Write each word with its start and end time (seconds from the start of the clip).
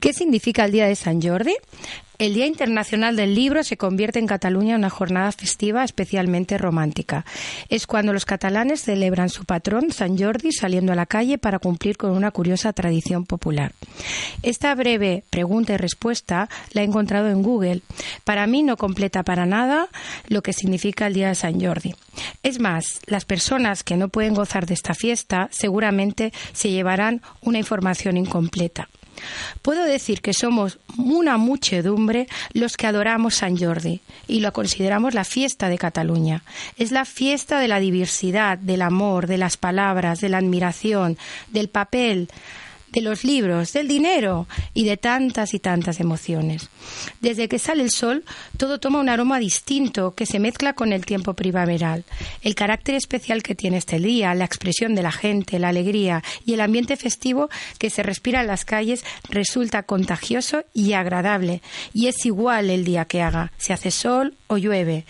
¿Qué 0.00 0.12
significa 0.12 0.64
el 0.64 0.72
Día 0.72 0.86
de 0.86 0.96
San 0.96 1.22
Jordi? 1.22 1.54
El 2.22 2.34
Día 2.34 2.46
Internacional 2.46 3.16
del 3.16 3.34
Libro 3.34 3.64
se 3.64 3.76
convierte 3.76 4.20
en 4.20 4.28
Cataluña 4.28 4.74
en 4.74 4.78
una 4.78 4.90
jornada 4.90 5.32
festiva 5.32 5.82
especialmente 5.82 6.56
romántica. 6.56 7.24
Es 7.68 7.88
cuando 7.88 8.12
los 8.12 8.26
catalanes 8.26 8.82
celebran 8.82 9.28
su 9.28 9.44
patrón, 9.44 9.90
San 9.90 10.16
Jordi, 10.16 10.52
saliendo 10.52 10.92
a 10.92 10.94
la 10.94 11.06
calle 11.06 11.36
para 11.38 11.58
cumplir 11.58 11.96
con 11.96 12.12
una 12.12 12.30
curiosa 12.30 12.72
tradición 12.72 13.26
popular. 13.26 13.72
Esta 14.44 14.72
breve 14.76 15.24
pregunta 15.30 15.72
y 15.72 15.78
respuesta 15.78 16.48
la 16.70 16.82
he 16.82 16.84
encontrado 16.84 17.28
en 17.28 17.42
Google. 17.42 17.82
Para 18.22 18.46
mí 18.46 18.62
no 18.62 18.76
completa 18.76 19.24
para 19.24 19.44
nada 19.44 19.88
lo 20.28 20.44
que 20.44 20.52
significa 20.52 21.08
el 21.08 21.14
Día 21.14 21.26
de 21.26 21.34
San 21.34 21.60
Jordi. 21.60 21.96
Es 22.44 22.60
más, 22.60 23.00
las 23.06 23.24
personas 23.24 23.82
que 23.82 23.96
no 23.96 24.10
pueden 24.10 24.34
gozar 24.34 24.66
de 24.66 24.74
esta 24.74 24.94
fiesta 24.94 25.48
seguramente 25.50 26.32
se 26.52 26.70
llevarán 26.70 27.20
una 27.40 27.58
información 27.58 28.16
incompleta. 28.16 28.88
Puedo 29.62 29.84
decir 29.84 30.20
que 30.20 30.34
somos 30.34 30.78
una 30.96 31.36
muchedumbre 31.36 32.26
los 32.52 32.76
que 32.76 32.86
adoramos 32.86 33.36
San 33.36 33.56
Jordi 33.56 34.00
y 34.26 34.40
lo 34.40 34.52
consideramos 34.52 35.14
la 35.14 35.24
fiesta 35.24 35.68
de 35.68 35.78
Cataluña. 35.78 36.42
Es 36.76 36.92
la 36.92 37.04
fiesta 37.04 37.58
de 37.60 37.68
la 37.68 37.80
diversidad, 37.80 38.58
del 38.58 38.82
amor, 38.82 39.26
de 39.26 39.38
las 39.38 39.56
palabras, 39.56 40.20
de 40.20 40.28
la 40.28 40.38
admiración, 40.38 41.18
del 41.50 41.68
papel, 41.68 42.28
de 42.92 43.00
los 43.00 43.24
libros, 43.24 43.72
del 43.72 43.88
dinero 43.88 44.46
y 44.74 44.84
de 44.84 44.96
tantas 44.96 45.54
y 45.54 45.58
tantas 45.58 46.00
emociones. 46.00 46.68
Desde 47.20 47.48
que 47.48 47.58
sale 47.58 47.82
el 47.82 47.90
sol, 47.90 48.24
todo 48.56 48.78
toma 48.78 49.00
un 49.00 49.08
aroma 49.08 49.38
distinto 49.38 50.14
que 50.14 50.26
se 50.26 50.38
mezcla 50.38 50.74
con 50.74 50.92
el 50.92 51.06
tiempo 51.06 51.34
primaveral. 51.34 52.04
El 52.42 52.54
carácter 52.54 52.94
especial 52.94 53.42
que 53.42 53.54
tiene 53.54 53.78
este 53.78 53.98
día, 53.98 54.34
la 54.34 54.44
expresión 54.44 54.94
de 54.94 55.02
la 55.02 55.12
gente, 55.12 55.58
la 55.58 55.68
alegría 55.68 56.22
y 56.44 56.54
el 56.54 56.60
ambiente 56.60 56.96
festivo 56.96 57.48
que 57.78 57.90
se 57.90 58.02
respira 58.02 58.42
en 58.42 58.46
las 58.46 58.64
calles 58.64 59.04
resulta 59.28 59.82
contagioso 59.84 60.64
y 60.74 60.92
agradable. 60.92 61.62
Y 61.92 62.08
es 62.08 62.24
igual 62.26 62.70
el 62.70 62.84
día 62.84 63.06
que 63.06 63.22
haga, 63.22 63.52
si 63.56 63.72
hace 63.72 63.90
sol 63.90 64.36
llueve. 64.56 65.04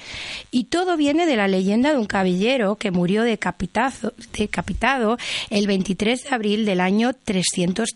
Y 0.50 0.64
todo 0.64 0.96
viene 0.96 1.26
de 1.26 1.36
la 1.36 1.48
leyenda 1.48 1.92
de 1.92 1.98
un 1.98 2.06
caballero 2.06 2.76
que 2.76 2.90
murió 2.90 3.22
decapitado, 3.22 4.12
decapitado 4.36 5.16
el 5.50 5.66
23 5.66 6.24
de 6.24 6.34
abril 6.34 6.64
del 6.66 6.80
año 6.80 7.12
300 7.12 7.88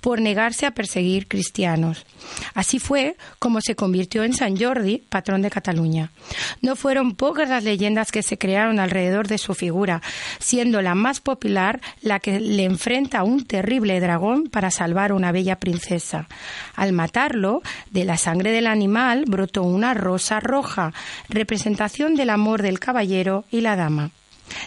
por 0.00 0.20
negarse 0.20 0.66
a 0.66 0.72
perseguir 0.72 1.28
cristianos. 1.28 2.04
Así 2.54 2.78
fue 2.78 3.16
como 3.38 3.60
se 3.60 3.74
convirtió 3.74 4.24
en 4.24 4.34
San 4.34 4.56
Jordi, 4.56 4.98
patrón 5.08 5.42
de 5.42 5.50
Cataluña. 5.50 6.10
No 6.60 6.76
fueron 6.76 7.14
pocas 7.14 7.48
las 7.48 7.64
leyendas 7.64 8.12
que 8.12 8.22
se 8.22 8.38
crearon 8.38 8.80
alrededor 8.80 9.28
de 9.28 9.38
su 9.38 9.54
figura, 9.54 10.02
siendo 10.38 10.82
la 10.82 10.94
más 10.94 11.20
popular 11.20 11.80
la 12.02 12.20
que 12.20 12.40
le 12.40 12.64
enfrenta 12.64 13.20
a 13.20 13.24
un 13.24 13.44
terrible 13.46 14.00
dragón 14.00 14.48
para 14.48 14.70
salvar 14.70 15.10
a 15.10 15.14
una 15.14 15.32
bella 15.32 15.56
princesa. 15.56 16.28
Al 16.74 16.92
matarlo, 16.92 17.62
de 17.90 18.04
la 18.04 18.16
sangre 18.16 18.52
del 18.52 18.66
animal 18.66 19.24
brotó 19.26 19.62
una 19.62 19.94
rosa 19.94 20.40
roja, 20.40 20.67
representación 21.28 22.14
del 22.14 22.30
amor 22.30 22.62
del 22.62 22.78
caballero 22.78 23.44
y 23.50 23.60
la 23.60 23.76
dama. 23.76 24.10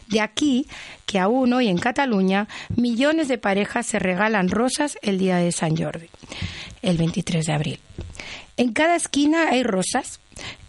De 0.08 0.22
aquí 0.22 0.68
que 1.06 1.20
aún 1.20 1.54
hoy 1.54 1.68
en 1.68 1.78
Cataluña 1.78 2.48
millones 2.76 3.28
de 3.28 3.38
parejas 3.38 3.86
se 3.86 4.00
regalan 4.00 4.50
rosas 4.50 4.98
el 5.02 5.18
día 5.18 5.38
de 5.38 5.52
San 5.52 5.76
Jordi, 5.76 6.10
el 6.82 6.98
23 6.98 7.46
de 7.46 7.54
abril. 7.54 7.80
En 8.58 8.74
cada 8.74 8.96
esquina 8.96 9.50
hay 9.50 9.64
rosas. 9.64 10.20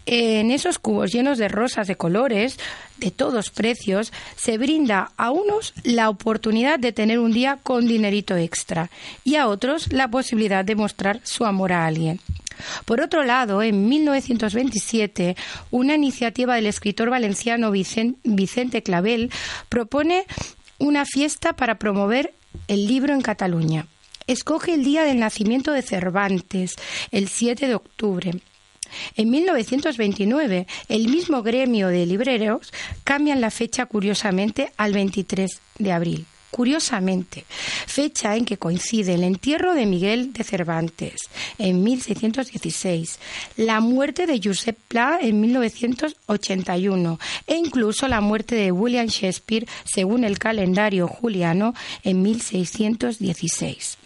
En 0.05 0.51
esos 0.51 0.81
cubos 0.81 1.13
llenos 1.13 1.39
de 1.39 1.47
rosas 1.47 1.87
de 1.87 1.95
colores, 1.95 2.59
de 2.97 3.13
todos 3.13 3.51
precios, 3.51 4.13
se 4.35 4.59
brinda 4.59 5.13
a 5.17 5.31
unos 5.31 5.75
la 5.85 6.09
oportunidad 6.09 6.81
de 6.81 6.93
tener 6.93 7.21
un 7.21 7.33
día 7.33 7.61
con 7.63 7.87
dinerito 7.87 8.37
extra 8.37 8.91
y 9.23 9.37
a 9.37 9.47
otros 9.47 9.93
la 9.93 10.09
posibilidad 10.09 10.65
de 10.65 10.75
mostrar 10.75 11.21
su 11.23 11.45
amor 11.45 11.73
a 11.73 11.87
alguien. 11.87 12.19
Por 12.85 13.01
otro 13.01 13.25
lado, 13.25 13.63
en 13.63 13.89
1927, 13.89 15.37
una 15.71 15.95
iniciativa 15.95 16.55
del 16.55 16.67
escritor 16.67 17.11
valenciano 17.11 17.71
Vicente 17.71 18.83
Clavel 18.83 19.31
propone 19.69 20.25
una 20.79 21.05
fiesta 21.05 21.55
para 21.55 21.79
promover 21.79 22.35
el 22.69 22.87
libro 22.87 23.15
en 23.15 23.21
Cataluña. 23.21 23.87
Escoge 24.27 24.75
el 24.75 24.85
día 24.85 25.05
del 25.05 25.19
nacimiento 25.19 25.73
de 25.73 25.83
Cervantes, 25.83 26.77
el 27.11 27.29
7 27.29 27.67
de 27.67 27.75
octubre. 27.75 28.33
En 29.17 29.31
1929, 29.31 30.67
el 30.89 31.09
mismo 31.09 31.43
gremio 31.43 31.89
de 31.89 32.07
libreros 32.07 32.73
cambian 33.05 33.41
la 33.41 33.51
fecha 33.51 33.87
curiosamente 33.87 34.73
al 34.77 34.93
23 34.93 35.61
de 35.79 35.93
abril 35.93 36.27
curiosamente, 36.53 37.45
fecha 37.87 38.37
en 38.37 38.45
que 38.45 38.59
coincide 38.59 39.15
el 39.15 39.25
entierro 39.25 39.75
de 39.75 39.87
Miguel 39.87 40.33
de 40.33 40.45
Cervantes 40.45 41.15
en 41.59 41.83
1616, 41.83 43.19
la 43.57 43.81
muerte 43.81 44.27
de 44.27 44.41
Josep 44.43 44.79
Pla 44.87 45.19
en 45.21 45.41
1981 45.41 47.19
e 47.47 47.57
incluso 47.57 48.07
la 48.07 48.21
muerte 48.21 48.55
de 48.55 48.71
William 48.71 49.07
Shakespeare 49.07 49.67
según 49.85 50.25
el 50.25 50.39
calendario 50.39 51.09
juliano 51.09 51.75
en 52.05 52.23
1616. 52.23 53.99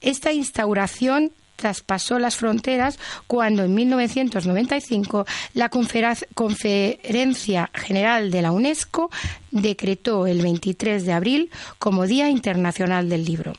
Esta 0.00 0.32
instauración 0.32 1.32
traspasó 1.62 2.18
las 2.18 2.34
fronteras 2.34 2.98
cuando 3.28 3.62
en 3.62 3.72
1995 3.72 5.24
la 5.54 5.68
Conferencia 5.68 7.70
General 7.72 8.32
de 8.32 8.42
la 8.42 8.50
UNESCO 8.50 9.12
decretó 9.52 10.26
el 10.26 10.42
23 10.42 11.06
de 11.06 11.12
abril 11.12 11.50
como 11.78 12.08
Día 12.08 12.30
Internacional 12.30 13.08
del 13.08 13.24
Libro. 13.24 13.52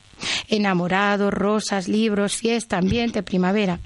Enamorados, 0.48 1.32
rosas, 1.32 1.88
libros, 1.88 2.36
fiesta, 2.36 2.76
ambiente, 2.76 3.22
primavera. 3.22 3.80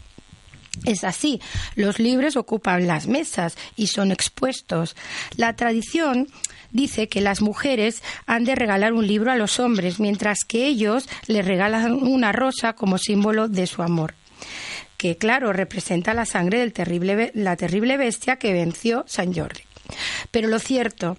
Es 0.85 1.05
así, 1.05 1.41
los 1.77 2.01
libros 2.01 2.37
ocupan 2.37 2.89
las 2.89 3.07
mesas 3.07 3.57
y 3.77 3.87
son 3.87 4.11
expuestos. 4.11 4.97
La 5.37 5.55
tradición 5.55 6.27
dice 6.71 7.09
que 7.09 7.21
las 7.21 7.41
mujeres 7.41 8.03
han 8.27 8.45
de 8.45 8.55
regalar 8.55 8.93
un 8.93 9.07
libro 9.07 9.31
a 9.31 9.37
los 9.37 9.61
hombres, 9.61 10.01
mientras 10.01 10.45
que 10.45 10.67
ellos 10.67 11.09
le 11.27 11.43
regalan 11.43 11.93
una 11.93 12.33
rosa 12.33 12.75
como 12.75 12.99
símbolo 12.99 13.49
de 13.49 13.67
su 13.67 13.83
amor 13.83 14.15
que 14.99 15.17
claro 15.17 15.53
representa 15.53 16.13
la 16.13 16.27
sangre 16.27 16.59
del 16.59 16.73
terrible, 16.73 17.31
la 17.33 17.57
terrible 17.57 17.97
bestia 17.97 18.37
que 18.37 18.53
venció 18.53 19.05
San 19.07 19.33
Jordi. 19.33 19.68
Pero 20.31 20.49
lo 20.49 20.59
cierto 20.59 21.17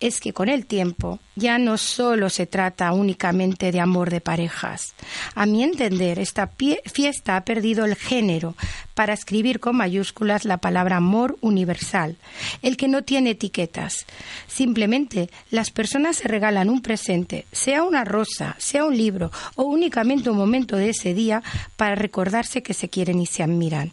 es 0.00 0.20
que 0.20 0.32
con 0.32 0.48
el 0.48 0.66
tiempo 0.66 1.18
ya 1.36 1.58
no 1.58 1.76
solo 1.76 2.30
se 2.30 2.46
trata 2.46 2.92
únicamente 2.92 3.72
de 3.72 3.80
amor 3.80 4.10
de 4.10 4.20
parejas. 4.20 4.94
A 5.34 5.46
mi 5.46 5.62
entender, 5.62 6.18
esta 6.18 6.50
fiesta 6.86 7.36
ha 7.36 7.44
perdido 7.44 7.84
el 7.84 7.96
género 7.96 8.54
para 8.94 9.12
escribir 9.12 9.60
con 9.60 9.76
mayúsculas 9.76 10.44
la 10.44 10.58
palabra 10.58 10.96
amor 10.96 11.36
universal, 11.40 12.16
el 12.62 12.76
que 12.76 12.88
no 12.88 13.02
tiene 13.02 13.30
etiquetas. 13.30 14.06
Simplemente 14.46 15.30
las 15.50 15.70
personas 15.70 16.16
se 16.16 16.28
regalan 16.28 16.70
un 16.70 16.82
presente, 16.82 17.46
sea 17.52 17.82
una 17.82 18.04
rosa, 18.04 18.56
sea 18.58 18.84
un 18.84 18.96
libro 18.96 19.30
o 19.54 19.64
únicamente 19.64 20.30
un 20.30 20.36
momento 20.36 20.76
de 20.76 20.90
ese 20.90 21.14
día 21.14 21.42
para 21.76 21.94
recordarse 21.94 22.62
que 22.62 22.74
se 22.74 22.88
quieren 22.88 23.20
y 23.20 23.26
se 23.26 23.42
admiran. 23.42 23.92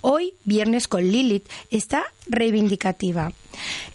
Hoy, 0.00 0.34
viernes 0.44 0.88
con 0.88 1.02
Lilith, 1.02 1.48
está 1.70 2.04
reivindicativa. 2.26 3.32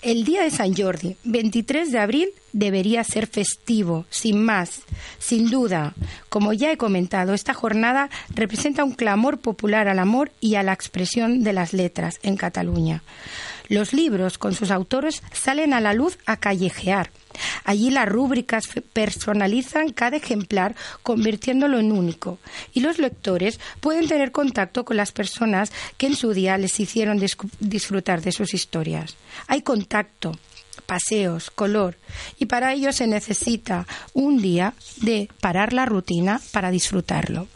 El 0.01 0.25
día 0.25 0.43
de 0.43 0.51
San 0.51 0.75
Jordi, 0.75 1.15
23 1.23 1.91
de 1.91 1.99
abril, 1.99 2.29
debería 2.51 3.03
ser 3.03 3.27
festivo, 3.27 4.05
sin 4.09 4.43
más. 4.43 4.81
Sin 5.19 5.49
duda, 5.49 5.93
como 6.29 6.53
ya 6.53 6.71
he 6.71 6.77
comentado, 6.77 7.33
esta 7.33 7.53
jornada 7.53 8.09
representa 8.33 8.83
un 8.83 8.91
clamor 8.91 9.39
popular 9.39 9.87
al 9.87 9.99
amor 9.99 10.31
y 10.41 10.55
a 10.55 10.63
la 10.63 10.73
expresión 10.73 11.43
de 11.43 11.53
las 11.53 11.73
letras 11.73 12.19
en 12.23 12.35
Cataluña. 12.35 13.03
Los 13.69 13.93
libros 13.93 14.37
con 14.37 14.53
sus 14.53 14.71
autores 14.71 15.23
salen 15.31 15.73
a 15.73 15.79
la 15.79 15.93
luz 15.93 16.17
a 16.25 16.37
callejear 16.37 17.09
Allí 17.63 17.89
las 17.89 18.07
rúbricas 18.07 18.67
personalizan 18.93 19.91
cada 19.91 20.17
ejemplar 20.17 20.75
convirtiéndolo 21.01 21.79
en 21.79 21.91
único 21.91 22.39
y 22.73 22.81
los 22.81 22.99
lectores 22.99 23.59
pueden 23.79 24.07
tener 24.07 24.31
contacto 24.31 24.85
con 24.85 24.97
las 24.97 25.11
personas 25.11 25.71
que 25.97 26.07
en 26.07 26.15
su 26.15 26.33
día 26.33 26.57
les 26.57 26.79
hicieron 26.79 27.21
disfrutar 27.59 28.21
de 28.21 28.31
sus 28.31 28.53
historias. 28.53 29.15
Hay 29.47 29.61
contacto, 29.61 30.37
paseos, 30.85 31.49
color. 31.51 31.97
Y 32.39 32.45
para 32.45 32.73
ello 32.73 32.91
se 32.91 33.07
necesita 33.07 33.87
un 34.13 34.41
día 34.41 34.73
de 34.97 35.29
parar 35.39 35.73
la 35.73 35.85
rutina 35.85 36.41
para 36.51 36.71
disfrutarlo. 36.71 37.47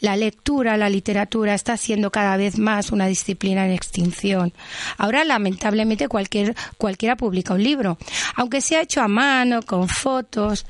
La 0.00 0.16
lectura, 0.16 0.76
la 0.76 0.88
literatura 0.88 1.54
está 1.54 1.76
siendo 1.76 2.10
cada 2.10 2.36
vez 2.36 2.58
más 2.58 2.92
una 2.92 3.06
disciplina 3.06 3.64
en 3.64 3.72
extinción. 3.72 4.52
Ahora, 4.98 5.24
lamentablemente, 5.24 6.08
cualquier, 6.08 6.54
cualquiera 6.76 7.16
publica 7.16 7.54
un 7.54 7.62
libro, 7.62 7.98
aunque 8.34 8.60
sea 8.60 8.82
hecho 8.82 9.00
a 9.00 9.08
mano, 9.08 9.62
con 9.62 9.88
fotos. 9.88 10.66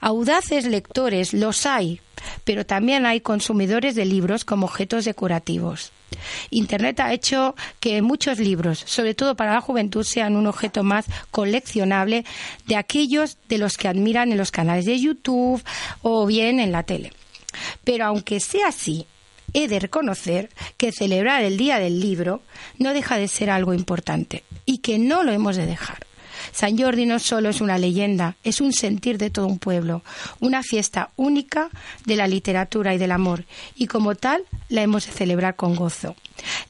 Audaces 0.00 0.64
lectores 0.64 1.32
los 1.32 1.66
hay, 1.66 2.00
pero 2.44 2.64
también 2.64 3.06
hay 3.06 3.20
consumidores 3.20 3.94
de 3.94 4.04
libros 4.04 4.44
como 4.44 4.66
objetos 4.66 5.04
decorativos. 5.04 5.92
Internet 6.50 7.00
ha 7.00 7.12
hecho 7.12 7.54
que 7.80 8.02
muchos 8.02 8.38
libros, 8.38 8.82
sobre 8.86 9.14
todo 9.14 9.36
para 9.36 9.54
la 9.54 9.60
juventud, 9.60 10.04
sean 10.04 10.36
un 10.36 10.46
objeto 10.46 10.82
más 10.82 11.06
coleccionable 11.30 12.24
de 12.66 12.76
aquellos 12.76 13.38
de 13.48 13.58
los 13.58 13.76
que 13.76 13.88
admiran 13.88 14.32
en 14.32 14.38
los 14.38 14.50
canales 14.50 14.84
de 14.86 14.98
YouTube 14.98 15.62
o 16.02 16.26
bien 16.26 16.60
en 16.60 16.72
la 16.72 16.82
tele. 16.82 17.12
Pero 17.84 18.06
aunque 18.06 18.40
sea 18.40 18.68
así, 18.68 19.06
he 19.52 19.68
de 19.68 19.80
reconocer 19.80 20.50
que 20.76 20.92
celebrar 20.92 21.42
el 21.42 21.56
Día 21.56 21.78
del 21.78 22.00
Libro 22.00 22.42
no 22.78 22.92
deja 22.92 23.16
de 23.16 23.28
ser 23.28 23.50
algo 23.50 23.74
importante 23.74 24.44
y 24.64 24.78
que 24.78 24.98
no 24.98 25.22
lo 25.22 25.32
hemos 25.32 25.56
de 25.56 25.66
dejar. 25.66 26.08
San 26.52 26.78
Jordi 26.78 27.06
no 27.06 27.18
solo 27.18 27.50
es 27.50 27.60
una 27.60 27.78
leyenda, 27.78 28.36
es 28.42 28.60
un 28.60 28.72
sentir 28.72 29.18
de 29.18 29.30
todo 29.30 29.46
un 29.46 29.58
pueblo, 29.58 30.02
una 30.40 30.62
fiesta 30.62 31.10
única 31.16 31.68
de 32.04 32.16
la 32.16 32.26
literatura 32.26 32.94
y 32.94 32.98
del 32.98 33.12
amor, 33.12 33.44
y 33.76 33.86
como 33.86 34.14
tal 34.14 34.44
la 34.68 34.82
hemos 34.82 35.06
de 35.06 35.12
celebrar 35.12 35.56
con 35.56 35.74
gozo. 35.74 36.16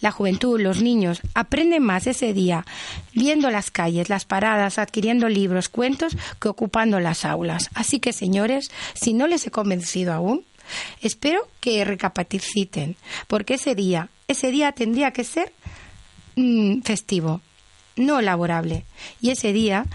La 0.01 0.11
juventud, 0.11 0.61
los 0.61 0.83
niños, 0.83 1.21
aprenden 1.35 1.83
más 1.83 2.07
ese 2.07 2.33
día 2.33 2.65
viendo 3.13 3.51
las 3.51 3.71
calles, 3.71 4.09
las 4.09 4.25
paradas, 4.25 4.79
adquiriendo 4.79 5.29
libros, 5.29 5.69
cuentos, 5.69 6.17
que 6.41 6.49
ocupando 6.49 7.01
las 7.01 7.25
aulas. 7.25 7.71
Así 7.75 8.01
que, 8.01 8.13
señores, 8.13 8.71
si 8.95 9.13
no 9.13 9.27
les 9.27 9.47
he 9.47 9.51
convencido 9.51 10.13
aún, 10.13 10.45
espero 11.03 11.49
que 11.61 11.85
recapaciten, 11.85 12.97
porque 13.27 13.55
ese 13.55 13.75
día, 13.75 14.11
ese 14.27 14.51
día 14.51 14.73
tendría 14.73 15.13
que 15.13 15.25
ser 15.25 15.53
mm, 16.37 16.83
festivo, 16.83 17.41
no 17.97 18.21
laborable. 18.21 18.85
Y 19.21 19.31
ese 19.31 19.53
día 19.53 19.87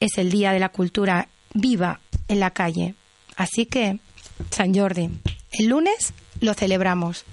es 0.00 0.18
el 0.18 0.30
día 0.30 0.52
de 0.52 0.60
la 0.60 0.68
cultura 0.68 1.28
viva 1.54 2.00
en 2.28 2.40
la 2.40 2.50
calle. 2.50 2.94
Así 3.36 3.66
que, 3.66 3.98
San 4.50 4.74
Jordi, 4.74 5.10
el 5.52 5.66
lunes 5.66 6.12
lo 6.40 6.54
celebramos. 6.54 7.24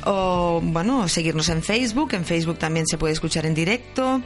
o 0.07 0.61
bueno, 0.63 1.09
seguirnos 1.09 1.49
en 1.49 1.63
Facebook. 1.63 2.15
En 2.15 2.25
Facebook 2.25 2.59
también 2.59 2.87
se 2.87 2.99
puede 2.99 3.13
escuchar 3.13 3.30
en 3.37 3.55
directo 3.55 4.23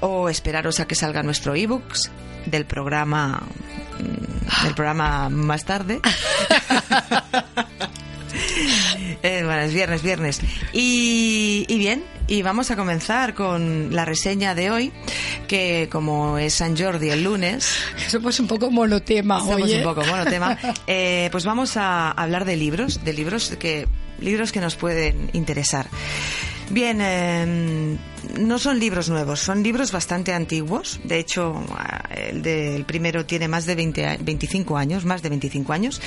o 0.00 0.28
esperaros 0.28 0.80
a 0.80 0.86
que 0.86 0.94
salga 0.94 1.22
nuestro 1.22 1.54
ebooks 1.54 2.10
del 2.46 2.66
programa 2.66 3.42
mm, 3.98 4.64
del 4.64 4.74
programa 4.74 5.28
más 5.28 5.64
tarde. 5.64 6.00
Eh, 9.22 9.42
bueno, 9.44 9.60
es 9.60 9.72
viernes, 9.72 10.02
viernes. 10.02 10.40
Y, 10.72 11.64
bien, 11.68 12.04
y 12.26 12.42
vamos 12.42 12.70
a 12.70 12.76
comenzar 12.76 13.34
con 13.34 13.94
la 13.94 14.04
reseña 14.04 14.54
de 14.54 14.70
hoy, 14.70 14.92
que 15.46 15.88
como 15.90 16.38
es 16.38 16.54
San 16.54 16.76
Jordi 16.76 17.10
el 17.10 17.22
lunes... 17.22 17.72
Eso 18.04 18.20
pues 18.20 18.40
un 18.40 18.48
poco 18.48 18.70
monotema, 18.70 19.38
Somos 19.40 19.70
un 19.70 19.82
poco 19.82 20.04
monotema. 20.04 20.58
Eh, 20.86 21.28
pues 21.30 21.44
vamos 21.44 21.76
a 21.76 22.10
hablar 22.10 22.44
de 22.44 22.56
libros, 22.56 23.04
de 23.04 23.12
libros 23.12 23.54
que, 23.58 23.86
libros 24.20 24.50
que 24.50 24.60
nos 24.60 24.74
pueden 24.74 25.30
interesar. 25.32 25.86
Bien, 26.70 26.98
eh, 27.00 27.98
no 28.38 28.58
son 28.58 28.78
libros 28.78 29.08
nuevos, 29.08 29.40
son 29.40 29.62
libros 29.62 29.92
bastante 29.92 30.32
antiguos. 30.32 31.00
De 31.04 31.18
hecho, 31.18 31.54
el 32.14 32.42
del 32.42 32.84
primero 32.84 33.26
tiene 33.26 33.48
más 33.48 33.66
de 33.66 33.74
20, 33.74 34.18
25 34.20 34.76
años, 34.76 35.04
más 35.04 35.22
de 35.22 35.28
25 35.28 35.72
años. 35.72 36.00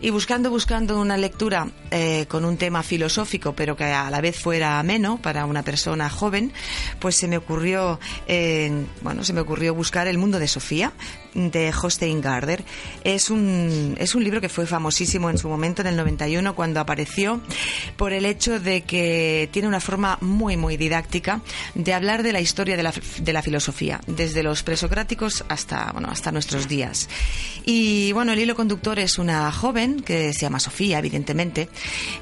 Y 0.00 0.10
buscando, 0.10 0.50
buscando 0.50 1.00
una 1.00 1.16
lectura 1.16 1.68
eh, 1.90 2.26
con 2.28 2.44
un 2.44 2.56
tema 2.56 2.82
filosófico, 2.82 3.54
pero 3.54 3.76
que 3.76 3.84
a 3.84 4.10
la 4.10 4.20
vez 4.20 4.38
fuera 4.38 4.78
ameno 4.78 5.20
para 5.20 5.46
una 5.46 5.62
persona 5.62 6.10
joven, 6.10 6.52
pues 7.00 7.16
se 7.16 7.28
me 7.28 7.36
ocurrió, 7.36 7.98
eh, 8.26 8.86
bueno, 9.02 9.24
se 9.24 9.32
me 9.32 9.40
ocurrió 9.40 9.74
buscar 9.74 10.06
El 10.06 10.18
mundo 10.18 10.38
de 10.38 10.48
Sofía 10.48 10.92
de 11.34 11.70
Hostein 11.70 12.20
Garder. 12.20 12.64
Es 13.02 13.30
un, 13.30 13.96
es 13.98 14.14
un 14.14 14.24
libro 14.24 14.40
que 14.40 14.48
fue 14.48 14.66
famosísimo 14.66 15.30
en 15.30 15.38
su 15.38 15.48
momento, 15.48 15.82
en 15.82 15.88
el 15.88 15.96
91, 15.96 16.54
cuando 16.54 16.80
apareció, 16.80 17.40
por 17.96 18.12
el 18.12 18.24
hecho 18.24 18.60
de 18.60 18.82
que 18.82 19.48
tiene 19.52 19.68
una 19.68 19.80
forma 19.80 20.18
muy, 20.20 20.56
muy 20.56 20.76
didáctica 20.76 21.40
de 21.74 21.92
hablar 21.92 22.22
de 22.22 22.32
la 22.32 22.40
historia 22.40 22.76
de 22.76 22.82
la, 22.82 22.92
de 23.20 23.32
la 23.32 23.42
filosofía, 23.42 24.00
desde 24.06 24.42
los 24.42 24.62
presocráticos 24.62 25.44
hasta, 25.48 25.90
bueno, 25.92 26.08
hasta 26.10 26.32
nuestros 26.32 26.68
días. 26.68 27.08
Y 27.64 28.12
bueno, 28.12 28.32
el 28.32 28.38
hilo 28.38 28.54
conductor 28.54 28.98
es 28.98 29.18
una 29.18 29.50
joven 29.52 30.00
que 30.00 30.32
se 30.32 30.40
llama 30.40 30.60
Sofía, 30.60 30.98
evidentemente, 30.98 31.68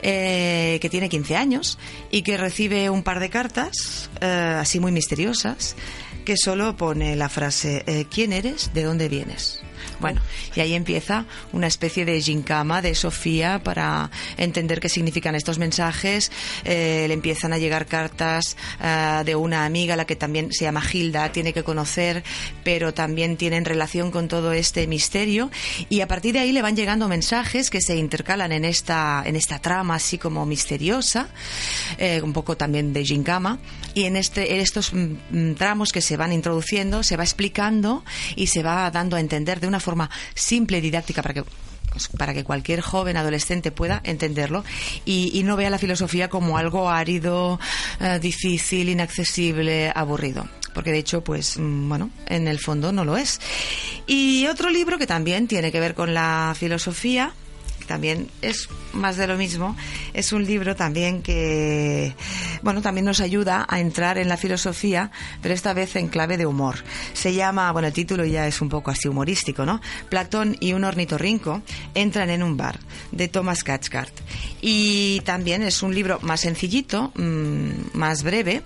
eh, 0.03 0.79
que 0.81 0.89
tiene 0.89 1.09
15 1.09 1.37
años 1.37 1.79
y 2.11 2.23
que 2.23 2.37
recibe 2.37 2.91
un 2.91 3.03
par 3.03 3.21
de 3.21 3.31
cartas, 3.31 4.11
eh, 4.21 4.57
así 4.61 4.81
muy 4.81 4.93
misteriosas, 4.93 5.77
que 6.23 6.37
solo 6.37 6.77
pone 6.77 7.17
la 7.17 7.29
frase 7.29 7.83
eh, 7.87 8.07
¿quién 8.11 8.33
eres? 8.33 8.73
¿De 8.75 8.85
dónde 8.85 9.09
vienes? 9.09 9.61
Bueno, 10.03 10.21
y 10.57 10.61
ahí 10.61 10.75
empieza 10.75 11.27
una 11.53 11.69
especie 11.69 12.05
de 12.05 12.21
gincama 12.21 12.83
de 12.83 12.97
Sofía 12.97 13.63
para 13.63 14.11
entender 14.37 14.81
qué 14.81 14.89
significan 14.89 15.37
estos 15.37 15.61
mensajes. 15.61 16.33
Eh, 16.65 17.05
le 17.07 17.15
empiezan 17.15 17.53
a 17.53 17.59
llegar 17.59 17.87
cartas 17.87 18.57
eh, 18.83 19.23
de 19.25 19.37
una 19.37 19.65
amiga, 19.65 19.95
la 19.95 20.05
que 20.05 20.17
también 20.17 20.53
se 20.53 20.65
llama 20.65 20.83
Hilda, 20.93 21.31
tiene 21.31 21.53
que 21.53 21.63
conocer, 21.63 22.25
pero 22.65 22.93
también 22.93 23.37
tienen 23.37 23.65
relación 23.65 24.11
con 24.11 24.27
todo 24.27 24.53
este 24.53 24.89
misterio. 24.89 25.53
Y 25.89 26.01
a 26.01 26.09
partir 26.09 26.33
de 26.33 26.41
ahí 26.41 26.51
le 26.51 26.63
van 26.63 26.75
llegando 26.75 27.07
mensajes 27.07 27.71
que 27.71 27.81
se 27.81 27.95
intercalan 27.95 28.51
en 28.51 28.65
esta, 28.65 29.23
en 29.25 29.37
esta 29.37 29.61
trama 29.61 29.95
así 29.95 30.19
como 30.19 30.45
misteriosa, 30.47 31.29
eh, 31.99 32.21
un 32.23 32.33
poco 32.33 32.57
también 32.57 32.93
de 32.93 33.05
gincama. 33.05 33.61
Y 33.95 34.05
en, 34.05 34.17
este, 34.17 34.55
en 34.55 34.61
estos 34.61 34.93
mm, 34.93 35.17
mm, 35.31 35.55
tramos 35.55 35.93
que 35.93 36.01
se 36.01 36.17
van 36.17 36.33
introduciendo, 36.33 37.05
se 37.05 37.17
va 37.17 37.23
explicando 37.23 38.05
y 38.37 38.49
se 38.49 38.63
va 38.63 38.91
dando 38.91 39.17
a 39.17 39.21
entender 39.21 39.61
de 39.61 39.69
una 39.69 39.79
forma 39.79 39.92
simple 40.35 40.79
y 40.79 40.81
didáctica 40.81 41.23
para 41.23 41.35
que 41.35 41.45
para 42.17 42.33
que 42.33 42.45
cualquier 42.45 42.81
joven 42.81 43.17
adolescente 43.17 43.71
pueda 43.71 44.01
entenderlo 44.05 44.65
y, 45.05 45.43
no 45.45 45.57
vea 45.57 45.69
la 45.71 45.79
filosofía 45.79 46.29
como 46.29 46.57
algo 46.57 46.89
árido, 46.89 47.61
eh, 48.01 48.19
difícil, 48.21 48.89
inaccesible, 48.89 49.93
aburrido. 49.95 50.49
Porque 50.73 50.91
de 50.91 50.99
hecho, 50.99 51.23
pues, 51.23 51.59
mm, 51.59 51.89
bueno, 51.89 52.11
en 52.27 52.49
el 52.49 52.59
fondo 52.59 52.93
no 52.93 53.05
lo 53.05 53.17
es. 53.17 53.41
Y 54.07 54.47
otro 54.47 54.71
libro 54.71 54.97
que 54.99 55.07
también 55.07 55.49
tiene 55.49 55.71
que 55.71 55.81
ver 55.81 55.95
con 55.95 56.15
la 56.15 56.55
filosofía 56.59 57.35
también 57.87 58.29
es 58.41 58.69
más 58.93 59.17
de 59.17 59.27
lo 59.27 59.37
mismo. 59.37 59.77
Es 60.13 60.33
un 60.33 60.45
libro 60.45 60.77
también 60.77 61.23
que, 61.23 62.15
bueno, 62.63 62.83
también 62.83 63.05
nos 63.05 63.21
ayuda 63.21 63.67
a 63.69 63.81
entrar 63.81 64.19
en 64.19 64.29
la 64.29 64.37
filosofía, 64.37 65.11
pero 65.41 65.55
esta 65.55 65.73
vez 65.73 65.97
en 65.97 66.09
clave 66.09 66.37
de 66.37 66.47
humor. 66.47 66.77
Se 67.13 67.35
llama, 67.35 67.71
bueno, 67.73 67.89
el 67.89 67.95
título 67.95 68.25
ya 68.25 68.47
es 68.47 68.61
un 68.61 68.69
poco 68.69 68.91
así 68.91 69.09
humorístico, 69.09 69.65
¿no? 69.65 69.81
Platón 70.09 70.57
y 70.61 70.73
un 70.73 70.85
ornitorrinco 70.85 71.63
entran 71.95 72.31
en 72.31 72.43
un 72.43 72.57
bar, 72.57 72.79
de 73.11 73.29
Thomas 73.29 73.65
Cathcart. 73.65 74.13
Y 74.61 75.21
también 75.21 75.63
es 75.63 75.83
un 75.83 75.95
libro 75.95 76.19
más 76.23 76.41
sencillito, 76.41 77.13
mm, 77.15 77.97
más 77.97 78.23
breve, 78.23 78.63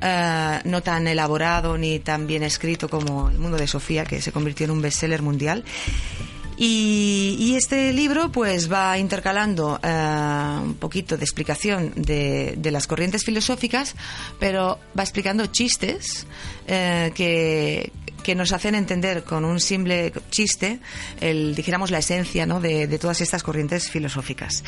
eh, 0.00 0.60
no 0.64 0.82
tan 0.82 1.08
elaborado 1.08 1.78
ni 1.78 1.98
tan 2.00 2.26
bien 2.26 2.42
escrito 2.42 2.88
como 2.88 3.30
El 3.30 3.38
mundo 3.38 3.56
de 3.56 3.66
Sofía, 3.66 4.04
que 4.04 4.20
se 4.20 4.32
convirtió 4.32 4.64
en 4.64 4.72
un 4.72 4.82
bestseller 4.82 5.22
mundial. 5.22 5.64
Y, 6.58 7.54
este 7.56 7.92
libro 7.92 8.30
pues 8.30 8.70
va 8.70 8.98
intercalando 8.98 9.80
eh, 9.82 10.58
un 10.62 10.74
poquito 10.74 11.16
de 11.16 11.24
explicación 11.24 11.92
de, 11.96 12.58
las 12.70 12.86
corrientes 12.86 13.24
filosóficas, 13.24 13.94
pero 14.38 14.78
va 14.98 15.02
explicando 15.02 15.46
chistes 15.46 16.26
eh, 16.66 17.12
que, 17.14 17.92
que 18.26 18.34
nos 18.34 18.50
hacen 18.52 18.74
entender 18.74 19.22
con 19.22 19.44
un 19.44 19.60
simple 19.60 20.12
chiste, 20.30 20.80
el, 21.20 21.54
dijéramos, 21.54 21.92
la 21.92 21.98
esencia 21.98 22.44
¿no? 22.44 22.60
de, 22.60 22.98
todas 22.98 23.20
estas 23.20 23.44
corrientes 23.44 23.88
filosóficas. 23.88 24.64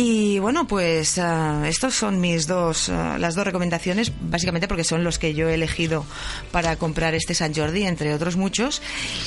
Y 0.00 0.38
bueno, 0.38 0.68
pues 0.68 1.18
uh, 1.18 1.64
estos 1.64 1.92
son 1.92 2.20
mis 2.20 2.46
dos, 2.46 2.88
ah, 2.88 3.16
las 3.18 3.34
dos 3.34 3.44
recomendaciones, 3.44 4.12
básicamente 4.20 4.68
porque 4.68 4.84
son 4.84 5.02
los 5.02 5.18
que 5.18 5.34
yo 5.34 5.48
he 5.48 5.54
elegido 5.54 6.06
para 6.52 6.76
comprar 6.76 7.16
este 7.16 7.34
San 7.34 7.52
Jordi, 7.52 7.82
entre 7.82 8.14
otros 8.14 8.36
muchos. 8.36 8.80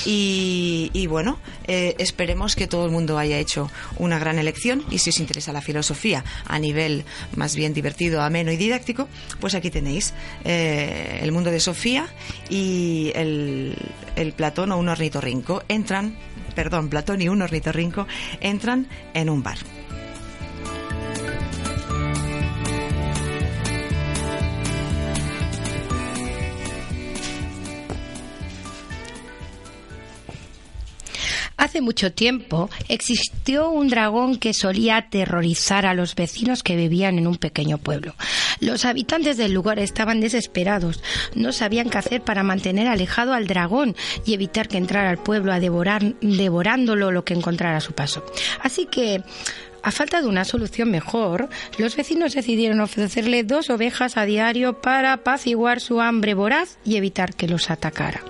Y, 0.05 1.05
bueno, 1.09 1.39
eh, 1.67 1.95
esperemos 1.97 2.55
que 2.55 2.67
todo 2.67 2.85
el 2.85 2.91
mundo 2.91 3.17
haya 3.17 3.37
hecho 3.37 3.69
una 3.97 4.17
gran 4.17 4.39
elección 4.39 4.85
y 4.89 4.99
si 4.99 5.09
os 5.09 5.19
interesa 5.19 5.51
la 5.51 5.59
filosofía 5.59 6.23
a 6.45 6.57
nivel 6.57 7.03
más 7.35 7.53
bien 7.53 7.73
divertido, 7.73 8.21
ameno 8.21 8.49
y 8.53 8.55
didáctico, 8.55 9.09
pues 9.41 9.55
aquí 9.55 9.71
tenéis 9.71 10.13
eh, 10.45 11.19
El 11.21 11.33
mundo 11.33 11.51
de 11.51 11.59
Sofía 11.59 12.07
y 12.49 13.11
el 13.13 14.33
Platón 14.37 14.71
o 14.71 14.77
un 14.77 14.87
ornitorrinco 14.87 15.63
entran, 15.67 16.15
perdón, 16.55 16.87
Platón 16.87 17.21
y 17.21 17.27
un 17.27 17.41
ornitorrinco 17.41 18.07
entran 18.39 18.87
en 19.13 19.29
un 19.29 19.43
bar. 19.43 19.57
Hace 31.61 31.79
mucho 31.79 32.11
tiempo 32.11 32.71
existió 32.89 33.69
un 33.69 33.87
dragón 33.87 34.37
que 34.37 34.51
solía 34.51 34.97
aterrorizar 34.97 35.85
a 35.85 35.93
los 35.93 36.15
vecinos 36.15 36.63
que 36.63 36.75
vivían 36.75 37.19
en 37.19 37.27
un 37.27 37.35
pequeño 37.35 37.77
pueblo. 37.77 38.15
Los 38.59 38.83
habitantes 38.83 39.37
del 39.37 39.53
lugar 39.53 39.77
estaban 39.77 40.21
desesperados, 40.21 41.03
no 41.35 41.51
sabían 41.51 41.91
qué 41.91 41.99
hacer 41.99 42.23
para 42.23 42.41
mantener 42.41 42.87
alejado 42.87 43.33
al 43.33 43.45
dragón 43.45 43.95
y 44.25 44.33
evitar 44.33 44.67
que 44.67 44.77
entrara 44.77 45.11
al 45.11 45.19
pueblo 45.19 45.53
a 45.53 45.59
devorar, 45.59 46.15
devorándolo 46.19 47.11
lo 47.11 47.25
que 47.25 47.35
encontrara 47.35 47.77
a 47.77 47.81
su 47.81 47.93
paso. 47.93 48.25
Así 48.63 48.87
que 48.87 49.21
a 49.83 49.91
falta 49.91 50.19
de 50.19 50.29
una 50.29 50.45
solución 50.45 50.89
mejor, 50.89 51.47
los 51.77 51.95
vecinos 51.95 52.33
decidieron 52.33 52.79
ofrecerle 52.79 53.43
dos 53.43 53.69
ovejas 53.69 54.17
a 54.17 54.25
diario 54.25 54.81
para 54.81 55.13
apaciguar 55.13 55.79
su 55.79 56.01
hambre 56.01 56.33
voraz 56.33 56.79
y 56.83 56.95
evitar 56.95 57.35
que 57.35 57.47
los 57.47 57.69
atacara. 57.69 58.23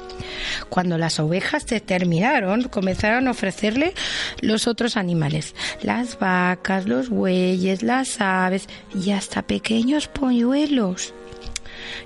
Cuando 0.69 0.97
las 0.97 1.19
ovejas 1.19 1.63
se 1.65 1.79
terminaron, 1.79 2.63
comenzaron 2.63 3.27
a 3.27 3.31
ofrecerle 3.31 3.93
los 4.41 4.67
otros 4.67 4.97
animales, 4.97 5.55
las 5.81 6.19
vacas, 6.19 6.87
los 6.87 7.09
bueyes, 7.09 7.83
las 7.83 8.21
aves 8.21 8.67
y 8.93 9.11
hasta 9.11 9.41
pequeños 9.41 10.07
polluelos. 10.07 11.13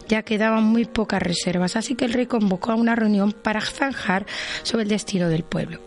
Ya 0.08 0.24
quedaban 0.24 0.64
muy 0.64 0.86
pocas 0.86 1.22
reservas, 1.22 1.76
así 1.76 1.96
que 1.96 2.06
el 2.06 2.14
rey 2.14 2.26
convocó 2.26 2.72
a 2.72 2.76
una 2.76 2.96
reunión 2.96 3.32
para 3.32 3.62
zanjar 3.62 4.26
sobre 4.64 4.84
el 4.84 4.90
destino 4.90 5.30
del 5.30 5.44
pueblo. 5.44 5.80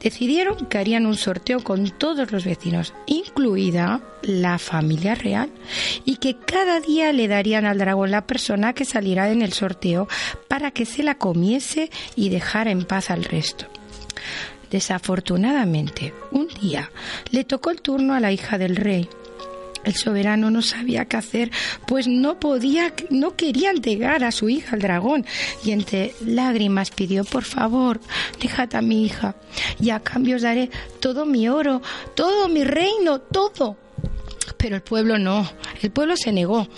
Decidieron 0.00 0.66
que 0.66 0.78
harían 0.78 1.06
un 1.06 1.16
sorteo 1.16 1.60
con 1.60 1.90
todos 1.90 2.30
los 2.30 2.44
vecinos, 2.44 2.94
incluida 3.06 4.00
la 4.22 4.58
familia 4.58 5.14
real, 5.14 5.50
y 6.04 6.16
que 6.16 6.36
cada 6.36 6.80
día 6.80 7.12
le 7.12 7.28
darían 7.28 7.64
al 7.64 7.78
dragón 7.78 8.10
la 8.10 8.26
persona 8.26 8.74
que 8.74 8.84
saliera 8.84 9.30
en 9.30 9.42
el 9.42 9.52
sorteo 9.52 10.08
para 10.48 10.70
que 10.70 10.84
se 10.84 11.02
la 11.02 11.16
comiese 11.16 11.90
y 12.14 12.28
dejara 12.28 12.70
en 12.70 12.84
paz 12.84 13.10
al 13.10 13.24
resto. 13.24 13.66
Desafortunadamente, 14.70 16.12
un 16.30 16.48
día 16.60 16.90
le 17.30 17.44
tocó 17.44 17.70
el 17.70 17.80
turno 17.80 18.14
a 18.14 18.20
la 18.20 18.32
hija 18.32 18.58
del 18.58 18.76
rey, 18.76 19.08
el 19.84 19.94
soberano 19.94 20.50
no 20.50 20.62
sabía 20.62 21.04
qué 21.04 21.16
hacer, 21.16 21.50
pues 21.86 22.06
no 22.06 22.38
podía, 22.40 22.92
no 23.10 23.36
quería 23.36 23.70
entregar 23.70 24.24
a 24.24 24.32
su 24.32 24.48
hija 24.48 24.76
al 24.76 24.82
dragón, 24.82 25.26
y 25.64 25.72
entre 25.72 26.14
lágrimas 26.24 26.90
pidió, 26.90 27.24
por 27.24 27.44
favor, 27.44 28.00
déjate 28.40 28.76
a 28.76 28.82
mi 28.82 29.04
hija, 29.04 29.34
y 29.80 29.90
a 29.90 30.00
cambio 30.00 30.36
os 30.36 30.42
daré 30.42 30.70
todo 31.00 31.26
mi 31.26 31.48
oro, 31.48 31.82
todo 32.14 32.48
mi 32.48 32.64
reino, 32.64 33.20
todo. 33.20 33.76
Pero 34.58 34.76
el 34.76 34.82
pueblo 34.82 35.18
no, 35.18 35.50
el 35.80 35.90
pueblo 35.90 36.16
se 36.16 36.32
negó. 36.32 36.68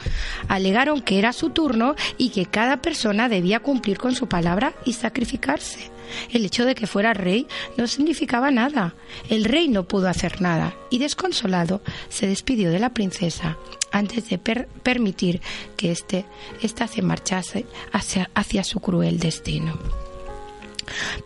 Alegaron 0.49 1.01
que 1.01 1.19
era 1.19 1.33
su 1.33 1.51
turno 1.51 1.97
y 2.19 2.29
que 2.29 2.47
cada 2.47 2.83
persona 2.83 3.29
debía 3.29 3.61
cumplir 3.61 3.99
con 3.99 4.15
su 4.15 4.29
palabra 4.29 4.75
y 4.85 4.93
sacrificarse. 4.93 5.91
El 6.31 6.45
hecho 6.45 6.65
de 6.65 6.75
que 6.75 6.87
fuera 6.87 7.15
rey 7.15 7.47
no 7.77 7.87
significaba 7.87 8.51
nada. 8.51 8.95
El 9.29 9.45
rey 9.45 9.69
no 9.69 9.89
pudo 9.89 10.09
hacer 10.09 10.41
nada 10.43 10.75
y 10.91 10.99
desconsolado 10.99 11.81
se 12.09 12.27
despidió 12.27 12.71
de 12.71 12.81
la 12.81 12.93
princesa 12.93 13.57
antes 13.93 14.29
de 14.29 14.39
permitir 14.39 15.41
que 15.77 15.91
éste 15.91 16.25
ésta 16.63 16.87
se 16.87 17.03
marchase 17.03 17.67
hacia, 17.93 18.31
hacia 18.35 18.63
su 18.63 18.81
cruel 18.81 19.19
destino. 19.19 19.79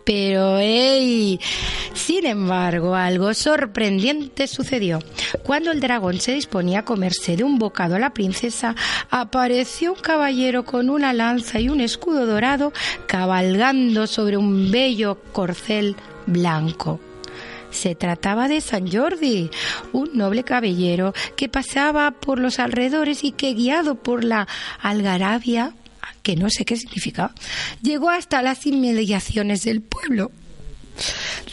Pero, 0.03 0.59
¡ey! 0.59 1.39
Sin 1.93 2.25
embargo, 2.25 2.95
algo 2.95 3.33
sorprendente 3.33 4.47
sucedió. 4.47 4.99
Cuando 5.43 5.71
el 5.71 5.79
dragón 5.79 6.19
se 6.19 6.33
disponía 6.33 6.79
a 6.79 6.85
comerse 6.85 7.35
de 7.35 7.43
un 7.43 7.57
bocado 7.57 7.95
a 7.95 7.99
la 7.99 8.13
princesa, 8.13 8.75
apareció 9.09 9.93
un 9.93 9.99
caballero 9.99 10.65
con 10.65 10.89
una 10.89 11.13
lanza 11.13 11.59
y 11.59 11.69
un 11.69 11.81
escudo 11.81 12.25
dorado 12.25 12.73
cabalgando 13.07 14.07
sobre 14.07 14.37
un 14.37 14.71
bello 14.71 15.17
corcel 15.31 15.95
blanco. 16.25 16.99
Se 17.71 17.93
trataba 17.93 18.47
de 18.47 18.61
San 18.61 18.89
Jordi, 18.89 19.49
un 19.91 20.11
noble 20.13 20.43
caballero 20.43 21.13
que 21.35 21.49
pasaba 21.49 22.11
por 22.11 22.39
los 22.39 22.59
alrededores 22.59 23.23
y 23.23 23.31
que, 23.33 23.53
guiado 23.53 23.95
por 23.95 24.23
la 24.23 24.47
algarabia, 24.81 25.73
que 26.23 26.35
no 26.35 26.49
sé 26.49 26.65
qué 26.65 26.75
significa, 26.75 27.33
llegó 27.81 28.09
hasta 28.09 28.41
las 28.41 28.65
inmediaciones 28.65 29.63
del 29.63 29.81
pueblo. 29.81 30.31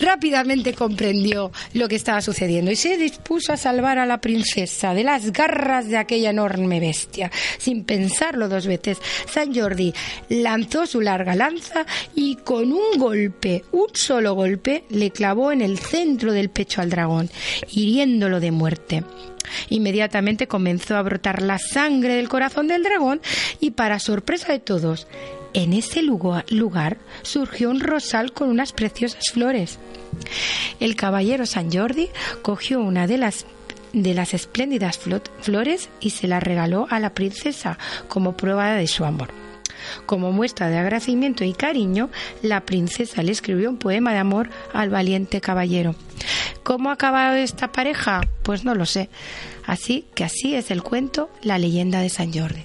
Rápidamente 0.00 0.72
comprendió 0.72 1.52
lo 1.74 1.88
que 1.88 1.96
estaba 1.96 2.20
sucediendo 2.20 2.70
y 2.70 2.76
se 2.76 2.96
dispuso 2.96 3.52
a 3.52 3.56
salvar 3.56 3.98
a 3.98 4.06
la 4.06 4.20
princesa 4.20 4.94
de 4.94 5.04
las 5.04 5.32
garras 5.32 5.88
de 5.88 5.96
aquella 5.96 6.30
enorme 6.30 6.80
bestia. 6.80 7.30
Sin 7.58 7.84
pensarlo 7.84 8.48
dos 8.48 8.66
veces, 8.66 8.98
San 9.30 9.54
Jordi 9.54 9.92
lanzó 10.28 10.86
su 10.86 11.00
larga 11.00 11.34
lanza 11.34 11.86
y 12.14 12.36
con 12.36 12.72
un 12.72 12.98
golpe, 12.98 13.64
un 13.72 13.88
solo 13.92 14.34
golpe, 14.34 14.84
le 14.90 15.10
clavó 15.10 15.52
en 15.52 15.60
el 15.60 15.78
centro 15.78 16.32
del 16.32 16.50
pecho 16.50 16.80
al 16.80 16.90
dragón, 16.90 17.30
hiriéndolo 17.70 18.40
de 18.40 18.50
muerte. 18.50 19.04
Inmediatamente 19.68 20.48
comenzó 20.48 20.96
a 20.96 21.02
brotar 21.02 21.42
la 21.42 21.58
sangre 21.58 22.14
del 22.16 22.28
corazón 22.28 22.68
del 22.68 22.82
dragón 22.82 23.20
y 23.60 23.72
para 23.72 23.98
sorpresa 23.98 24.52
de 24.52 24.58
todos, 24.58 25.06
en 25.54 25.72
ese 25.72 26.02
lugar 26.02 26.96
surgió 27.22 27.70
un 27.70 27.80
rosal 27.80 28.32
con 28.32 28.48
unas 28.48 28.72
preciosas 28.72 29.24
flores. 29.32 29.78
El 30.80 30.96
caballero 30.96 31.46
San 31.46 31.70
Jordi 31.70 32.08
cogió 32.42 32.80
una 32.80 33.06
de 33.06 33.18
las 33.18 33.46
de 33.92 34.14
las 34.14 34.32
espléndidas 34.32 34.98
flores 35.40 35.90
y 36.00 36.10
se 36.10 36.26
la 36.26 36.40
regaló 36.40 36.86
a 36.88 36.98
la 36.98 37.12
princesa 37.12 37.78
como 38.08 38.36
prueba 38.38 38.72
de 38.72 38.86
su 38.86 39.04
amor. 39.04 39.28
Como 40.06 40.32
muestra 40.32 40.68
de 40.68 40.78
agradecimiento 40.78 41.44
y 41.44 41.52
cariño, 41.52 42.10
la 42.42 42.60
princesa 42.62 43.22
le 43.22 43.32
escribió 43.32 43.70
un 43.70 43.78
poema 43.78 44.12
de 44.12 44.18
amor 44.18 44.50
al 44.72 44.90
valiente 44.90 45.40
caballero. 45.40 45.94
¿Cómo 46.62 46.90
ha 46.90 46.94
acabado 46.94 47.36
esta 47.36 47.72
pareja? 47.72 48.20
Pues 48.42 48.64
no 48.64 48.74
lo 48.74 48.86
sé. 48.86 49.08
Así 49.64 50.06
que 50.14 50.24
así 50.24 50.54
es 50.54 50.70
el 50.70 50.82
cuento 50.82 51.30
La 51.42 51.58
leyenda 51.58 52.00
de 52.00 52.08
San 52.08 52.32
Jordi. 52.32 52.64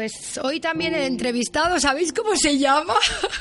Pues 0.00 0.40
hoy 0.42 0.60
también 0.60 0.94
el 0.94 1.02
entrevistado, 1.02 1.78
¿sabéis 1.78 2.10
cómo 2.14 2.34
se 2.34 2.56
llama? 2.56 2.94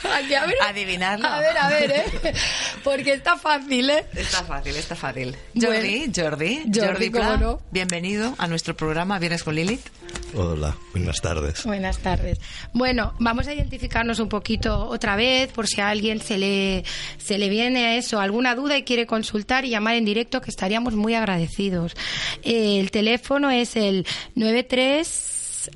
Adivinarlo. 0.68 1.26
A 1.26 1.40
ver, 1.40 1.58
a 1.58 1.70
ver, 1.70 1.92
¿eh? 1.92 2.34
Porque 2.84 3.14
está 3.14 3.38
fácil, 3.38 3.90
¿eh? 3.90 4.06
Está 4.14 4.44
fácil, 4.44 4.76
está 4.76 4.94
fácil. 4.94 5.38
Jordi, 5.56 6.12
Jordi, 6.14 6.64
Jordi, 6.76 7.12
¿cómo 7.12 7.38
no? 7.38 7.62
bienvenido 7.72 8.36
a 8.38 8.48
nuestro 8.48 8.76
programa 8.76 9.20
Viernes 9.20 9.46
con 9.46 9.56
Lilith. 9.56 9.88
Hola, 10.34 10.76
buenas 10.92 11.22
tardes. 11.22 11.64
Buenas 11.64 12.00
tardes. 12.00 12.40
Bueno, 12.74 13.14
vamos 13.20 13.48
a 13.48 13.54
identificarnos 13.54 14.20
un 14.20 14.28
poquito 14.28 14.86
otra 14.90 15.16
vez 15.16 15.50
por 15.54 15.66
si 15.66 15.80
a 15.80 15.88
alguien 15.88 16.20
se 16.20 16.38
le, 16.38 16.84
se 17.20 17.38
le 17.38 17.48
viene 17.48 17.86
a 17.86 17.96
eso 17.96 18.20
alguna 18.20 18.54
duda 18.56 18.78
y 18.78 18.84
quiere 18.84 19.06
consultar 19.06 19.64
y 19.64 19.70
llamar 19.70 19.96
en 19.96 20.04
directo, 20.04 20.42
que 20.42 20.52
estaríamos 20.52 20.94
muy 20.94 21.14
agradecidos. 21.16 21.96
El 22.44 22.92
teléfono 22.92 23.50
es 23.50 23.78
el 23.78 24.06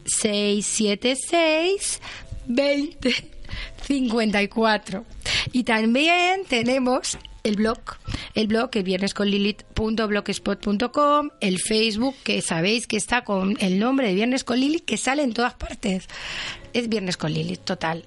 93676 0.06 2.02
2054. 2.48 5.06
Y 5.52 5.64
también 5.64 6.46
tenemos 6.48 7.18
el 7.44 7.58
blog, 7.58 7.80
el 8.36 8.48
blog 8.48 8.70
que 8.70 8.84
viernesconlilith.blogspot.com, 8.84 11.30
el 11.42 11.60
Facebook 11.60 12.16
que 12.24 12.42
sabéis 12.42 12.88
que 12.88 12.96
está 12.98 13.24
con 13.24 13.56
el 13.60 13.80
nombre 13.80 14.08
de 14.08 14.16
Viernes 14.16 14.44
con 14.44 14.60
Lilith 14.60 14.84
que 14.86 14.98
sale 14.98 15.24
en 15.24 15.34
todas 15.34 15.54
partes. 15.54 16.08
Es 16.74 16.90
Viernes 16.90 17.18
con 17.18 17.32
Lilith, 17.32 17.62
total. 17.62 18.04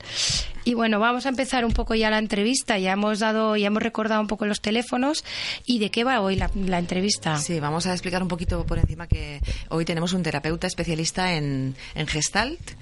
Y 0.65 0.75
bueno, 0.75 0.99
vamos 0.99 1.27
a 1.27 1.29
empezar 1.29 1.65
un 1.65 1.73
poco 1.73 1.95
ya 1.95 2.11
la 2.11 2.19
entrevista. 2.19 2.77
Ya 2.79 2.93
hemos 2.93 3.21
dado, 3.21 3.57
ya 3.57 3.69
hemos 3.69 3.83
recordado 3.83 4.21
un 4.21 4.27
poco 4.27 4.47
los 4.47 4.61
teléfonos. 4.61 5.25
¿Y 5.65 5.79
de 5.79 5.93
qué 5.93 6.03
va 6.03 6.21
hoy 6.21 6.35
la, 6.35 6.51
la 6.55 6.81
entrevista? 6.81 7.39
Sí, 7.39 7.61
vamos 7.61 7.87
a 7.87 7.93
explicar 7.93 8.23
un 8.23 8.29
poquito 8.29 8.67
por 8.67 8.79
encima 8.79 9.07
que 9.07 9.41
hoy 9.69 9.85
tenemos 9.85 10.13
un 10.13 10.25
terapeuta 10.25 10.67
especialista 10.67 11.35
en, 11.35 11.77
en 11.95 12.07
Gestalt 12.09 12.73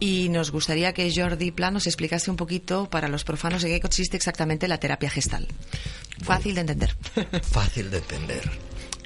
y 0.00 0.30
nos 0.30 0.50
gustaría 0.50 0.94
que 0.94 1.12
Jordi 1.14 1.50
Plan 1.50 1.74
nos 1.74 1.86
explicase 1.86 2.30
un 2.30 2.36
poquito 2.36 2.88
para 2.88 3.08
los 3.08 3.24
profanos 3.24 3.62
en 3.64 3.70
qué 3.70 3.80
consiste 3.80 4.16
exactamente 4.16 4.68
la 4.68 4.78
terapia 4.78 5.10
Gestalt. 5.10 5.50
Fácil 6.22 6.54
de 6.54 6.62
entender. 6.62 6.96
Fácil 7.42 7.90
de 7.90 7.98
entender. 7.98 8.50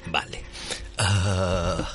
Vale. 0.07 0.41
Ah, 0.97 1.85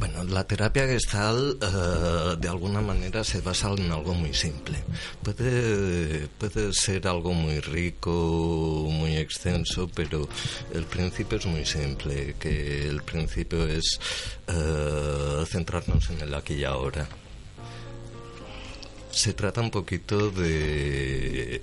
bueno, 0.00 0.24
la 0.24 0.44
terapia 0.44 0.86
gestal 0.86 1.58
eh, 1.60 2.36
de 2.40 2.48
alguna 2.48 2.80
manera 2.80 3.22
se 3.22 3.42
basa 3.42 3.70
en 3.72 3.92
algo 3.92 4.14
muy 4.14 4.32
simple. 4.32 4.78
Puede, 5.22 6.26
puede 6.38 6.72
ser 6.72 7.06
algo 7.06 7.34
muy 7.34 7.60
rico, 7.60 8.88
muy 8.90 9.18
extenso, 9.18 9.90
pero 9.94 10.26
el 10.72 10.84
principio 10.84 11.36
es 11.36 11.44
muy 11.44 11.66
simple, 11.66 12.34
que 12.40 12.88
el 12.88 13.02
principio 13.02 13.66
es 13.66 14.00
eh, 14.48 15.44
centrarnos 15.46 16.08
en 16.08 16.22
el 16.22 16.34
aquí 16.34 16.54
y 16.54 16.64
ahora. 16.64 17.06
Se 19.10 19.34
trata 19.34 19.60
un 19.60 19.70
poquito 19.70 20.30
de, 20.30 21.56
eh, 21.56 21.60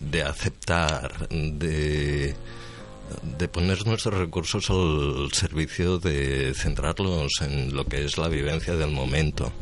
de 0.00 0.22
aceptar, 0.22 1.28
de 1.28 2.34
de 3.38 3.48
poner 3.48 3.86
nuestros 3.86 4.14
recursos 4.14 4.70
al 4.70 5.30
servicio 5.32 5.98
de 5.98 6.54
centrarlos 6.54 7.32
en 7.40 7.74
lo 7.74 7.84
que 7.84 8.04
es 8.04 8.18
la 8.18 8.28
vivencia 8.28 8.76
del 8.76 8.90
momento. 8.90 9.52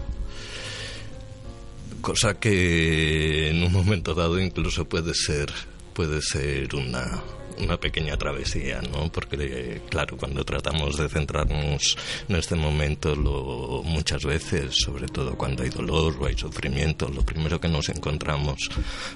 Cosa 2.01 2.39
que 2.39 3.51
en 3.51 3.63
un 3.63 3.73
momento 3.73 4.15
dado 4.15 4.39
incluso 4.39 4.85
puede 4.85 5.15
ser 5.15 5.51
puede 5.95 6.21
ser 6.21 6.75
una 6.75 7.23
una 7.59 7.79
pequeña 7.79 8.17
travesía, 8.17 8.81
¿no? 8.83 9.11
Porque, 9.11 9.81
claro, 9.89 10.17
cuando 10.17 10.45
tratamos 10.45 10.97
de 10.97 11.09
centrarnos 11.09 11.97
en 12.29 12.37
este 12.37 12.55
momento, 12.55 13.15
lo, 13.15 13.83
muchas 13.85 14.25
veces, 14.25 14.75
sobre 14.77 15.07
todo 15.09 15.37
cuando 15.37 15.63
hay 15.63 15.71
dolor 15.71 16.17
o 16.21 16.27
hay 16.27 16.37
sufrimiento, 16.37 17.09
lo 17.09 17.23
primero 17.23 17.61
que 17.61 17.69
nos 17.69 17.89
encontramos, 17.89 18.71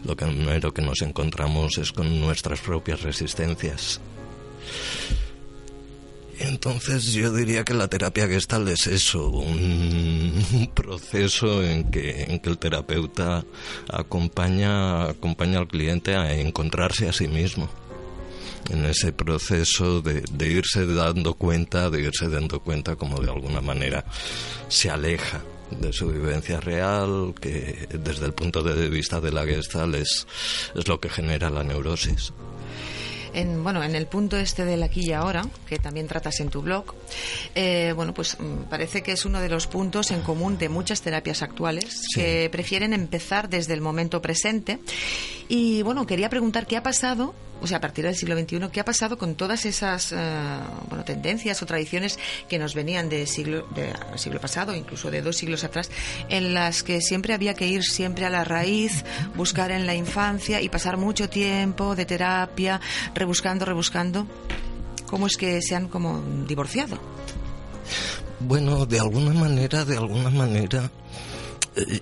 lo 0.05 0.17
primero 0.17 0.73
que 0.73 0.83
nos 0.83 1.03
encontramos 1.03 1.79
es 1.79 1.93
con 1.93 2.21
nuestras 2.21 2.61
propias 2.61 3.03
resistencias. 3.03 4.01
Entonces 6.41 7.13
yo 7.13 7.33
diría 7.33 7.65
que 7.65 7.75
la 7.75 7.89
terapia 7.89 8.29
gestal 8.29 8.69
es 8.69 8.87
eso, 8.87 9.29
un, 9.29 10.71
proceso 10.73 11.65
en 11.65 11.91
que, 11.91 12.23
en 12.25 12.39
que 12.39 12.49
el 12.49 12.59
terapeuta 12.59 13.45
acompaña, 13.89 15.09
acompaña 15.09 15.59
al 15.59 15.67
cliente 15.67 16.15
a 16.15 16.33
encontrarse 16.39 17.09
a 17.09 17.13
sí 17.13 17.27
mismo 17.27 17.69
en 18.71 18.85
ese 18.85 19.13
proceso 19.13 20.01
de, 20.01 20.23
de, 20.33 20.49
irse 20.49 20.87
dando 20.87 21.35
cuenta, 21.35 21.91
de 21.91 22.03
irse 22.03 22.29
dando 22.29 22.61
cuenta 22.61 22.97
como 22.97 23.21
de 23.21 23.31
alguna 23.31 23.61
manera 23.61 24.05
se 24.69 24.91
aleja 24.91 25.43
de 25.71 25.93
su 25.93 26.09
vivencia 26.09 26.61
real, 26.61 27.35
que 27.41 27.89
desde 27.93 28.27
el 28.27 28.33
punto 28.33 28.63
de 28.63 28.89
vista 28.89 29.21
de 29.21 29.33
la 29.33 29.45
Gestalt 29.45 29.95
es, 29.97 30.27
es 30.75 30.89
lo 30.89 30.99
que 30.99 31.09
genera 31.09 31.51
la 31.51 31.63
neurosis 31.63 32.33
en, 33.35 33.63
bueno, 33.63 33.83
en 33.83 33.95
el 33.95 34.07
punto 34.07 34.37
este 34.37 34.65
del 34.65 34.83
aquí 34.83 35.03
y 35.07 35.13
ahora, 35.13 35.47
que 35.67 35.79
también 35.79 36.07
tratas 36.07 36.41
en 36.41 36.49
tu 36.49 36.63
blog, 36.63 36.95
eh, 37.55 37.93
bueno, 37.95 38.15
pues 38.15 38.37
mm, 38.39 38.65
parece 38.69 39.03
que 39.03 39.13
es 39.13 39.25
uno 39.25 39.41
de 39.41 39.49
los 39.49 39.67
puntos 39.67 40.11
en 40.11 40.23
común 40.23 40.59
de 40.59 40.69
muchas 40.69 41.03
terapias 41.03 41.43
actuales 41.43 42.03
que 42.15 42.49
prefieren 42.51 42.93
empezar 42.93 43.49
desde 43.49 43.75
el 43.75 43.81
momento 43.81 44.23
presente. 44.23 44.79
Y 45.49 45.83
bueno, 45.83 46.07
quería 46.07 46.29
preguntar 46.29 46.67
qué 46.67 46.77
ha 46.77 46.83
pasado 46.83 47.35
o 47.61 47.67
sea, 47.67 47.79
a 47.79 47.81
partir 47.81 48.05
del 48.05 48.15
siglo 48.15 48.39
XXI, 48.39 48.69
¿qué 48.73 48.81
ha 48.81 48.85
pasado 48.85 49.19
con 49.19 49.35
todas 49.35 49.65
esas 49.67 50.13
eh, 50.13 50.17
bueno, 50.89 51.05
tendencias 51.05 51.63
o 51.63 51.67
tradiciones 51.67 52.19
que 52.49 52.59
nos 52.59 52.75
venían 52.75 53.09
del 53.09 53.27
siglo, 53.27 53.67
de, 53.75 53.93
siglo 54.17 54.41
pasado, 54.41 54.75
incluso 54.75 55.11
de 55.11 55.23
dos 55.23 55.37
siglos 55.37 55.65
atrás, 55.65 55.91
en 56.29 56.55
las 56.55 56.83
que 56.83 57.01
siempre 57.01 57.35
había 57.35 57.55
que 57.55 57.67
ir 57.67 57.83
siempre 57.83 58.27
a 58.27 58.31
la 58.31 58.45
raíz, 58.45 59.05
buscar 59.35 59.71
en 59.71 59.87
la 59.87 59.95
infancia 59.95 60.61
y 60.61 60.69
pasar 60.69 60.97
mucho 60.97 61.29
tiempo 61.29 61.97
de 61.97 62.07
terapia, 62.07 62.81
rebuscando, 63.15 63.65
rebuscando? 63.65 64.27
¿Cómo 65.07 65.27
es 65.27 65.37
que 65.37 65.63
se 65.63 65.75
han 65.75 65.89
como 65.89 66.23
divorciado? 66.47 66.99
Bueno, 68.41 68.87
de 68.87 69.01
alguna 69.01 69.33
manera, 69.33 69.85
de 69.85 69.97
alguna 69.97 70.31
manera, 70.31 70.91
eh, 71.75 72.01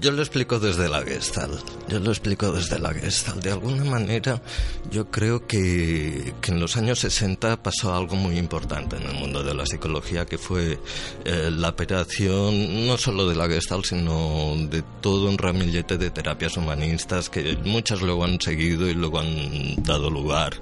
yo 0.00 0.12
lo 0.12 0.22
explico 0.22 0.58
desde 0.58 0.88
la 0.88 1.02
Gestalt. 1.02 1.62
Yo 1.88 1.98
lo 1.98 2.10
explico 2.10 2.52
desde 2.52 2.78
la 2.78 2.92
Gestalt. 2.92 3.42
De 3.42 3.52
alguna 3.52 3.84
manera, 3.84 4.42
yo 4.90 5.10
creo 5.10 5.46
que, 5.46 6.34
que 6.40 6.52
en 6.52 6.60
los 6.60 6.76
años 6.76 7.00
60 7.00 7.62
pasó 7.62 7.94
algo 7.94 8.16
muy 8.16 8.38
importante 8.38 8.96
en 8.96 9.02
el 9.02 9.14
mundo 9.14 9.42
de 9.42 9.54
la 9.54 9.66
psicología, 9.66 10.26
que 10.26 10.38
fue 10.38 10.78
eh, 11.24 11.50
la 11.52 11.70
operación 11.70 12.86
no 12.86 12.96
solo 12.96 13.28
de 13.28 13.34
la 13.34 13.48
Gestalt, 13.48 13.84
sino 13.84 14.54
de 14.68 14.82
todo 15.00 15.28
un 15.28 15.38
ramillete 15.38 15.98
de 15.98 16.10
terapias 16.10 16.56
humanistas 16.56 17.28
que 17.28 17.56
muchas 17.64 18.02
luego 18.02 18.24
han 18.24 18.40
seguido 18.40 18.88
y 18.88 18.94
luego 18.94 19.20
han 19.20 19.82
dado 19.82 20.10
lugar 20.10 20.60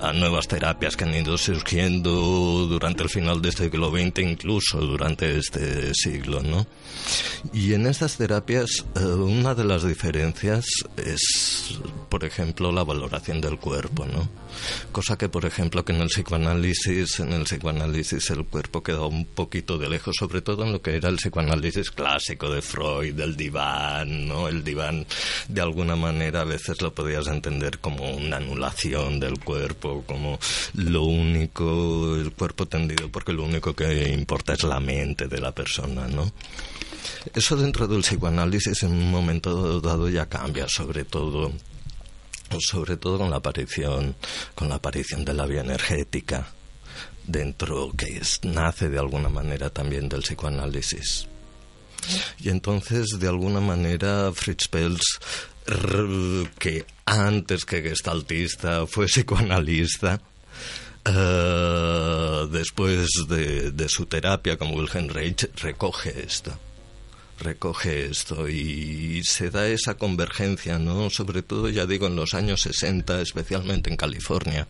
a 0.00 0.12
nuevas 0.12 0.48
terapias 0.48 0.96
que 0.96 1.04
han 1.04 1.14
ido 1.14 1.36
surgiendo 1.38 2.10
durante 2.68 3.02
el 3.02 3.08
final 3.08 3.42
del 3.42 3.54
siglo 3.54 3.90
XX, 3.90 4.18
incluso 4.20 4.78
durante 4.80 5.38
este 5.38 5.94
siglo, 5.94 6.42
¿no? 6.42 6.66
Y 7.52 7.74
en 7.74 7.86
estas 7.86 8.16
terapias 8.16 8.67
eh, 8.94 9.04
una 9.04 9.54
de 9.54 9.64
las 9.64 9.84
diferencias 9.84 10.66
es, 10.96 11.78
por 12.08 12.24
ejemplo, 12.24 12.72
la 12.72 12.84
valoración 12.84 13.40
del 13.40 13.58
cuerpo, 13.58 14.06
¿no? 14.06 14.28
Cosa 14.92 15.16
que, 15.16 15.28
por 15.28 15.44
ejemplo, 15.44 15.84
que 15.84 15.92
en 15.92 16.00
el 16.00 16.08
psicoanálisis, 16.08 17.20
en 17.20 17.32
el 17.32 17.44
psicoanálisis 17.44 18.30
el 18.30 18.44
cuerpo 18.44 18.82
queda 18.82 19.06
un 19.06 19.24
poquito 19.24 19.78
de 19.78 19.88
lejos, 19.88 20.16
sobre 20.18 20.40
todo 20.40 20.64
en 20.64 20.72
lo 20.72 20.82
que 20.82 20.96
era 20.96 21.08
el 21.08 21.16
psicoanálisis 21.16 21.90
clásico 21.90 22.50
de 22.50 22.62
Freud, 22.62 23.14
del 23.14 23.36
diván, 23.36 24.26
¿no? 24.26 24.48
El 24.48 24.64
diván, 24.64 25.06
de 25.48 25.60
alguna 25.60 25.96
manera, 25.96 26.42
a 26.42 26.44
veces 26.44 26.82
lo 26.82 26.92
podías 26.92 27.26
entender 27.28 27.78
como 27.78 28.10
una 28.10 28.38
anulación 28.38 29.20
del 29.20 29.38
cuerpo, 29.38 30.02
como 30.06 30.38
lo 30.74 31.04
único, 31.04 32.16
el 32.16 32.32
cuerpo 32.32 32.66
tendido, 32.66 33.08
porque 33.10 33.32
lo 33.32 33.44
único 33.44 33.74
que 33.74 34.12
importa 34.12 34.54
es 34.54 34.62
la 34.64 34.80
mente 34.80 35.28
de 35.28 35.40
la 35.40 35.52
persona, 35.52 36.08
¿no? 36.08 36.32
Eso 37.34 37.56
dentro 37.56 37.86
del 37.86 38.02
psicoanálisis 38.02 38.82
en 38.82 38.92
un 38.92 39.10
momento 39.10 39.80
dado 39.80 40.08
ya 40.08 40.26
cambia, 40.26 40.68
sobre 40.68 41.04
todo 41.04 41.52
sobre 42.60 42.96
todo 42.96 43.18
con 43.18 43.30
la 43.30 43.36
aparición 43.36 44.16
con 44.54 44.68
la 44.68 44.76
aparición 44.76 45.24
de 45.24 45.34
la 45.34 45.46
vía 45.46 45.60
energética 45.60 46.48
dentro 47.26 47.92
que 47.96 48.20
nace 48.42 48.88
de 48.88 48.98
alguna 48.98 49.28
manera 49.28 49.70
también 49.70 50.08
del 50.08 50.22
psicoanálisis. 50.22 51.28
Y 52.38 52.48
entonces, 52.48 53.18
de 53.18 53.28
alguna 53.28 53.60
manera, 53.60 54.32
Fritz 54.32 54.68
Pels, 54.68 55.18
que 56.58 56.86
antes 57.04 57.66
que 57.66 57.82
gestaltista 57.82 58.86
fue 58.86 59.06
psicoanalista, 59.06 60.20
eh, 61.04 62.48
después 62.50 63.08
de, 63.28 63.72
de, 63.72 63.88
su 63.88 64.06
terapia 64.06 64.56
con 64.56 64.74
Wilhelm 64.74 65.08
Reich, 65.08 65.50
recoge 65.56 66.24
esto 66.24 66.58
recoge 67.38 68.06
esto 68.06 68.48
y 68.48 69.22
se 69.24 69.50
da 69.50 69.66
esa 69.68 69.94
convergencia, 69.94 70.78
¿no? 70.78 71.10
Sobre 71.10 71.42
todo, 71.42 71.68
ya 71.68 71.86
digo, 71.86 72.06
en 72.06 72.16
los 72.16 72.34
años 72.34 72.62
60, 72.62 73.20
especialmente 73.22 73.90
en 73.90 73.96
California. 73.96 74.66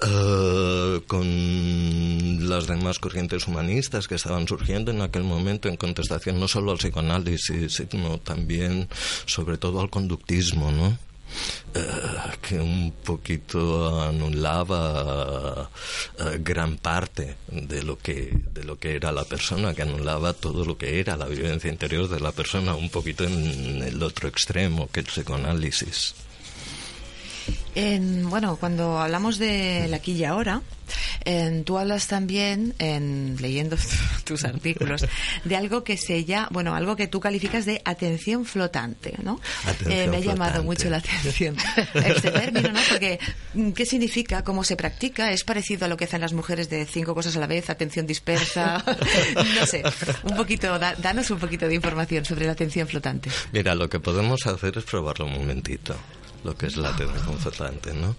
eh, 0.00 1.00
con 1.08 2.48
las 2.48 2.66
demás 2.68 2.98
corrientes 3.00 3.48
humanistas 3.48 4.06
que 4.06 4.14
estaban 4.14 4.46
surgiendo 4.46 4.92
en 4.92 5.02
aquel 5.02 5.24
momento 5.24 5.68
en 5.68 5.76
contestación 5.76 6.38
no 6.38 6.46
solo 6.46 6.70
al 6.70 6.78
psicoanálisis, 6.78 7.72
sino 7.72 8.18
también, 8.18 8.88
sobre 9.26 9.58
todo, 9.58 9.80
al 9.80 9.90
conductismo, 9.90 10.70
¿no? 10.70 10.96
Eh, 11.74 11.86
que 12.40 12.58
un 12.58 12.92
poquito 13.04 14.00
anulaba 14.00 15.68
eh, 16.18 16.38
gran 16.40 16.78
parte 16.78 17.36
de 17.48 17.82
lo 17.82 17.98
que 17.98 18.32
de 18.54 18.64
lo 18.64 18.78
que 18.78 18.96
era 18.96 19.12
la 19.12 19.24
persona 19.24 19.74
que 19.74 19.82
anulaba 19.82 20.32
todo 20.32 20.64
lo 20.64 20.78
que 20.78 20.98
era 20.98 21.16
la 21.16 21.26
vivencia 21.26 21.70
interior 21.70 22.08
de 22.08 22.20
la 22.20 22.32
persona 22.32 22.74
un 22.74 22.88
poquito 22.88 23.24
en 23.24 23.82
el 23.82 24.02
otro 24.02 24.28
extremo 24.28 24.88
que 24.90 25.00
el 25.00 25.06
psicoanálisis 25.06 26.14
bueno, 28.24 28.56
cuando 28.56 28.98
hablamos 28.98 29.38
de 29.38 29.86
la 29.88 29.96
aquí 29.96 30.12
y 30.12 30.24
ahora, 30.24 30.62
tú 31.64 31.78
hablas 31.78 32.06
también, 32.08 32.74
en, 32.78 33.36
leyendo 33.40 33.76
tus 34.24 34.44
artículos, 34.44 35.06
de 35.44 35.56
algo 35.56 35.84
que 35.84 35.96
se 35.96 36.24
llama, 36.24 36.48
bueno, 36.50 36.74
algo 36.74 36.96
que 36.96 37.06
tú 37.06 37.20
calificas 37.20 37.66
de 37.66 37.82
atención 37.84 38.44
flotante, 38.44 39.14
¿no? 39.22 39.40
Eh, 39.88 40.08
me 40.08 40.18
ha 40.18 40.20
llamado 40.20 40.62
mucho 40.62 40.88
la 40.90 40.98
atención 40.98 41.56
este 41.94 42.30
término, 42.30 42.72
¿no? 42.72 42.80
Porque, 42.88 43.18
mm, 43.54 43.72
¿qué 43.72 43.86
significa? 43.86 44.42
¿Cómo 44.42 44.64
se 44.64 44.76
practica? 44.76 45.32
¿Es 45.32 45.44
parecido 45.44 45.86
a 45.86 45.88
lo 45.88 45.96
que 45.96 46.04
hacen 46.04 46.20
las 46.20 46.32
mujeres 46.32 46.70
de 46.70 46.86
cinco 46.86 47.14
cosas 47.14 47.36
a 47.36 47.40
la 47.40 47.46
vez, 47.46 47.70
atención 47.70 48.06
dispersa? 48.06 48.84
no 49.60 49.66
sé, 49.66 49.82
un 50.24 50.36
poquito, 50.36 50.78
danos 50.78 51.30
un 51.30 51.38
poquito 51.38 51.68
de 51.68 51.74
información 51.74 52.24
sobre 52.24 52.46
la 52.46 52.52
atención 52.52 52.88
flotante. 52.88 53.30
Mira, 53.52 53.74
lo 53.74 53.88
que 53.88 54.00
podemos 54.00 54.46
hacer 54.46 54.78
es 54.78 54.84
probarlo 54.84 55.26
un 55.26 55.32
momentito 55.32 55.96
lo 56.44 56.56
que 56.56 56.66
es 56.66 56.76
la 56.76 56.90
atención 56.90 57.38
flotante, 57.38 57.94
¿no? 57.94 58.16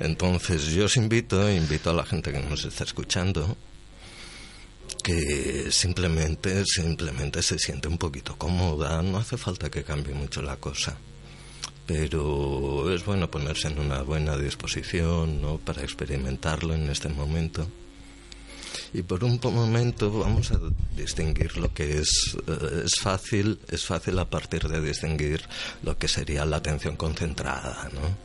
Entonces 0.00 0.66
yo 0.66 0.86
os 0.86 0.96
invito, 0.96 1.50
invito 1.50 1.90
a 1.90 1.94
la 1.94 2.04
gente 2.04 2.32
que 2.32 2.40
nos 2.40 2.64
está 2.64 2.84
escuchando, 2.84 3.56
que 5.02 5.70
simplemente, 5.70 6.64
simplemente 6.64 7.42
se 7.42 7.58
siente 7.58 7.88
un 7.88 7.98
poquito 7.98 8.36
cómoda, 8.36 9.02
no 9.02 9.18
hace 9.18 9.36
falta 9.36 9.70
que 9.70 9.84
cambie 9.84 10.14
mucho 10.14 10.42
la 10.42 10.56
cosa. 10.56 10.96
Pero 11.86 12.94
es 12.94 13.04
bueno 13.04 13.30
ponerse 13.30 13.68
en 13.68 13.78
una 13.78 14.00
buena 14.02 14.38
disposición, 14.38 15.42
¿no? 15.42 15.58
Para 15.58 15.82
experimentarlo 15.82 16.74
en 16.74 16.88
este 16.88 17.10
momento. 17.10 17.68
Y 18.94 19.02
por 19.02 19.24
un 19.24 19.40
momento 19.42 20.20
vamos 20.20 20.52
a 20.52 20.60
distinguir 20.96 21.56
lo 21.56 21.74
que 21.74 21.98
es, 21.98 22.36
eh, 22.46 22.82
es 22.84 22.94
fácil, 23.00 23.58
es 23.68 23.84
fácil 23.84 24.16
a 24.20 24.30
partir 24.30 24.68
de 24.68 24.80
distinguir 24.80 25.42
lo 25.82 25.98
que 25.98 26.06
sería 26.06 26.44
la 26.44 26.58
atención 26.58 26.94
concentrada, 26.94 27.90
¿no? 27.92 28.16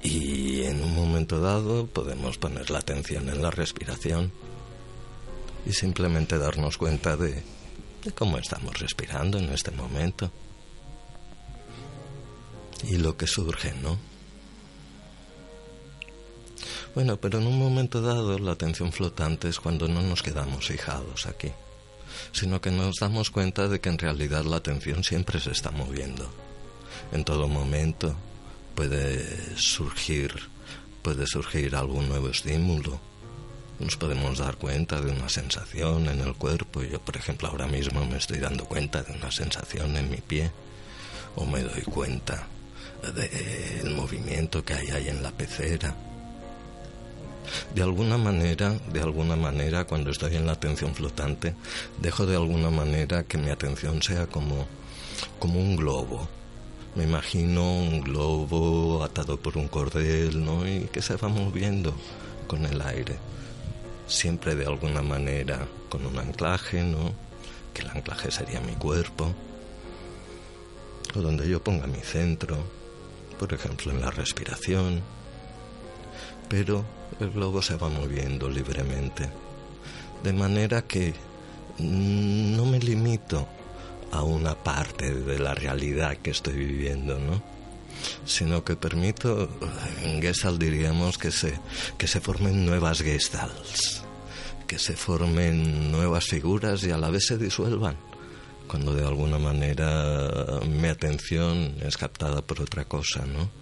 Y 0.00 0.62
en 0.62 0.80
un 0.82 0.94
momento 0.94 1.40
dado 1.40 1.88
podemos 1.88 2.38
poner 2.38 2.70
la 2.70 2.78
atención 2.78 3.28
en 3.28 3.42
la 3.42 3.50
respiración 3.50 4.30
y 5.66 5.72
simplemente 5.72 6.38
darnos 6.38 6.78
cuenta 6.78 7.16
de, 7.16 7.42
de 8.04 8.12
cómo 8.12 8.38
estamos 8.38 8.78
respirando 8.78 9.38
en 9.38 9.52
este 9.52 9.72
momento 9.72 10.30
y 12.84 12.96
lo 12.96 13.16
que 13.16 13.26
surge, 13.26 13.74
¿no? 13.74 14.11
Bueno, 16.94 17.16
pero 17.16 17.38
en 17.38 17.46
un 17.46 17.58
momento 17.58 18.02
dado 18.02 18.38
la 18.38 18.52
atención 18.52 18.92
flotante 18.92 19.48
es 19.48 19.58
cuando 19.58 19.88
no 19.88 20.02
nos 20.02 20.22
quedamos 20.22 20.66
fijados 20.66 21.26
aquí, 21.26 21.50
sino 22.32 22.60
que 22.60 22.70
nos 22.70 22.96
damos 22.96 23.30
cuenta 23.30 23.66
de 23.66 23.80
que 23.80 23.88
en 23.88 23.96
realidad 23.96 24.44
la 24.44 24.56
atención 24.56 25.02
siempre 25.02 25.40
se 25.40 25.52
está 25.52 25.70
moviendo. 25.70 26.30
En 27.12 27.24
todo 27.24 27.48
momento 27.48 28.14
puede 28.74 29.56
surgir, 29.56 30.34
puede 31.00 31.26
surgir 31.26 31.74
algún 31.76 32.10
nuevo 32.10 32.28
estímulo. 32.28 33.00
Nos 33.78 33.96
podemos 33.96 34.38
dar 34.38 34.56
cuenta 34.56 35.00
de 35.00 35.12
una 35.12 35.30
sensación 35.30 36.08
en 36.08 36.20
el 36.20 36.34
cuerpo. 36.34 36.82
Yo, 36.82 37.00
por 37.00 37.16
ejemplo, 37.16 37.48
ahora 37.48 37.66
mismo 37.66 38.04
me 38.04 38.18
estoy 38.18 38.38
dando 38.38 38.66
cuenta 38.66 39.02
de 39.02 39.14
una 39.14 39.30
sensación 39.30 39.96
en 39.96 40.10
mi 40.10 40.18
pie 40.18 40.50
o 41.36 41.46
me 41.46 41.62
doy 41.62 41.82
cuenta 41.82 42.46
del 43.14 43.94
movimiento 43.94 44.62
que 44.62 44.74
hay 44.74 44.90
ahí 44.90 45.08
en 45.08 45.22
la 45.22 45.30
pecera 45.30 45.96
de 47.74 47.82
alguna 47.82 48.18
manera, 48.18 48.78
de 48.92 49.00
alguna 49.00 49.36
manera, 49.36 49.84
cuando 49.86 50.10
estoy 50.10 50.36
en 50.36 50.46
la 50.46 50.52
atención 50.52 50.94
flotante, 50.94 51.54
dejo 52.00 52.26
de 52.26 52.36
alguna 52.36 52.70
manera 52.70 53.24
que 53.24 53.38
mi 53.38 53.50
atención 53.50 54.02
sea 54.02 54.26
como, 54.26 54.66
como 55.38 55.60
un 55.60 55.76
globo. 55.76 56.28
Me 56.94 57.04
imagino 57.04 57.62
un 57.62 58.02
globo 58.02 59.02
atado 59.02 59.38
por 59.38 59.56
un 59.56 59.68
cordel, 59.68 60.44
¿no? 60.44 60.68
Y 60.68 60.88
que 60.92 61.00
se 61.00 61.16
va 61.16 61.28
moviendo 61.28 61.94
con 62.46 62.66
el 62.66 62.82
aire. 62.82 63.16
Siempre 64.06 64.54
de 64.54 64.66
alguna 64.66 65.00
manera 65.00 65.66
con 65.88 66.04
un 66.04 66.18
anclaje, 66.18 66.82
¿no? 66.82 67.12
Que 67.72 67.82
el 67.82 67.88
anclaje 67.88 68.30
sería 68.30 68.60
mi 68.60 68.74
cuerpo. 68.74 69.34
O 71.14 71.20
donde 71.20 71.48
yo 71.48 71.62
ponga 71.62 71.86
mi 71.86 72.00
centro, 72.00 72.58
por 73.38 73.54
ejemplo 73.54 73.90
en 73.90 74.00
la 74.02 74.10
respiración. 74.10 75.00
Pero 76.48 76.84
el 77.20 77.30
globo 77.30 77.62
se 77.62 77.76
va 77.76 77.88
moviendo 77.88 78.48
libremente. 78.48 79.28
De 80.22 80.32
manera 80.32 80.82
que 80.82 81.14
no 81.78 82.64
me 82.66 82.78
limito 82.78 83.46
a 84.10 84.22
una 84.22 84.54
parte 84.54 85.12
de 85.12 85.38
la 85.38 85.54
realidad 85.54 86.16
que 86.18 86.30
estoy 86.30 86.54
viviendo, 86.54 87.18
¿no? 87.18 87.42
Sino 88.24 88.64
que 88.64 88.76
permito, 88.76 89.48
en 90.02 90.20
Gestalt 90.20 90.60
diríamos 90.60 91.18
que 91.18 91.30
se, 91.30 91.58
que 91.96 92.06
se 92.06 92.20
formen 92.20 92.66
nuevas 92.66 93.00
Gestalts, 93.00 94.02
que 94.66 94.78
se 94.78 94.94
formen 94.94 95.90
nuevas 95.90 96.26
figuras 96.26 96.84
y 96.84 96.90
a 96.90 96.98
la 96.98 97.10
vez 97.10 97.26
se 97.26 97.38
disuelvan 97.38 97.96
cuando 98.72 98.94
de 98.94 99.06
alguna 99.06 99.38
manera 99.38 100.60
mi 100.66 100.88
atención 100.88 101.76
es 101.82 101.98
captada 101.98 102.40
por 102.40 102.62
otra 102.62 102.86
cosa, 102.86 103.26
¿no? 103.26 103.61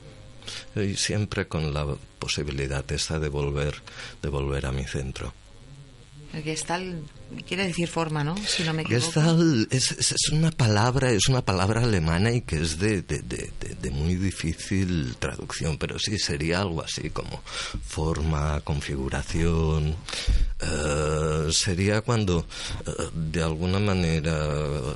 Y 0.77 0.97
siempre 0.97 1.49
con 1.49 1.73
la 1.73 1.87
posibilidad 2.19 2.85
esta 2.93 3.19
de 3.19 3.29
volver, 3.29 3.75
de 4.23 4.29
volver 4.29 4.67
a 4.67 4.73
mi 4.73 4.85
centro. 4.85 5.33
El 6.33 6.45
Gestalt 6.45 7.11
quiere 7.47 7.67
decir 7.67 7.89
forma, 7.89 8.23
¿no? 8.23 8.37
Si 8.37 8.63
no 8.63 8.73
me 8.73 8.83
equivoco. 8.83 9.05
Gestalt 9.05 9.73
es, 9.73 9.91
es, 9.91 10.29
una 10.31 10.53
palabra, 10.53 11.11
es 11.11 11.29
una 11.29 11.45
palabra 11.45 11.83
alemana 11.83 12.31
y 12.31 12.43
que 12.43 12.61
es 12.61 12.79
de, 12.79 13.03
de, 13.03 13.21
de, 13.21 13.91
muy 13.91 14.15
difícil 14.15 15.17
traducción, 15.19 15.77
pero 15.77 15.99
sí 15.99 16.19
sería 16.19 16.61
algo 16.61 16.83
así 16.83 17.11
como 17.11 17.43
forma, 17.85 18.61
configuración. 18.61 19.97
Eh, 20.61 21.49
sería 21.51 22.03
cuando, 22.03 22.47
eh, 22.87 22.93
de 23.13 23.43
alguna 23.43 23.81
manera, 23.81 24.39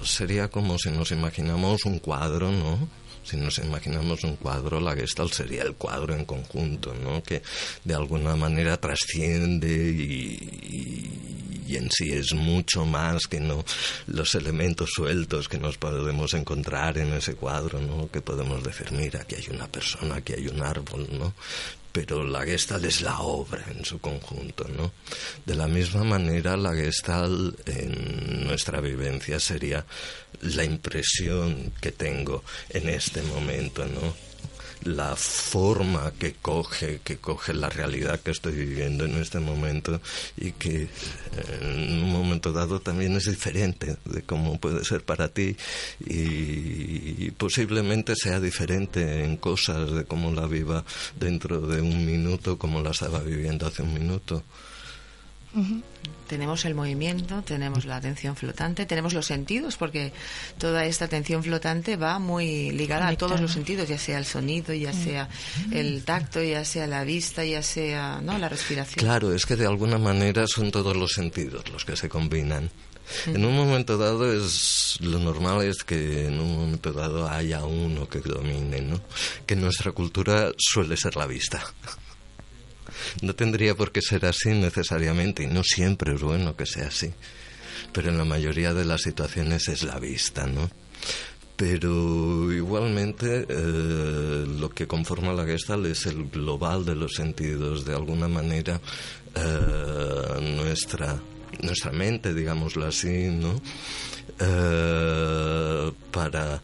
sería 0.04 0.48
como 0.48 0.78
si 0.78 0.90
nos 0.90 1.10
imaginamos 1.10 1.84
un 1.84 1.98
cuadro, 1.98 2.52
¿no? 2.52 3.03
Si 3.24 3.36
nos 3.36 3.58
imaginamos 3.58 4.22
un 4.24 4.36
cuadro, 4.36 4.80
la 4.80 4.94
Gestalt 4.94 5.32
sería 5.32 5.62
el 5.62 5.74
cuadro 5.74 6.14
en 6.14 6.24
conjunto, 6.24 6.94
¿no? 6.94 7.22
Que 7.22 7.42
de 7.84 7.94
alguna 7.94 8.36
manera 8.36 8.76
trasciende 8.76 9.68
y, 9.68 11.64
y, 11.66 11.76
en 11.76 11.90
sí 11.90 12.12
es 12.12 12.34
mucho 12.34 12.84
más 12.84 13.26
que 13.26 13.40
no 13.40 13.64
los 14.06 14.34
elementos 14.34 14.90
sueltos 14.94 15.48
que 15.48 15.58
nos 15.58 15.76
podemos 15.78 16.34
encontrar 16.34 16.98
en 16.98 17.12
ese 17.14 17.34
cuadro, 17.34 17.80
¿no? 17.80 18.10
Que 18.10 18.20
podemos 18.20 18.62
decir, 18.62 18.92
mira, 18.92 19.22
aquí 19.22 19.36
hay 19.36 19.48
una 19.50 19.66
persona, 19.66 20.16
aquí 20.16 20.34
hay 20.34 20.46
un 20.46 20.62
árbol, 20.62 21.08
¿no? 21.10 21.32
Pero 21.94 22.24
la 22.24 22.42
Gestalt 22.42 22.84
es 22.86 23.02
la 23.02 23.20
obra 23.20 23.64
en 23.70 23.84
su 23.84 24.00
conjunto, 24.00 24.66
¿no? 24.66 24.90
De 25.46 25.54
la 25.54 25.68
misma 25.68 26.02
manera, 26.02 26.56
la 26.56 26.74
Gestalt 26.74 27.68
en 27.68 28.48
nuestra 28.48 28.80
vivencia 28.80 29.38
sería 29.38 29.86
la 30.42 30.64
impresión 30.64 31.72
que 31.80 31.92
tengo 31.92 32.42
en 32.70 32.88
este 32.88 33.22
momento, 33.22 33.86
¿no? 33.86 34.33
La 34.84 35.16
forma 35.16 36.12
que 36.18 36.34
coge, 36.34 37.00
que 37.02 37.16
coge 37.16 37.54
la 37.54 37.68
realidad 37.68 38.20
que 38.20 38.30
estoy 38.30 38.52
viviendo 38.52 39.04
en 39.04 39.16
este 39.16 39.40
momento 39.40 40.00
y 40.36 40.52
que 40.52 40.82
eh, 40.82 40.88
en 41.60 42.04
un 42.04 42.12
momento 42.12 42.52
dado 42.52 42.80
también 42.80 43.16
es 43.16 43.24
diferente 43.24 43.96
de 44.04 44.22
cómo 44.22 44.58
puede 44.58 44.84
ser 44.84 45.02
para 45.02 45.28
ti 45.28 45.56
y, 46.00 47.30
posiblemente 47.32 48.14
sea 48.16 48.40
diferente 48.40 49.24
en 49.24 49.36
cosas 49.36 49.90
de 49.92 50.04
cómo 50.04 50.30
la 50.30 50.46
viva 50.46 50.84
dentro 51.18 51.60
de 51.60 51.80
un 51.80 52.06
minuto 52.06 52.58
como 52.58 52.80
la 52.80 52.90
estaba 52.90 53.20
viviendo 53.20 53.66
hace 53.66 53.82
un 53.82 53.94
minuto. 53.94 54.42
Tenemos 56.28 56.64
el 56.64 56.74
movimiento, 56.74 57.42
tenemos 57.42 57.84
la 57.84 57.96
atención 57.96 58.34
flotante, 58.34 58.86
tenemos 58.86 59.12
los 59.12 59.26
sentidos, 59.26 59.76
porque 59.76 60.12
toda 60.58 60.86
esta 60.86 61.04
atención 61.04 61.44
flotante 61.44 61.96
va 61.96 62.18
muy 62.18 62.70
ligada 62.72 63.08
a 63.08 63.16
todos 63.16 63.40
los 63.40 63.52
sentidos, 63.52 63.88
ya 63.88 63.98
sea 63.98 64.18
el 64.18 64.24
sonido, 64.24 64.72
ya 64.72 64.92
mm. 64.92 65.04
sea 65.04 65.28
el 65.70 66.02
tacto, 66.04 66.42
ya 66.42 66.64
sea 66.64 66.86
la 66.86 67.04
vista, 67.04 67.44
ya 67.44 67.62
sea 67.62 68.20
¿no? 68.22 68.38
la 68.38 68.48
respiración. 68.48 69.04
Claro, 69.04 69.34
es 69.34 69.44
que 69.44 69.56
de 69.56 69.66
alguna 69.66 69.98
manera 69.98 70.46
son 70.46 70.70
todos 70.70 70.96
los 70.96 71.12
sentidos 71.12 71.70
los 71.70 71.84
que 71.84 71.96
se 71.96 72.08
combinan. 72.08 72.70
En 73.26 73.44
un 73.44 73.54
momento 73.54 73.98
dado 73.98 74.32
es 74.32 74.96
lo 75.00 75.18
normal 75.18 75.62
es 75.62 75.84
que 75.84 76.26
en 76.26 76.40
un 76.40 76.56
momento 76.56 76.92
dado 76.92 77.28
haya 77.28 77.64
uno 77.64 78.08
que 78.08 78.20
domine, 78.20 78.80
¿no? 78.80 79.00
Que 79.46 79.54
en 79.54 79.60
nuestra 79.60 79.92
cultura 79.92 80.50
suele 80.56 80.96
ser 80.96 81.16
la 81.16 81.26
vista. 81.26 81.62
No 83.22 83.34
tendría 83.34 83.74
por 83.74 83.92
qué 83.92 84.02
ser 84.02 84.26
así 84.26 84.50
necesariamente 84.50 85.42
y 85.42 85.46
no 85.46 85.62
siempre 85.62 86.14
es 86.14 86.22
bueno 86.22 86.56
que 86.56 86.66
sea 86.66 86.88
así. 86.88 87.12
Pero 87.92 88.10
en 88.10 88.18
la 88.18 88.24
mayoría 88.24 88.74
de 88.74 88.84
las 88.84 89.02
situaciones 89.02 89.68
es 89.68 89.82
la 89.82 89.98
vista, 89.98 90.46
¿no? 90.46 90.70
pero 91.56 92.52
igualmente 92.52 93.46
eh, 93.48 94.44
lo 94.58 94.70
que 94.70 94.86
conforma 94.86 95.32
la 95.32 95.44
Gestalt 95.44 95.86
es 95.86 96.06
el 96.06 96.28
global 96.28 96.84
de 96.84 96.96
los 96.96 97.12
sentidos, 97.12 97.84
de 97.84 97.94
alguna 97.94 98.26
manera 98.28 98.80
eh, 99.34 100.56
nuestra 100.56 101.20
nuestra 101.60 101.92
mente, 101.92 102.34
digámoslo 102.34 102.86
así, 102.86 103.28
¿no? 103.28 103.60
Eh, 104.40 105.92
para 106.10 106.60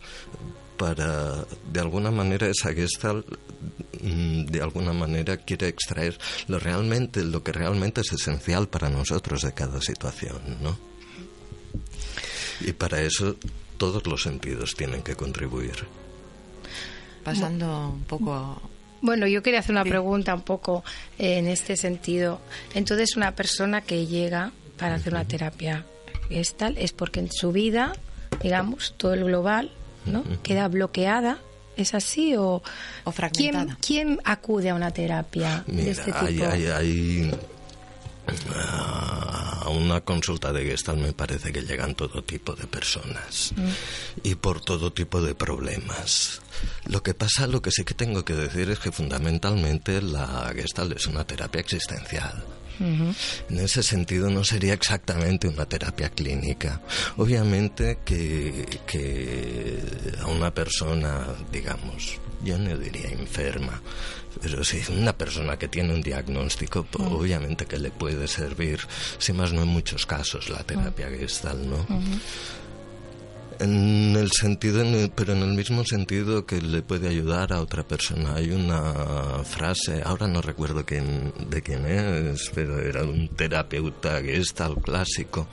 para 0.76 1.44
de 1.72 1.80
alguna 1.80 2.10
manera 2.10 2.48
esa 2.48 2.72
Gestalt 2.72 3.26
mm, 3.26 3.89
de 4.02 4.62
alguna 4.62 4.92
manera 4.92 5.36
quiere 5.36 5.68
extraer 5.68 6.18
lo 6.48 6.58
realmente 6.58 7.24
lo 7.24 7.42
que 7.42 7.52
realmente 7.52 8.00
es 8.00 8.12
esencial 8.12 8.68
para 8.68 8.88
nosotros 8.88 9.42
de 9.42 9.52
cada 9.52 9.80
situación, 9.80 10.40
¿no? 10.62 10.78
Y 12.60 12.72
para 12.72 13.02
eso 13.02 13.36
todos 13.78 14.06
los 14.06 14.22
sentidos 14.22 14.74
tienen 14.74 15.02
que 15.02 15.14
contribuir. 15.14 15.86
Pasando 17.24 17.90
un 17.90 18.04
poco 18.04 18.60
bueno, 19.02 19.26
yo 19.26 19.42
quería 19.42 19.60
hacer 19.60 19.72
una 19.72 19.84
pregunta 19.84 20.34
un 20.34 20.42
poco 20.42 20.84
en 21.18 21.46
este 21.48 21.76
sentido. 21.76 22.40
Entonces, 22.74 23.16
una 23.16 23.34
persona 23.34 23.80
que 23.80 24.06
llega 24.06 24.52
para 24.78 24.96
hacer 24.96 25.14
una 25.14 25.24
terapia 25.24 25.86
gestal 26.28 26.76
es 26.78 26.92
porque 26.92 27.20
en 27.20 27.32
su 27.32 27.50
vida, 27.50 27.94
digamos, 28.42 28.94
todo 28.96 29.14
el 29.14 29.24
global, 29.24 29.70
¿no? 30.04 30.24
Queda 30.42 30.68
bloqueada. 30.68 31.38
¿Es 31.80 31.94
así 31.94 32.36
o, 32.36 32.62
o 33.04 33.12
fragmentada? 33.12 33.76
¿quién, 33.80 34.20
acude 34.24 34.70
a 34.70 34.74
una 34.74 34.90
terapia 34.90 35.64
de 35.66 35.90
este 35.90 36.12
tipo? 36.12 36.18
Hay, 36.24 36.40
hay, 36.66 37.30
a 38.50 39.68
una 39.70 40.00
consulta 40.00 40.52
de 40.52 40.64
Gestalt 40.64 41.00
me 41.00 41.12
parece 41.12 41.52
que 41.52 41.62
llegan 41.62 41.94
todo 41.94 42.22
tipo 42.22 42.54
de 42.54 42.66
personas 42.66 43.52
mm. 43.56 43.68
y 44.24 44.34
por 44.34 44.60
todo 44.60 44.92
tipo 44.92 45.20
de 45.20 45.34
problemas. 45.34 46.40
Lo 46.86 47.02
que 47.02 47.14
pasa, 47.14 47.46
lo 47.46 47.62
que 47.62 47.70
sí 47.70 47.84
que 47.84 47.94
tengo 47.94 48.24
que 48.24 48.34
decir 48.34 48.70
es 48.70 48.78
que 48.78 48.92
fundamentalmente 48.92 50.02
la 50.02 50.52
Gestalt 50.54 50.96
es 50.96 51.06
una 51.06 51.24
terapia 51.24 51.60
existencial. 51.60 52.44
En 52.80 53.58
ese 53.58 53.82
sentido 53.82 54.30
no 54.30 54.42
sería 54.42 54.74
exactamente 54.74 55.48
una 55.48 55.66
terapia 55.66 56.08
clínica. 56.10 56.80
Obviamente 57.16 57.98
que, 58.04 58.66
que 58.86 59.78
a 60.20 60.26
una 60.26 60.52
persona, 60.52 61.26
digamos, 61.52 62.18
yo 62.42 62.58
no 62.58 62.76
diría 62.76 63.10
enferma, 63.10 63.82
pero 64.40 64.64
sí, 64.64 64.80
una 64.90 65.12
persona 65.12 65.58
que 65.58 65.68
tiene 65.68 65.92
un 65.92 66.00
diagnóstico, 66.02 66.84
pues, 66.84 67.06
obviamente 67.08 67.66
que 67.66 67.78
le 67.78 67.90
puede 67.90 68.26
servir, 68.28 68.80
si 69.18 69.32
más 69.32 69.52
no 69.52 69.62
en 69.62 69.68
muchos 69.68 70.06
casos, 70.06 70.48
la 70.48 70.62
terapia 70.62 71.10
gestal, 71.10 71.68
¿no? 71.68 71.86
En 73.60 74.16
el 74.16 74.30
sentido, 74.30 74.82
pero 75.14 75.34
en 75.34 75.42
el 75.42 75.52
mismo 75.52 75.84
sentido 75.84 76.46
que 76.46 76.62
le 76.62 76.80
puede 76.80 77.08
ayudar 77.08 77.52
a 77.52 77.60
otra 77.60 77.82
persona. 77.82 78.34
Hay 78.36 78.52
una 78.52 79.44
frase, 79.44 80.00
ahora 80.02 80.26
no 80.26 80.40
recuerdo 80.40 80.86
quién, 80.86 81.32
de 81.50 81.60
quién 81.60 81.84
es, 81.84 82.50
pero 82.54 82.80
era 82.80 83.04
un 83.04 83.28
terapeuta 83.28 84.22
gestal 84.22 84.76
clásico 84.76 85.46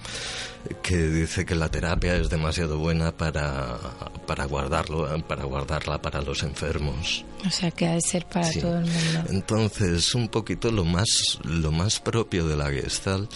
que 0.82 0.98
dice 0.98 1.46
que 1.46 1.56
la 1.56 1.70
terapia 1.70 2.16
es 2.16 2.30
demasiado 2.30 2.78
buena 2.78 3.12
para, 3.12 3.78
para 4.26 4.46
guardarlo, 4.46 5.08
para 5.28 5.44
guardarla 5.44 6.02
para 6.02 6.22
los 6.22 6.44
enfermos. 6.44 7.26
O 7.46 7.50
sea 7.50 7.72
que 7.72 7.88
ha 7.88 7.94
de 7.94 8.02
ser 8.02 8.26
para 8.26 8.52
todo 8.52 8.80
el 8.80 8.86
mundo. 8.86 9.24
Entonces, 9.30 10.16
un 10.16 10.28
poquito 10.28 10.72
lo 10.72 10.86
más, 10.86 11.40
lo 11.44 11.72
más 11.72 12.00
propio 12.00 12.48
de 12.48 12.58
la 12.58 12.70
Gestalt 12.70 13.32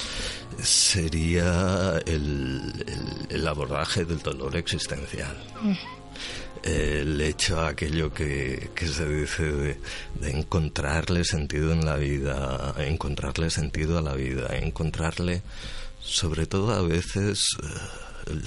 sería 0.61 1.99
el, 2.05 3.25
el, 3.29 3.47
abordaje 3.47 4.05
del 4.05 4.19
dolor 4.19 4.55
existencial. 4.55 5.35
Mm. 5.61 5.73
El 6.63 7.21
hecho, 7.21 7.59
aquello 7.59 8.13
que, 8.13 8.69
que 8.75 8.87
se 8.87 9.07
dice 9.07 9.43
de, 9.43 9.77
de, 10.19 10.29
encontrarle 10.29 11.23
sentido 11.23 11.71
en 11.71 11.85
la 11.85 11.95
vida, 11.95 12.75
encontrarle 12.77 13.49
sentido 13.49 13.97
a 13.97 14.01
la 14.01 14.13
vida, 14.13 14.55
encontrarle 14.55 15.41
sobre 16.03 16.45
todo 16.45 16.71
a 16.73 16.81
veces 16.81 17.45
eh, 17.63 18.41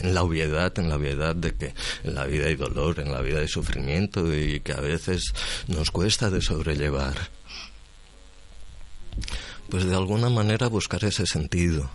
en 0.00 0.14
la 0.14 0.22
obviedad, 0.22 0.78
en 0.78 0.88
la 0.88 0.96
obviedad 0.96 1.34
de 1.34 1.54
que 1.54 1.74
en 2.04 2.14
la 2.14 2.26
vida 2.26 2.46
hay 2.46 2.56
dolor, 2.56 3.00
en 3.00 3.12
la 3.12 3.20
vida 3.20 3.40
hay 3.40 3.48
sufrimiento 3.48 4.34
y 4.34 4.60
que 4.60 4.72
a 4.72 4.80
veces 4.80 5.32
nos 5.68 5.90
cuesta 5.90 6.30
de 6.30 6.42
sobrellevar. 6.42 7.16
Pues 9.68 9.84
de 9.84 9.94
alguna 9.94 10.28
manera 10.28 10.68
buscar 10.68 11.04
ese 11.04 11.26
sentido, 11.26 11.90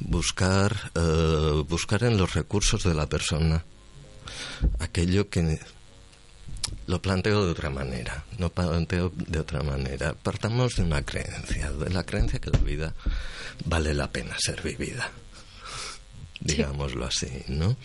buscar, 0.00 0.92
eh, 0.94 1.64
buscar 1.66 2.04
en 2.04 2.18
los 2.18 2.34
recursos 2.34 2.82
de 2.84 2.94
la 2.94 3.06
persona 3.06 3.64
aquello 4.78 5.28
que 5.28 5.58
lo 6.86 7.00
planteo 7.00 7.44
de 7.44 7.52
otra 7.52 7.70
manera, 7.70 8.24
no 8.38 8.50
planteo 8.50 9.12
de 9.14 9.38
otra 9.38 9.62
manera. 9.62 10.14
Partamos 10.14 10.76
de 10.76 10.82
una 10.82 11.02
creencia, 11.04 11.70
de 11.70 11.90
la 11.90 12.04
creencia 12.04 12.38
que 12.38 12.50
la 12.50 12.58
vida 12.58 12.94
vale 13.64 13.94
la 13.94 14.10
pena 14.10 14.36
ser 14.38 14.62
vivida, 14.62 15.10
digámoslo 16.40 17.06
así, 17.06 17.44
¿no? 17.48 17.76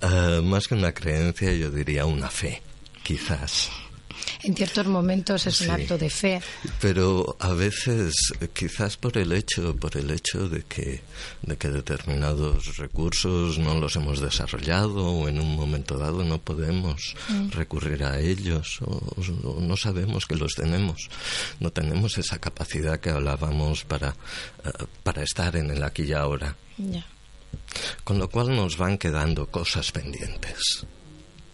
Eh, 0.00 0.40
más 0.42 0.66
que 0.68 0.74
una 0.74 0.92
creencia, 0.92 1.52
yo 1.52 1.70
diría 1.70 2.06
una 2.06 2.28
fe, 2.28 2.62
quizás 3.02 3.70
en 4.42 4.54
ciertos 4.54 4.86
momentos 4.86 5.46
es 5.46 5.60
un 5.60 5.70
acto 5.70 5.98
de 5.98 6.10
fe. 6.10 6.40
Pero 6.80 7.36
a 7.40 7.52
veces, 7.52 8.14
quizás 8.52 8.96
por 8.96 9.16
el 9.18 9.32
hecho, 9.32 9.74
por 9.76 9.96
el 9.96 10.10
hecho 10.10 10.48
de 10.48 10.62
que, 10.62 11.02
de 11.42 11.56
que 11.56 11.68
determinados 11.68 12.76
recursos 12.76 13.58
no 13.58 13.78
los 13.78 13.96
hemos 13.96 14.20
desarrollado 14.20 15.06
o 15.06 15.28
en 15.28 15.40
un 15.40 15.56
momento 15.56 15.98
dado 15.98 16.24
no 16.24 16.38
podemos 16.38 17.14
mm. 17.28 17.50
recurrir 17.50 18.04
a 18.04 18.18
ellos 18.20 18.78
o, 18.82 19.60
no 19.60 19.76
sabemos 19.76 20.26
que 20.26 20.36
los 20.36 20.54
tenemos, 20.54 21.08
no 21.60 21.70
tenemos 21.70 22.18
esa 22.18 22.38
capacidad 22.38 23.00
que 23.00 23.10
hablábamos 23.10 23.84
para, 23.84 24.10
eh, 24.64 24.70
para 25.02 25.22
estar 25.22 25.56
en 25.56 25.70
el 25.70 25.82
aquí 25.82 26.04
y 26.04 26.12
ahora. 26.12 26.56
Con 28.04 28.18
lo 28.18 28.28
cual 28.28 28.54
nos 28.54 28.76
van 28.76 28.98
quedando 28.98 29.46
cosas 29.46 29.90
pendientes 29.92 30.86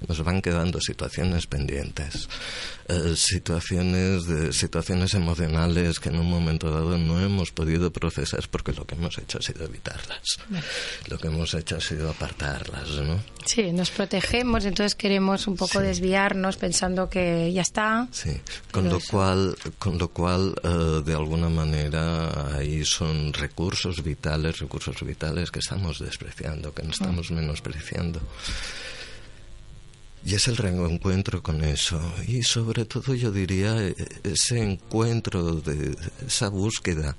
nos 0.08 0.22
van 0.22 0.42
quedando 0.42 0.80
situaciones 0.80 1.46
pendientes, 1.46 2.28
eh, 2.88 3.14
situaciones 3.16 4.26
de 4.26 4.52
situaciones 4.52 5.14
emocionales 5.14 6.00
que 6.00 6.08
en 6.08 6.18
un 6.18 6.28
momento 6.28 6.70
dado 6.70 6.98
no 6.98 7.20
hemos 7.20 7.52
podido 7.52 7.92
procesar 7.92 8.48
porque 8.50 8.72
lo 8.72 8.86
que 8.86 8.94
hemos 8.94 9.18
hecho 9.18 9.38
ha 9.38 9.42
sido 9.42 9.64
evitarlas, 9.64 10.38
lo 11.08 11.18
que 11.18 11.28
hemos 11.28 11.54
hecho 11.54 11.76
ha 11.76 11.80
sido 11.80 12.10
apartarlas, 12.10 12.90
¿no? 12.90 13.22
Sí, 13.44 13.72
nos 13.72 13.90
protegemos, 13.90 14.64
entonces 14.64 14.94
queremos 14.94 15.46
un 15.46 15.56
poco 15.56 15.80
desviarnos 15.80 16.56
pensando 16.56 17.08
que 17.08 17.52
ya 17.52 17.62
está. 17.62 18.08
Sí, 18.12 18.40
con 18.70 18.88
lo 18.88 18.98
cual, 19.00 19.56
con 19.78 19.98
lo 19.98 20.08
cual 20.08 20.54
eh, 20.62 21.02
de 21.04 21.14
alguna 21.14 21.48
manera 21.48 22.56
ahí 22.56 22.84
son 22.84 23.32
recursos 23.32 24.02
vitales, 24.02 24.58
recursos 24.58 25.02
vitales 25.02 25.50
que 25.50 25.58
estamos 25.60 25.98
despreciando, 25.98 26.72
que 26.72 26.82
no 26.82 26.90
estamos 26.90 27.30
menospreciando. 27.30 28.20
Y 30.24 30.34
es 30.34 30.48
el 30.48 30.56
reencuentro 30.56 31.42
con 31.42 31.64
eso. 31.64 32.00
Y 32.26 32.42
sobre 32.42 32.84
todo 32.84 33.14
yo 33.14 33.30
diría 33.30 33.76
e, 33.82 33.94
ese 34.22 34.62
encuentro, 34.62 35.54
de 35.54 35.96
esa 36.26 36.48
búsqueda, 36.48 37.16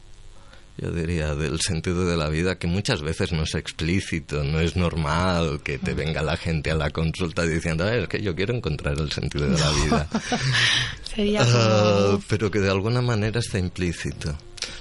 yo 0.78 0.90
diría, 0.92 1.36
del 1.36 1.60
sentido 1.62 2.06
de 2.06 2.18
la 2.18 2.30
vida 2.30 2.58
que 2.58 2.66
muchas 2.66 3.02
veces 3.02 3.32
no 3.32 3.44
es 3.44 3.54
explícito, 3.54 4.44
no 4.44 4.60
es 4.60 4.76
normal 4.76 5.62
que 5.64 5.78
te 5.78 5.94
venga 5.94 6.24
la 6.24 6.36
gente 6.36 6.72
a 6.72 6.76
la 6.76 6.90
consulta 6.90 7.44
diciendo, 7.44 7.88
es 7.88 8.08
que 8.08 8.22
yo 8.22 8.34
quiero 8.36 8.56
encontrar 8.56 8.98
el 8.98 9.12
sentido 9.12 9.50
de 9.50 9.60
la 9.60 9.72
vida. 9.72 10.08
Ah, 11.16 12.18
pero 12.28 12.50
que 12.50 12.58
de 12.58 12.72
alguna 12.72 13.00
manera 13.00 13.40
está 13.40 13.60
implícito. 13.60 14.36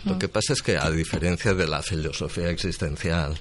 Lo 0.07 0.19
que 0.19 0.29
pasa 0.29 0.55
es 0.55 0.63
que 0.63 0.79
a 0.79 0.91
diferencia 0.91 1.53
de 1.53 1.67
la 1.67 1.83
filosofía 1.83 2.49
existencial, 2.49 3.39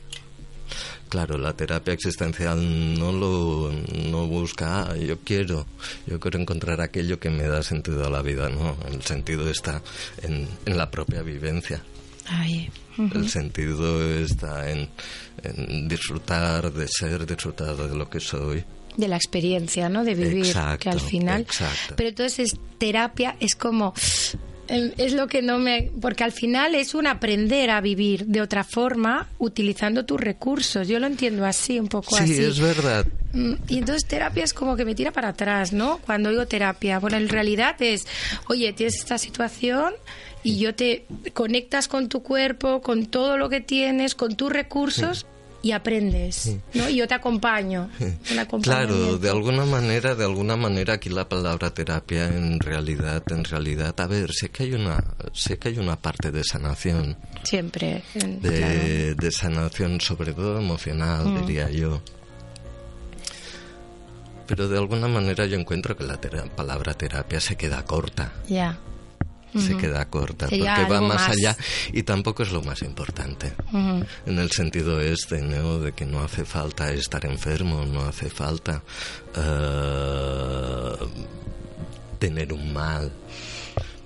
Claro, 1.12 1.38
la 1.38 1.52
terapia 1.52 1.94
existencial 1.94 2.58
no 2.98 3.12
lo 3.12 3.70
no 4.10 4.28
busca, 4.28 4.84
ah, 4.84 4.96
yo 4.96 5.20
quiero, 5.20 5.66
yo 6.08 6.22
quiero 6.22 6.40
encontrar 6.40 6.80
aquello 6.80 7.20
que 7.20 7.30
me 7.30 7.44
da 7.50 7.62
sentido 7.64 8.06
a 8.06 8.10
la 8.10 8.22
vida, 8.22 8.48
no, 8.48 8.78
el 8.90 9.02
sentido 9.02 9.50
está 9.50 9.82
en, 10.22 10.48
en 10.66 10.78
la 10.78 10.90
propia 10.90 11.22
vivencia. 11.22 11.84
El 12.98 13.30
sentido 13.30 14.02
está 14.20 14.72
en, 14.72 14.88
disfrutar 15.90 16.72
de 16.72 16.88
ser, 16.88 17.26
disfrutar 17.26 17.76
de 17.76 17.94
lo 17.94 18.10
que 18.10 18.22
soy 18.22 18.64
de 18.96 19.08
la 19.10 19.18
experiencia, 19.18 19.90
¿no? 19.90 20.06
De 20.06 20.16
vivir, 20.16 20.56
que 20.80 20.90
al 20.90 21.02
final. 21.02 21.46
Pero 21.98 22.10
entonces 22.10 22.56
terapia 22.78 23.36
es 23.42 23.56
como 23.56 23.94
es 24.72 25.14
lo 25.14 25.28
que 25.28 25.42
no 25.42 25.60
me... 25.60 25.92
Porque 26.00 26.24
al 26.24 26.32
final 26.32 26.76
es 26.76 26.96
un 26.96 27.08
aprender 27.08 27.70
a 27.70 27.82
vivir 27.82 28.26
de 28.26 28.42
otra 28.42 28.64
forma 28.64 29.28
utilizando 29.38 30.06
tus 30.06 30.20
recursos. 30.20 30.88
Yo 30.88 31.00
lo 31.00 31.08
entiendo 31.08 31.46
así, 31.46 31.80
un 31.80 31.88
poco 31.88 32.16
así. 32.16 32.36
Sí, 32.36 32.44
es 32.44 32.60
verdad. 32.60 33.06
Mm, 33.34 33.54
y 33.68 33.78
entonces 33.80 34.06
terapia 34.06 34.44
es 34.44 34.54
como 34.54 34.76
que 34.76 34.86
me 34.86 34.96
tira 34.96 35.12
para 35.12 35.30
atrás, 35.30 35.74
¿no? 35.74 36.00
Cuando 36.06 36.30
digo 36.30 36.46
terapia. 36.48 37.00
Bueno, 37.00 37.18
en 37.18 37.30
realidad 37.30 37.76
es, 37.82 38.06
oye, 38.48 38.72
tienes 38.74 38.96
esta 38.96 39.18
situación 39.18 39.94
y 40.44 40.58
yo 40.58 40.74
te 40.74 41.06
conectas 41.34 41.88
con 41.88 42.08
tu 42.08 42.24
cuerpo, 42.24 42.82
con 42.82 43.06
todo 43.06 43.38
lo 43.38 43.50
que 43.50 43.62
tienes, 43.62 44.16
con 44.16 44.36
tus 44.36 44.52
recursos 44.52 45.26
y 45.62 45.72
aprendes, 45.72 46.58
¿no? 46.74 46.90
Y 46.90 46.96
yo 46.98 47.08
te 47.08 47.14
acompaño. 47.14 47.90
Claro, 48.62 49.18
de 49.18 49.30
alguna 49.30 49.66
manera, 49.66 50.16
de 50.16 50.26
alguna 50.26 50.56
manera 50.56 50.96
aquí 50.96 51.10
la 51.10 51.30
palabra 51.30 51.74
terapia 51.74 52.28
en 52.28 52.60
realidad, 52.60 53.24
en 53.32 53.44
realidad, 53.44 54.00
a 54.00 54.08
ver, 54.08 54.32
sé 54.34 54.50
que 54.50 54.64
hay 54.64 54.74
una, 54.74 55.04
sé 55.34 55.58
que 55.58 55.70
hay 55.70 55.78
una 55.78 55.96
parte 55.96 56.32
de 56.32 56.44
sanación. 56.44 57.18
Siempre. 57.44 58.04
De, 58.14 59.16
de 59.16 59.32
sanación, 59.32 60.02
sobre 60.02 60.34
todo 60.34 60.60
emocional, 60.60 61.28
mm. 61.28 61.42
diría 61.42 61.70
yo. 61.70 62.02
Pero 64.48 64.68
de 64.68 64.78
alguna 64.78 65.08
manera 65.08 65.46
yo 65.46 65.58
encuentro 65.58 65.96
que 65.96 66.04
la 66.04 66.20
palabra 66.56 66.94
terapia 66.94 67.40
se 67.40 67.56
queda 67.56 67.86
corta. 67.86 68.34
Ya 68.48 68.78
se 69.58 69.78
queda 69.78 70.06
corta 70.06 70.48
porque 70.48 70.86
va 70.90 71.02
más, 71.02 71.30
allá 71.30 71.56
y 71.92 72.04
tampoco 72.04 72.44
es 72.44 72.52
lo 72.52 72.62
más 72.62 72.82
importante. 72.82 73.54
En 74.26 74.40
el 74.40 74.52
sentido 74.52 75.02
este 75.02 75.42
¿no? 75.42 75.80
de 75.80 75.92
que 75.94 76.06
no 76.06 76.22
hace 76.22 76.46
falta 76.46 76.92
estar 76.92 77.26
enfermo 77.26 77.86
no 77.86 78.02
hace 78.02 78.30
falta 78.30 78.84
uh, 79.36 81.06
tener 82.20 82.54
un 82.54 82.74
mal 82.74 83.12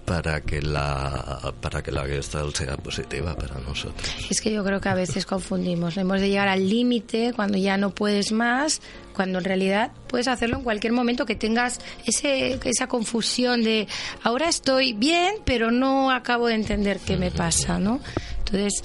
para 0.06 0.42
que 0.42 0.62
la 0.62 1.54
para 1.62 1.82
que 1.82 1.92
la 1.92 2.06
Gestalt 2.06 2.56
sea 2.56 2.78
positiva 2.78 3.36
para 3.36 3.60
nosotros. 3.60 4.08
Es 4.30 4.40
que 4.40 4.52
yo 4.52 4.64
creo 4.64 4.80
que 4.80 4.90
a 4.90 4.96
veces 4.96 5.26
confundimos. 5.26 5.98
Hemos 5.98 6.22
de 6.22 6.30
llegar 6.30 6.48
al 6.48 6.70
límite 6.70 7.34
cuando 7.36 7.58
ya 7.58 7.78
no 7.78 7.90
puedes 7.90 8.32
más, 8.32 8.82
cuando 9.14 9.40
en 9.40 9.46
realidad 9.46 9.92
puedes 10.08 10.28
hacerlo 10.28 10.58
en 10.58 10.64
cualquier 10.64 10.94
momento 10.94 11.26
que 11.26 11.36
tengas 11.36 11.80
ese, 12.06 12.60
esa 12.64 12.88
confusión 12.88 13.64
de 13.64 13.88
ahora 14.24 14.48
estoy 14.48 14.94
bien, 14.94 15.36
pero 15.44 15.72
no 15.72 16.12
acabo 16.12 16.48
de 16.48 16.56
entender 16.56 17.00
qué 17.00 17.18
me 17.18 17.32
pasa, 17.32 17.80
¿no? 17.80 18.00
Entonces, 18.40 18.84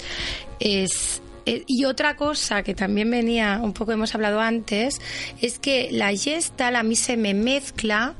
es, 0.59 1.21
eh, 1.45 1.63
y 1.67 1.85
otra 1.85 2.15
cosa 2.15 2.63
que 2.63 2.73
también 2.73 3.11
venía, 3.11 3.59
un 3.61 3.73
poco 3.73 3.91
hemos 3.91 4.15
hablado 4.15 4.39
antes, 4.39 4.99
es 5.39 5.59
que 5.59 5.89
la 5.91 6.15
Gestalt 6.15 6.77
a 6.77 6.83
mí 6.83 6.95
se 6.95 7.15
me 7.15 7.33
mezcla 7.33 8.15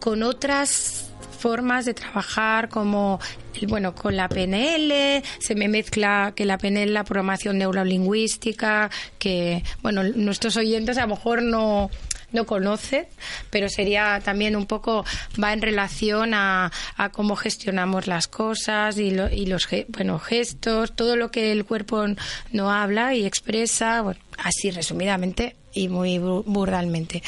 con 0.00 0.24
otras 0.24 1.11
formas 1.42 1.84
de 1.84 1.92
trabajar 1.92 2.68
como 2.68 3.18
bueno 3.66 3.96
con 3.96 4.16
la 4.16 4.28
PNL 4.28 5.22
se 5.40 5.54
me 5.56 5.66
mezcla 5.66 6.32
que 6.36 6.44
la 6.44 6.56
PNL 6.56 6.94
la 6.94 7.02
programación 7.02 7.58
neurolingüística 7.58 8.90
que 9.18 9.64
bueno 9.82 10.04
nuestros 10.04 10.56
oyentes 10.56 10.98
a 10.98 11.02
lo 11.02 11.08
mejor 11.08 11.42
no 11.42 11.90
no 12.32 12.46
conoce, 12.46 13.08
pero 13.50 13.68
sería 13.68 14.20
también 14.24 14.56
un 14.56 14.64
poco, 14.64 15.04
va 15.42 15.52
en 15.52 15.60
relación 15.60 16.32
a, 16.32 16.72
a 16.96 17.10
cómo 17.10 17.36
gestionamos 17.36 18.06
las 18.06 18.26
cosas 18.26 18.96
y, 18.96 19.08
y 19.10 19.44
los 19.44 19.68
bueno, 19.88 20.18
gestos, 20.18 20.96
todo 20.96 21.16
lo 21.16 21.30
que 21.30 21.52
el 21.52 21.66
cuerpo 21.66 22.06
no 22.52 22.72
habla 22.72 23.14
y 23.14 23.26
expresa, 23.26 24.00
bueno, 24.00 24.20
así 24.38 24.70
resumidamente 24.70 25.56
y 25.74 25.88
muy 25.88 26.18
burdalmente. 26.18 27.22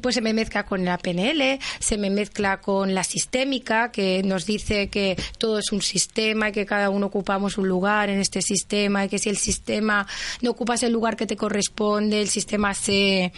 Pues 0.00 0.14
se 0.14 0.20
me 0.20 0.32
mezcla 0.32 0.64
con 0.64 0.84
la 0.84 0.98
PNL, 0.98 1.58
se 1.78 1.98
me 1.98 2.10
mezcla 2.10 2.60
con 2.60 2.94
la 2.94 3.04
sistémica, 3.04 3.90
que 3.92 4.22
nos 4.22 4.46
dice 4.46 4.88
que 4.88 5.16
todo 5.38 5.58
es 5.58 5.72
un 5.72 5.82
sistema 5.82 6.48
y 6.48 6.52
que 6.52 6.66
cada 6.66 6.90
uno 6.90 7.06
ocupamos 7.06 7.58
un 7.58 7.68
lugar 7.68 8.10
en 8.10 8.20
este 8.20 8.42
sistema 8.42 9.04
y 9.04 9.08
que 9.08 9.18
si 9.18 9.28
el 9.28 9.36
sistema 9.36 10.06
no 10.40 10.50
ocupas 10.50 10.82
el 10.82 10.92
lugar 10.92 11.16
que 11.16 11.26
te 11.26 11.36
corresponde, 11.36 12.20
el 12.20 12.28
sistema 12.28 12.74
se, 12.74 13.32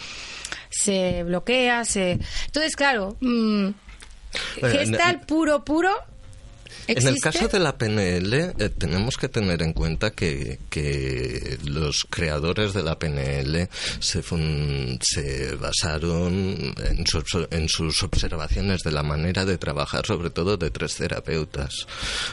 se 0.70 1.22
bloquea. 1.24 1.84
Se... 1.84 2.18
Entonces, 2.46 2.76
claro, 2.76 3.16
mmm, 3.20 3.68
el 4.62 5.20
puro, 5.26 5.64
puro 5.64 5.90
en 6.86 7.06
el 7.06 7.20
caso 7.20 7.48
de 7.48 7.58
la 7.58 7.76
PNL, 7.76 8.34
eh, 8.34 8.70
tenemos 8.76 9.16
que 9.16 9.28
tener 9.28 9.62
en 9.62 9.72
cuenta 9.72 10.10
que, 10.10 10.58
los 11.64 12.06
creadores 12.08 12.72
de 12.72 12.82
la 12.82 12.98
PNL 12.98 13.68
se, 13.98 14.22
se 15.00 15.56
basaron 15.56 16.74
en, 16.84 17.04
en, 17.50 17.68
sus 17.68 18.02
observaciones 18.02 18.82
de 18.82 18.92
la 18.92 19.02
manera 19.02 19.44
de 19.44 19.58
trabajar, 19.58 20.06
sobre 20.06 20.30
todo 20.30 20.56
de 20.56 20.70
tres 20.70 20.94
terapeutas. 20.94 21.86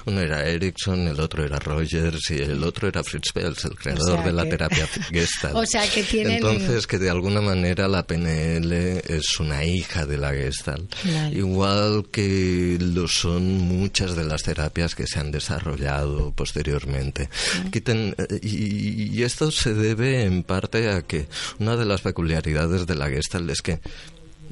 Uno 0.05 0.21
era 0.21 0.47
Erickson, 0.47 1.07
el 1.07 1.19
otro 1.19 1.43
era 1.43 1.59
Rogers 1.59 2.29
y 2.31 2.35
el 2.35 2.63
otro 2.63 2.87
era 2.87 3.03
Fritz 3.03 3.31
Perls, 3.33 3.65
el 3.65 3.75
creador 3.75 4.23
de 4.23 4.31
la 4.31 4.43
terapia 4.43 4.87
Gestalt. 5.11 5.55
o 5.55 5.65
sea 5.65 5.87
que 5.87 6.03
tienen... 6.03 6.35
Entonces, 6.35 6.87
que 6.87 6.99
de 6.99 7.09
alguna 7.09 7.41
manera 7.41 7.87
la 7.87 8.05
PNL 8.05 8.71
es 9.07 9.39
una 9.39 9.65
hija 9.65 10.05
de 10.05 10.17
la 10.17 10.31
Gestalt. 10.31 10.93
Igual 11.31 12.05
que 12.11 12.77
lo 12.79 13.07
son 13.07 13.57
muchas 13.59 14.15
de 14.15 14.24
las 14.25 14.43
terapias 14.43 14.95
que 14.95 15.07
se 15.07 15.19
han 15.19 15.31
desarrollado 15.31 16.31
posteriormente. 16.31 17.29
Eh, 17.73 18.39
y, 18.41 19.23
esto 19.23 19.51
se 19.51 19.73
debe 19.73 20.23
en 20.23 20.43
parte 20.43 20.89
a 20.89 21.01
que 21.01 21.27
una 21.59 21.75
de 21.75 21.85
las 21.85 22.01
peculiaridades 22.01 22.85
de 22.85 22.95
la 22.95 23.09
Gestalt 23.09 23.49
es 23.49 23.61
que 23.61 23.79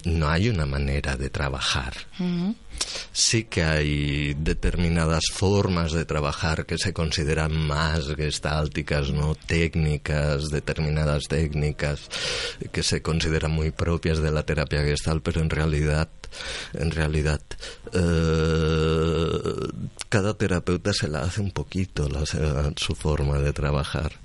no 0.06 0.30
hay 0.30 0.50
una 0.50 0.66
manera 0.66 1.16
de 1.16 1.30
trabajar. 1.30 1.94
Sí 3.12 3.46
que 3.46 3.64
hay 3.64 4.34
determinadas 4.34 5.24
formas 5.32 5.92
de 5.94 6.06
trabajar 6.06 6.66
que 6.66 6.78
se 6.78 6.94
consideran 6.94 7.56
más 7.56 8.08
gestálticas, 8.16 9.12
no 9.12 9.36
técnicas, 9.36 10.50
determinadas 10.50 11.24
técnicas 11.30 12.10
que 12.72 12.84
se 12.84 13.02
consideran 13.02 13.52
muy 13.52 13.72
propias 13.72 14.20
de 14.20 14.32
la 14.32 14.44
terapia 14.44 14.82
gestalt, 14.82 15.24
pero 15.24 15.42
en 15.42 15.50
realidad, 15.50 16.10
en 16.74 16.92
realidad, 16.92 17.42
eh, 17.94 19.54
cada 20.10 20.34
terapeuta 20.34 20.94
se 20.94 21.08
la 21.08 21.22
hace 21.22 21.42
un 21.42 21.52
poquito 21.52 22.10
la, 22.10 22.26
su 22.76 22.96
forma 22.96 23.38
de 23.40 23.54
trabajar 23.54 24.23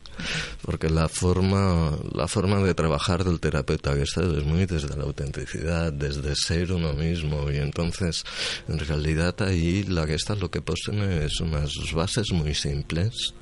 porque 0.63 0.91
la 0.91 1.09
forma, 1.09 1.97
la 2.13 2.29
forma 2.29 2.59
de 2.63 2.75
trabajar 2.75 3.25
del 3.25 3.41
terapeuta 3.41 3.95
Gestalt 3.95 4.37
es 4.39 4.45
muy 4.45 4.67
desde 4.67 4.97
la 4.97 5.05
autenticidad, 5.05 5.93
desde 5.93 6.35
ser 6.35 6.73
uno 6.73 6.93
mismo, 6.93 7.51
y 7.51 7.57
entonces, 7.57 8.25
en 8.69 8.79
realidad 8.79 9.35
ahí 9.43 9.85
la 9.85 10.07
Gestalt 10.07 10.41
lo 10.41 10.51
que 10.51 10.63
posee 10.63 11.25
es 11.25 11.41
unas 11.41 11.73
bases 11.95 12.33
muy 12.33 12.55
simples, 12.55 13.35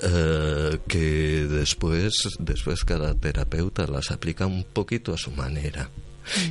eh, 0.00 0.78
que 0.86 1.46
después, 1.50 2.12
después 2.38 2.84
cada 2.84 3.14
terapeuta 3.14 3.86
las 3.86 4.10
aplica 4.12 4.46
un 4.46 4.64
poquito 4.64 5.12
a 5.12 5.18
su 5.18 5.32
manera. 5.32 5.90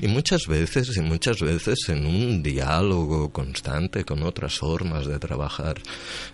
Y 0.02 0.08
muchas 0.08 0.48
veces, 0.48 0.96
y 0.96 1.02
muchas 1.02 1.40
veces 1.40 1.78
en 1.90 2.06
un 2.06 2.44
diálogo 2.44 3.30
constante 3.32 4.04
con 4.04 4.24
otras 4.24 4.58
formas 4.58 5.08
de 5.08 5.20
trabajar. 5.20 5.82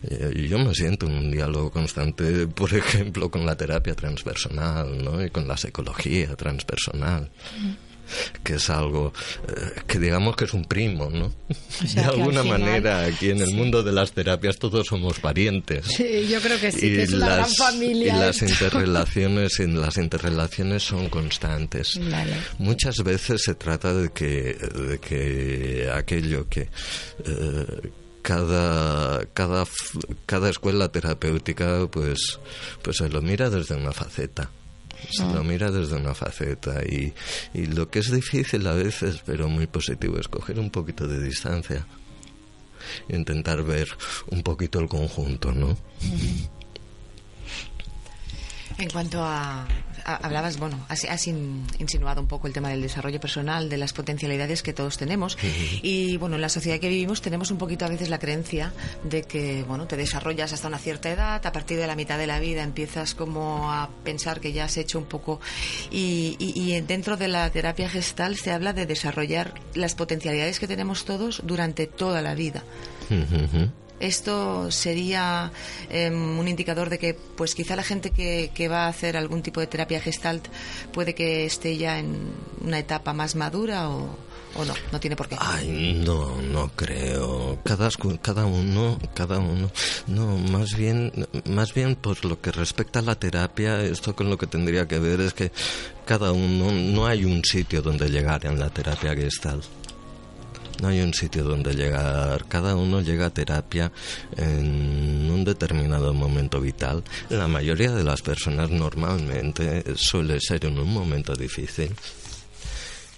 Eh, 0.04 0.48
yo 0.50 0.60
me 0.60 0.74
siento 0.74 1.08
en 1.08 1.14
un 1.14 1.32
diálogo 1.32 1.72
constante, 1.72 2.48
por 2.48 2.74
ejemplo, 2.74 3.30
con 3.30 3.46
la 3.46 3.56
terapia 3.56 3.96
transpersonal, 3.96 5.04
¿no? 5.04 5.24
Y 5.24 5.30
con 5.30 5.48
la 5.48 5.58
psicología 5.58 6.36
transpersonal 6.36 7.30
que 8.44 8.56
es 8.56 8.70
algo 8.70 9.14
eh, 9.48 9.82
que 9.88 10.00
digamos 10.00 10.36
que 10.36 10.46
es 10.46 10.54
un 10.54 10.66
primo, 10.66 11.10
¿no? 11.10 11.34
de 11.94 12.02
alguna 12.02 12.44
manera 12.44 13.06
aquí 13.06 13.30
en 13.30 13.42
el 13.42 13.54
mundo 13.54 13.84
de 13.84 13.92
las 13.92 14.12
terapias 14.12 14.58
todos 14.58 14.88
somos 14.88 15.20
parientes. 15.20 15.86
Sí, 15.86 16.28
yo 16.30 16.40
creo 16.42 16.60
que 16.60 16.72
sí, 16.72 16.80
que 16.80 17.04
es 17.04 17.14
una 17.14 17.36
gran 17.36 17.50
familia. 17.50 18.16
Y 18.16 18.20
las 18.20 18.42
interrelaciones, 18.42 19.60
las 19.60 19.98
interrelaciones 19.98 20.84
son 20.84 21.10
constantes. 21.10 22.00
Muchas 22.58 22.98
veces 23.04 23.44
se 23.44 23.56
trata 23.56 23.94
de 23.94 24.10
que, 24.12 24.54
de 24.54 25.00
que 25.00 25.90
aquello 25.94 26.48
que 26.50 26.70
eh, 27.26 27.92
cada, 28.22 29.26
cada, 29.34 29.66
cada 30.26 30.50
escuela 30.50 30.92
terapéutica 30.92 31.88
pues, 31.92 32.40
pues 32.82 32.98
se 32.98 33.10
lo 33.10 33.22
mira 33.22 33.50
desde 33.50 33.76
una 33.76 33.92
faceta 33.92 34.50
se 35.10 35.26
lo 35.26 35.44
mira 35.44 35.72
desde 35.72 35.96
una 35.96 36.14
faceta 36.14 36.82
y, 36.84 37.14
lo 37.54 37.90
que 37.90 38.00
es 38.00 38.12
difícil 38.12 38.66
a 38.68 38.74
veces, 38.74 39.22
pero 39.26 39.48
muy 39.48 39.68
positivo, 39.68 40.18
es 40.18 40.28
coger 40.28 40.60
un 40.60 40.70
poquito 40.70 41.08
de 41.08 41.22
distancia 41.22 41.86
e 43.08 43.16
intentar 43.16 43.64
ver 43.64 43.88
un 44.28 44.44
poquito 44.44 44.80
el 44.80 44.88
conjunto, 44.88 45.52
¿no? 45.52 45.78
En 48.78 48.90
cuanto 48.90 49.24
a 49.24 49.66
hablabas, 50.06 50.58
bueno, 50.58 50.86
has, 50.90 51.28
insinuado 51.28 52.22
un 52.22 52.28
poco 52.28 52.48
el 52.48 52.54
tema 52.54 52.70
del 52.70 52.82
desarrollo 52.82 53.20
personal, 53.20 53.70
de 53.70 53.78
las 53.78 53.94
potencialidades 53.94 54.64
que 54.64 54.74
todos 54.74 54.98
tenemos. 54.98 55.38
Y 55.82 56.18
bueno, 56.18 56.36
en 56.36 56.42
la 56.42 56.50
sociedad 56.50 56.80
que 56.80 56.90
vivimos 56.90 57.22
tenemos 57.22 57.52
un 57.52 57.58
poquito 57.58 57.86
a 57.86 57.90
veces 57.90 58.10
la 58.10 58.20
creencia 58.20 58.74
de 59.04 59.24
que, 59.24 59.64
bueno, 59.64 59.88
te 59.88 59.98
desarrollas 59.98 60.54
hasta 60.54 60.68
una 60.68 60.80
cierta 60.80 61.10
edad, 61.10 61.46
a 61.46 61.52
partir 61.52 61.78
de 61.78 61.88
la 61.88 61.96
mitad 61.96 62.18
de 62.18 62.28
la 62.28 62.40
vida 62.40 62.64
empiezas 62.64 63.16
como 63.16 63.72
a 63.72 63.90
pensar 64.04 64.40
que 64.40 64.54
ya 64.54 64.66
has 64.66 64.78
hecho 64.78 65.00
un 65.00 65.06
poco. 65.06 65.40
Y, 65.92 66.36
y 66.40 66.80
dentro 66.82 67.18
de 67.18 67.28
la 67.28 67.50
terapia 67.50 67.90
gestal 67.90 68.38
se 68.38 68.52
habla 68.52 68.74
de 68.74 68.86
desarrollar 68.86 69.54
las 69.74 69.96
potencialidades 69.96 70.60
que 70.60 70.68
tenemos 70.68 71.06
todos 71.06 71.42
durante 71.46 71.88
toda 71.88 72.22
la 72.22 72.36
vida. 72.36 72.64
Esto 74.00 74.70
sería 74.72 75.52
em, 75.90 76.40
un 76.40 76.48
indicador 76.48 76.90
de 76.90 77.00
que, 77.00 77.14
pues 77.14 77.56
quizá 77.56 77.76
la 77.76 77.84
gente 77.84 78.12
que, 78.12 78.68
va 78.68 78.86
a 78.86 78.88
hacer 78.88 79.18
algún 79.18 79.42
tipo 79.42 79.60
de 79.60 79.68
terapia 79.68 80.00
gestalt 80.00 80.48
puede 80.94 81.14
que 81.14 81.46
esté 81.46 81.78
ya 81.78 82.00
en 82.00 82.32
una 82.62 82.80
etapa 82.80 83.14
más 83.14 83.36
madura 83.36 83.90
o, 83.90 84.18
no, 84.56 84.74
no 84.92 85.00
tiene 85.00 85.16
por 85.16 85.28
qué. 85.28 85.36
Ay, 85.40 86.02
no, 86.06 86.42
no 86.42 86.70
creo. 86.76 87.60
Cada, 87.64 87.90
cada 88.22 88.46
uno, 88.46 89.00
cada 89.14 89.40
uno, 89.40 89.72
no, 90.08 90.38
más 90.38 90.76
bien, 90.76 91.12
más 91.50 91.74
bien 91.74 91.96
por 91.96 92.24
lo 92.26 92.40
que 92.40 92.52
respecta 92.52 93.00
a 93.00 93.02
la 93.02 93.16
terapia, 93.16 93.82
esto 93.82 94.16
con 94.16 94.30
lo 94.30 94.38
que 94.38 94.48
tendría 94.48 94.88
que 94.88 95.00
ver 95.00 95.22
es 95.22 95.34
que 95.34 95.52
cada 96.06 96.32
uno, 96.32 96.72
no 96.72 97.06
hay 97.06 97.26
un 97.26 97.44
sitio 97.44 97.82
donde 97.82 98.10
llegar 98.10 98.46
en 98.46 98.60
la 98.60 98.70
terapia 98.70 99.16
gestalt. 99.16 99.66
No 100.84 100.90
hay 100.90 101.00
un 101.00 101.14
sitio 101.14 101.46
donde 101.46 101.74
llegar. 101.76 102.46
Cada 102.50 102.76
uno 102.76 103.00
llega 103.00 103.28
a 103.28 103.34
terapia 103.34 103.90
en 104.36 105.32
un 105.32 105.46
determinado 105.46 106.14
momento 106.14 106.60
vital. 106.60 107.06
La 107.30 107.48
mayoría 107.48 107.94
de 107.94 108.04
las 108.04 108.22
personas 108.22 108.70
normalmente 108.70 109.96
suele 109.96 110.42
ser 110.42 110.66
en 110.66 110.78
un 110.78 110.94
momento 110.94 111.36
difícil. 111.36 111.90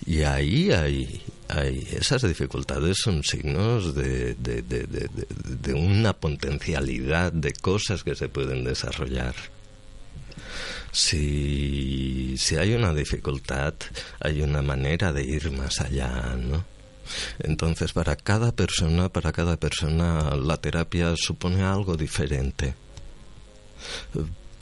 Y 0.06 0.22
ahí 0.22 0.72
hay, 0.74 1.24
hay 1.48 1.88
esas 1.90 2.22
dificultades 2.22 2.98
son 3.04 3.24
signos 3.24 3.96
de, 3.96 4.36
de, 4.36 5.74
una 5.74 6.14
potencialidad 6.14 7.34
de 7.34 7.52
cosas 7.52 8.04
que 8.04 8.14
se 8.14 8.30
pueden 8.30 8.64
desarrollar. 8.64 9.34
Si, 10.92 12.36
si 12.38 12.58
hay 12.58 12.76
una 12.76 12.94
dificultad, 12.94 13.74
hay 14.20 14.44
una 14.44 14.62
manera 14.62 15.12
de 15.12 15.24
ir 15.24 15.50
más 15.50 15.82
allá, 15.82 16.36
¿no? 16.38 16.75
Entonces, 17.40 17.94
para 17.94 18.16
cada 18.16 18.52
persona, 18.52 19.10
para 19.10 19.32
cada 19.32 19.58
persona, 19.58 20.36
la 20.36 20.58
terapia 20.58 21.14
supone 21.16 21.64
algo 21.64 21.96
diferente. 21.96 22.76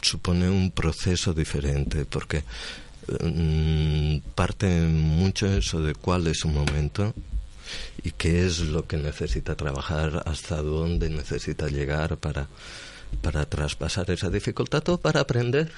Supone 0.01 0.49
un 0.49 0.71
proceso 0.71 1.33
diferente, 1.33 2.05
porque 2.05 2.43
mm, 3.23 4.17
parte 4.35 4.67
mucho 4.81 5.47
eso 5.47 5.81
de 5.81 5.95
cuál 5.95 6.27
es 6.27 6.39
su 6.39 6.49
momento 6.49 7.13
y 8.03 8.11
qué 8.11 8.45
es 8.45 8.59
lo 8.59 8.85
que 8.85 8.97
necesita 8.97 9.55
trabajar, 9.55 10.23
hasta 10.25 10.61
dónde 10.61 11.09
necesita 11.09 11.67
llegar 11.67 12.17
para, 12.17 12.47
para 13.21 13.45
traspasar 13.45 14.11
esa 14.11 14.29
dificultad 14.29 14.87
o 14.89 14.97
para 14.97 15.21
aprender 15.21 15.71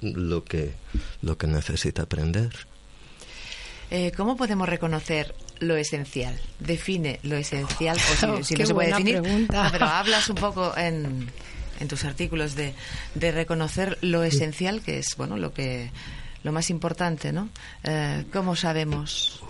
lo 0.00 0.44
que, 0.44 0.72
lo 1.22 1.36
que 1.36 1.46
necesita 1.46 2.02
aprender. 2.02 2.50
Eh, 3.90 4.12
¿Cómo 4.16 4.36
podemos 4.36 4.68
reconocer 4.68 5.34
lo 5.60 5.76
esencial? 5.76 6.38
Define 6.60 7.20
lo 7.22 7.36
esencial, 7.36 7.96
o 7.96 8.42
si, 8.42 8.54
no 8.56 8.66
se 8.66 8.74
puede 8.74 8.88
definir, 8.88 9.22
pero 9.72 9.86
hablas 9.86 10.28
un 10.28 10.36
poco 10.36 10.76
en, 10.76 11.30
en 11.80 11.88
tus 11.88 12.04
artículos 12.04 12.54
de, 12.54 12.74
de, 13.14 13.32
reconocer 13.32 13.98
lo 14.00 14.22
esencial, 14.24 14.82
que 14.82 14.98
es 14.98 15.16
bueno 15.16 15.36
lo 15.36 15.52
que 15.52 15.90
lo 16.44 16.52
más 16.52 16.70
importante, 16.70 17.32
¿no? 17.32 17.48
Eh, 17.82 18.24
¿Cómo 18.32 18.54
sabemos 18.54 19.42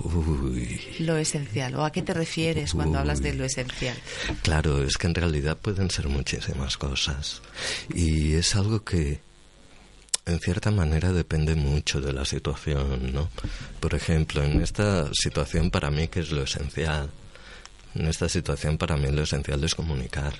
lo 1.01 1.17
esencial? 1.17 1.75
¿O 1.75 1.85
a 1.85 1.93
qué 1.93 2.03
te 2.03 2.15
refieres 2.15 2.73
cuando 2.73 2.99
hablas 2.99 3.21
de 3.21 3.35
lo 3.35 3.45
esencial? 3.45 3.97
Claro, 4.43 4.83
es 4.83 4.97
que 4.97 5.07
en 5.07 5.15
realidad 5.15 5.59
pueden 5.59 5.91
ser 5.91 6.09
muchísimas 6.09 6.79
cosas. 6.79 7.43
Y 7.95 8.35
es 8.35 8.57
algo 8.57 8.85
que, 8.85 9.21
en 10.29 10.41
cierta 10.41 10.71
manera 10.71 11.13
depende 11.13 11.55
mucho 11.55 12.01
de 12.01 12.13
la 12.13 12.25
situación, 12.25 13.13
¿no? 13.13 13.31
Por 13.81 13.95
ejemplo, 13.95 14.43
en 14.43 14.61
esta 14.61 15.09
situación 15.13 15.71
para 15.71 15.91
mí, 15.91 16.09
¿qué 16.09 16.21
es 16.21 16.31
lo 16.31 16.43
esencial? 16.43 17.11
En 17.95 18.07
esta 18.07 18.29
situación 18.29 18.77
para 18.77 18.97
mí 18.97 19.11
lo 19.11 19.23
esencial 19.23 19.65
es 19.65 19.75
comunicar. 19.75 20.35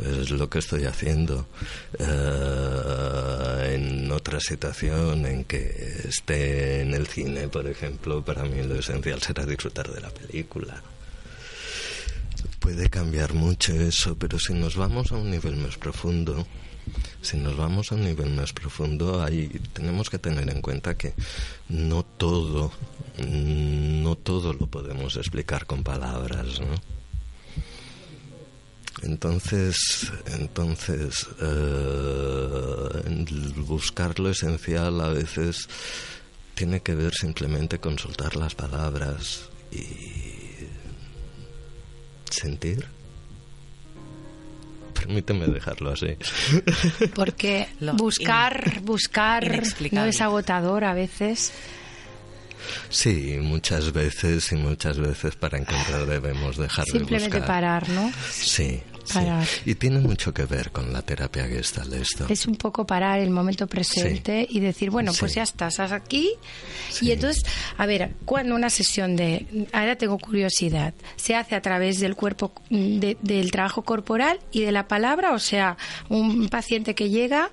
Es 0.00 0.30
lo 0.30 0.50
que 0.50 0.58
estoy 0.58 0.86
haciendo. 0.86 1.46
Eh, 1.98 3.74
en 3.74 4.10
otra 4.10 4.40
situación 4.40 5.26
en 5.26 5.44
que 5.44 6.02
esté 6.08 6.80
en 6.80 6.94
el 6.94 7.06
cine, 7.06 7.48
por 7.48 7.66
ejemplo, 7.66 8.24
para 8.24 8.44
mí 8.44 8.62
lo 8.62 8.76
esencial 8.76 9.22
será 9.22 9.46
disfrutar 9.46 9.92
de 9.92 10.00
la 10.00 10.10
película. 10.10 10.82
Puede 12.58 12.88
cambiar 12.88 13.34
mucho 13.34 13.72
eso, 13.74 14.16
pero 14.16 14.38
si 14.38 14.54
nos 14.54 14.76
vamos 14.76 15.12
a 15.12 15.16
un 15.16 15.30
nivel 15.30 15.56
más 15.56 15.76
profundo, 15.76 16.46
si 17.22 17.36
nos 17.36 17.56
vamos 17.56 17.90
a 17.90 17.94
un 17.94 18.04
nivel 18.04 18.30
más 18.30 18.52
profundo, 18.52 19.22
ahí 19.22 19.48
tenemos 19.72 20.10
que 20.10 20.18
tener 20.18 20.48
en 20.50 20.60
cuenta 20.60 20.96
que 20.96 21.14
no 21.68 22.02
todo, 22.04 22.72
no 23.18 24.16
todo 24.16 24.52
lo 24.52 24.66
podemos 24.66 25.16
explicar 25.16 25.66
con 25.66 25.82
palabras, 25.82 26.60
¿no? 26.60 26.74
Entonces, 29.02 30.10
entonces 30.26 31.26
eh, 31.40 33.24
buscar 33.56 34.18
lo 34.18 34.30
esencial 34.30 35.00
a 35.00 35.08
veces 35.08 35.68
tiene 36.54 36.80
que 36.80 36.94
ver 36.94 37.12
simplemente 37.12 37.80
con 37.80 37.98
soltar 37.98 38.36
las 38.36 38.54
palabras 38.54 39.50
y 39.72 40.68
sentir 42.30 42.93
permíteme 45.04 45.46
dejarlo 45.46 45.92
así. 45.92 46.16
Porque 47.14 47.68
buscar, 47.94 48.80
buscar 48.82 49.62
no 49.92 50.04
es 50.04 50.20
agotador 50.20 50.84
a 50.84 50.94
veces. 50.94 51.52
Sí, 52.88 53.36
muchas 53.40 53.92
veces 53.92 54.50
y 54.52 54.56
muchas 54.56 54.98
veces 54.98 55.36
para 55.36 55.58
encontrar 55.58 56.06
debemos 56.06 56.56
dejar 56.56 56.86
de 56.86 56.92
buscar. 56.92 57.20
Simplemente 57.20 57.40
parar, 57.46 57.88
¿no? 57.90 58.10
Sí, 58.30 58.82
y 59.64 59.74
tiene 59.74 60.00
mucho 60.00 60.32
que 60.32 60.44
ver 60.44 60.70
con 60.70 60.92
la 60.92 61.02
terapia 61.02 61.46
gestal 61.46 61.92
esto. 61.92 62.26
Es 62.28 62.46
un 62.46 62.56
poco 62.56 62.86
parar 62.86 63.20
el 63.20 63.30
momento 63.30 63.66
presente 63.66 64.46
y 64.48 64.60
decir, 64.60 64.90
bueno, 64.90 65.12
pues 65.18 65.34
ya 65.34 65.42
estás 65.42 65.78
aquí. 65.80 66.30
Y 67.00 67.10
entonces, 67.10 67.42
a 67.76 67.86
ver, 67.86 68.12
cuando 68.24 68.54
una 68.54 68.70
sesión 68.70 69.16
de, 69.16 69.66
ahora 69.72 69.96
tengo 69.96 70.18
curiosidad, 70.18 70.94
¿se 71.16 71.34
hace 71.34 71.54
a 71.54 71.62
través 71.62 72.00
del 72.00 72.14
cuerpo, 72.14 72.52
del 72.70 73.50
trabajo 73.50 73.82
corporal 73.82 74.40
y 74.52 74.60
de 74.60 74.72
la 74.72 74.88
palabra? 74.88 75.32
O 75.32 75.38
sea, 75.38 75.76
un 76.08 76.48
paciente 76.48 76.94
que 76.94 77.10
llega, 77.10 77.50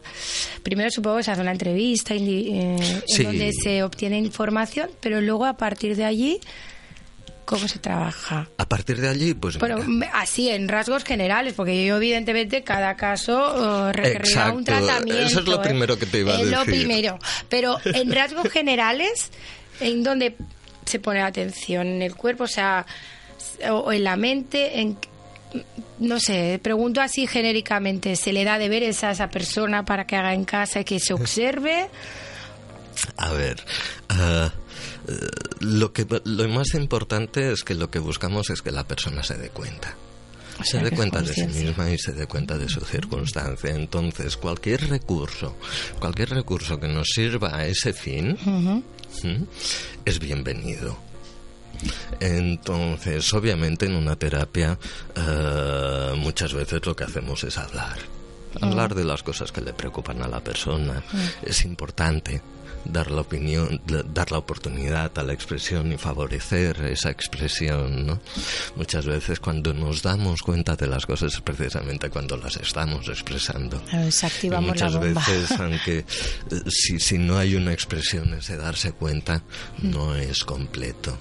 primero 0.63 0.89
supongo 0.91 1.17
que 1.17 1.23
se 1.23 1.31
hace 1.31 1.41
una 1.41 1.51
entrevista 1.51 2.13
eh, 2.13 2.77
en 3.17 3.23
donde 3.23 3.51
se 3.53 3.83
obtiene 3.83 4.17
información, 4.17 4.89
pero 4.99 5.21
luego 5.21 5.45
a 5.45 5.57
partir 5.57 5.95
de 5.95 6.05
allí 6.05 6.39
¿Cómo 7.51 7.67
se 7.67 7.79
trabaja? 7.79 8.47
A 8.57 8.65
partir 8.65 9.01
de 9.01 9.09
allí, 9.09 9.33
pues. 9.33 9.57
Pero 9.57 9.83
así, 10.13 10.47
en 10.47 10.69
rasgos 10.69 11.03
generales, 11.03 11.53
porque 11.53 11.85
yo, 11.85 11.97
evidentemente, 11.97 12.63
cada 12.63 12.95
caso 12.95 13.89
uh, 13.89 13.91
requerirá 13.91 14.53
un 14.53 14.63
tratamiento. 14.63 15.21
Eso 15.21 15.41
es 15.41 15.47
lo 15.47 15.55
¿eh? 15.55 15.59
primero 15.61 15.99
que 15.99 16.05
te 16.05 16.19
iba 16.19 16.33
a 16.33 16.37
decir. 16.37 16.53
Es 16.53 16.59
lo 16.59 16.63
primero. 16.63 17.19
Pero 17.49 17.77
en 17.83 18.09
rasgos 18.09 18.47
generales, 18.47 19.31
en 19.81 20.01
donde 20.01 20.37
se 20.85 20.99
pone 20.99 21.21
atención 21.21 21.87
en 21.87 22.01
el 22.01 22.15
cuerpo, 22.15 22.45
o 22.45 22.47
sea, 22.47 22.85
o 23.69 23.91
en 23.91 24.05
la 24.05 24.15
mente, 24.15 24.79
en 24.79 24.97
no 25.99 26.21
sé, 26.21 26.57
pregunto 26.63 27.01
así 27.01 27.27
genéricamente, 27.27 28.15
¿se 28.15 28.31
le 28.31 28.45
da 28.45 28.59
de 28.59 28.69
ver 28.69 28.83
a 28.83 29.11
esa 29.11 29.29
persona 29.29 29.83
para 29.83 30.07
que 30.07 30.15
haga 30.15 30.33
en 30.33 30.45
casa 30.45 30.79
y 30.79 30.85
que 30.85 31.01
se 31.01 31.13
observe? 31.13 31.89
A 33.17 33.31
ver, 33.31 33.63
uh, 34.09 34.49
lo, 35.59 35.93
que, 35.93 36.05
lo 36.23 36.47
más 36.49 36.73
importante 36.73 37.51
es 37.51 37.63
que 37.63 37.75
lo 37.75 37.89
que 37.89 37.99
buscamos 37.99 38.49
es 38.49 38.61
que 38.61 38.71
la 38.71 38.87
persona 38.87 39.23
se 39.23 39.37
dé 39.37 39.49
cuenta. 39.49 39.95
se 40.63 40.79
dé 40.79 40.91
cuenta 40.91 41.21
de 41.21 41.33
sí 41.33 41.47
misma 41.47 41.89
y 41.89 41.97
se 41.97 42.13
dé 42.13 42.27
cuenta 42.27 42.57
de 42.57 42.69
su 42.69 42.81
circunstancia. 42.81 43.71
Entonces, 43.71 44.37
cualquier 44.37 44.89
recurso, 44.89 45.57
cualquier 45.99 46.29
recurso 46.29 46.79
que 46.79 46.87
nos 46.87 47.07
sirva 47.07 47.55
a 47.55 47.65
ese 47.65 47.93
fin, 47.93 48.37
es 50.05 50.19
bienvenido. 50.19 50.97
Entonces, 52.19 53.33
obviamente 53.33 53.85
en 53.87 53.95
una 53.95 54.15
terapia 54.15 54.77
eh, 55.15 56.13
muchas 56.17 56.53
veces 56.53 56.85
lo 56.85 56.95
que 56.95 57.05
hacemos 57.05 57.43
es 57.43 57.57
hablar. 57.57 57.97
Hablar 58.61 58.93
de 58.95 59.05
las 59.05 59.23
cosas 59.23 59.51
que 59.51 59.61
le 59.61 59.73
preocupan 59.73 60.21
a 60.21 60.27
la 60.27 60.41
persona. 60.41 61.01
Es 61.41 61.63
importante 61.63 62.41
dar 62.85 63.11
la 63.11 63.21
opinión, 63.21 63.81
dar 64.13 64.31
la 64.31 64.37
oportunidad 64.37 65.17
a 65.17 65.23
la 65.23 65.33
expresión 65.33 65.91
y 65.91 65.97
favorecer 65.97 66.81
esa 66.85 67.09
expresión, 67.09 68.05
¿no? 68.05 68.19
Muchas 68.75 69.05
veces 69.05 69.39
cuando 69.39 69.73
nos 69.73 70.01
damos 70.01 70.41
cuenta 70.41 70.75
de 70.75 70.87
las 70.87 71.05
cosas 71.05 71.33
es 71.33 71.41
precisamente 71.41 72.09
cuando 72.09 72.37
las 72.37 72.57
estamos 72.57 73.07
expresando. 73.07 73.81
Claro, 73.83 74.61
muchas 74.61 74.93
la 74.93 74.99
bomba. 74.99 75.21
veces, 75.27 75.51
aunque 75.59 75.99
eh, 75.99 76.05
si, 76.69 76.99
si 76.99 77.17
no 77.17 77.37
hay 77.37 77.55
una 77.55 77.73
expresión, 77.73 78.33
ese 78.33 78.57
darse 78.57 78.91
cuenta 78.93 79.43
no 79.81 80.15
es 80.15 80.43
completo. 80.43 81.17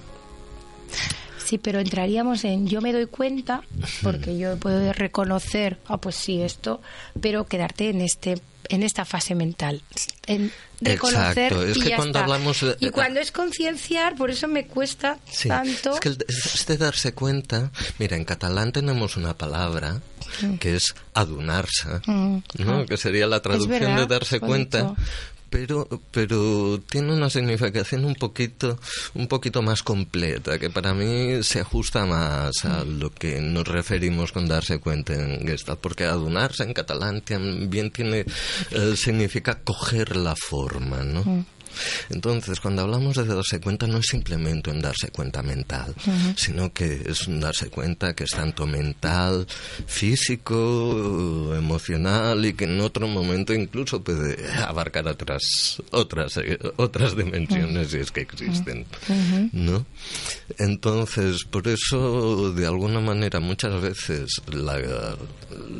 Sí, 1.43 1.57
pero 1.57 1.79
entraríamos 1.79 2.45
en 2.45 2.67
yo 2.67 2.81
me 2.81 2.93
doy 2.93 3.07
cuenta 3.07 3.61
porque 4.01 4.37
yo 4.39 4.57
puedo 4.57 4.93
reconocer, 4.93 5.79
ah, 5.87 5.97
pues 5.97 6.15
sí, 6.15 6.41
esto, 6.41 6.81
pero 7.19 7.45
quedarte 7.45 7.89
en 7.89 8.01
este 8.01 8.39
en 8.75 8.83
esta 8.83 9.05
fase 9.05 9.35
mental, 9.35 9.81
en 10.27 10.51
reconocer 10.81 11.37
Exacto. 11.53 11.63
Es 11.63 11.77
y 11.77 11.81
que 11.81 11.89
ya 11.89 11.95
cuando 11.97 12.19
está. 12.19 12.23
hablamos 12.33 12.61
de- 12.61 12.75
y 12.79 12.89
cuando 12.89 13.19
es 13.19 13.31
concienciar, 13.31 14.15
por 14.15 14.31
eso 14.31 14.47
me 14.47 14.65
cuesta 14.67 15.17
Sí, 15.29 15.47
tanto. 15.49 15.93
es 15.93 15.99
que 15.99 16.09
el- 16.09 16.25
este 16.27 16.77
darse 16.77 17.13
cuenta, 17.13 17.71
mira, 17.99 18.15
en 18.17 18.25
catalán 18.25 18.71
tenemos 18.71 19.15
una 19.17 19.37
palabra 19.37 20.01
que 20.59 20.75
es 20.75 20.95
adunarse, 21.13 21.87
Mm, 22.05 22.37
¿no? 22.59 22.79
ah. 22.79 22.85
Que 22.87 22.97
sería 22.97 23.27
la 23.27 23.41
traducción 23.41 23.79
verdad, 23.79 23.97
de 23.97 24.05
darse 24.07 24.39
cuenta. 24.39 24.95
Pero, 25.51 25.87
pero 26.11 26.79
tiene 26.89 27.13
una 27.13 27.29
significación 27.29 28.05
un 28.05 28.15
poquito, 28.15 28.79
un 29.13 29.27
poquito 29.27 29.61
más 29.61 29.83
completa, 29.83 30.57
que 30.57 30.69
para 30.69 30.93
mí 30.93 31.43
se 31.43 31.59
ajusta 31.59 32.05
más 32.05 32.63
a 32.65 32.85
Mm. 32.85 32.99
lo 32.99 33.09
que 33.13 33.41
nos 33.41 33.67
referimos 33.67 34.31
con 34.31 34.47
darse 34.47 34.79
cuenta 34.79 35.13
en 35.13 35.45
Gestalt, 35.45 35.79
porque 35.81 36.05
adunarse 36.05 36.63
en 36.63 36.73
catalán 36.73 37.19
también 37.21 37.91
tiene, 37.91 38.25
eh, 38.71 38.93
significa 38.95 39.59
coger 39.63 40.15
la 40.15 40.35
forma, 40.37 41.03
¿no? 41.03 41.21
Mm. 41.25 41.45
Entonces, 42.09 42.59
cuando 42.59 42.83
hablamos 42.83 43.15
de 43.15 43.25
darse 43.25 43.59
cuenta, 43.59 43.87
no 43.87 43.97
es 43.97 44.07
simplemente 44.07 44.69
un 44.69 44.81
darse 44.81 45.09
cuenta 45.09 45.41
mental, 45.41 45.93
sino 46.35 46.73
que 46.73 47.03
es 47.05 47.27
un 47.27 47.39
darse 47.39 47.69
cuenta 47.69 48.13
que 48.13 48.23
es 48.23 48.31
tanto 48.31 48.65
mental, 48.65 49.47
físico, 49.85 51.53
emocional 51.55 52.45
y 52.45 52.53
que 52.53 52.65
en 52.65 52.79
otro 52.81 53.07
momento 53.07 53.53
incluso 53.53 54.03
puede 54.03 54.37
abarcar 54.61 55.07
otras 55.07 55.81
otras 55.91 56.37
eh, 56.37 56.57
otras 56.77 57.15
dimensiones 57.15 57.91
si 57.91 57.97
es 57.97 58.11
que 58.11 58.21
existen, 58.21 58.85
¿no? 59.51 59.85
Entonces, 60.57 61.43
por 61.45 61.67
eso, 61.67 62.53
de 62.53 62.65
alguna 62.65 62.99
manera, 62.99 63.39
muchas 63.39 63.81
veces 63.81 64.41
la, 64.47 65.15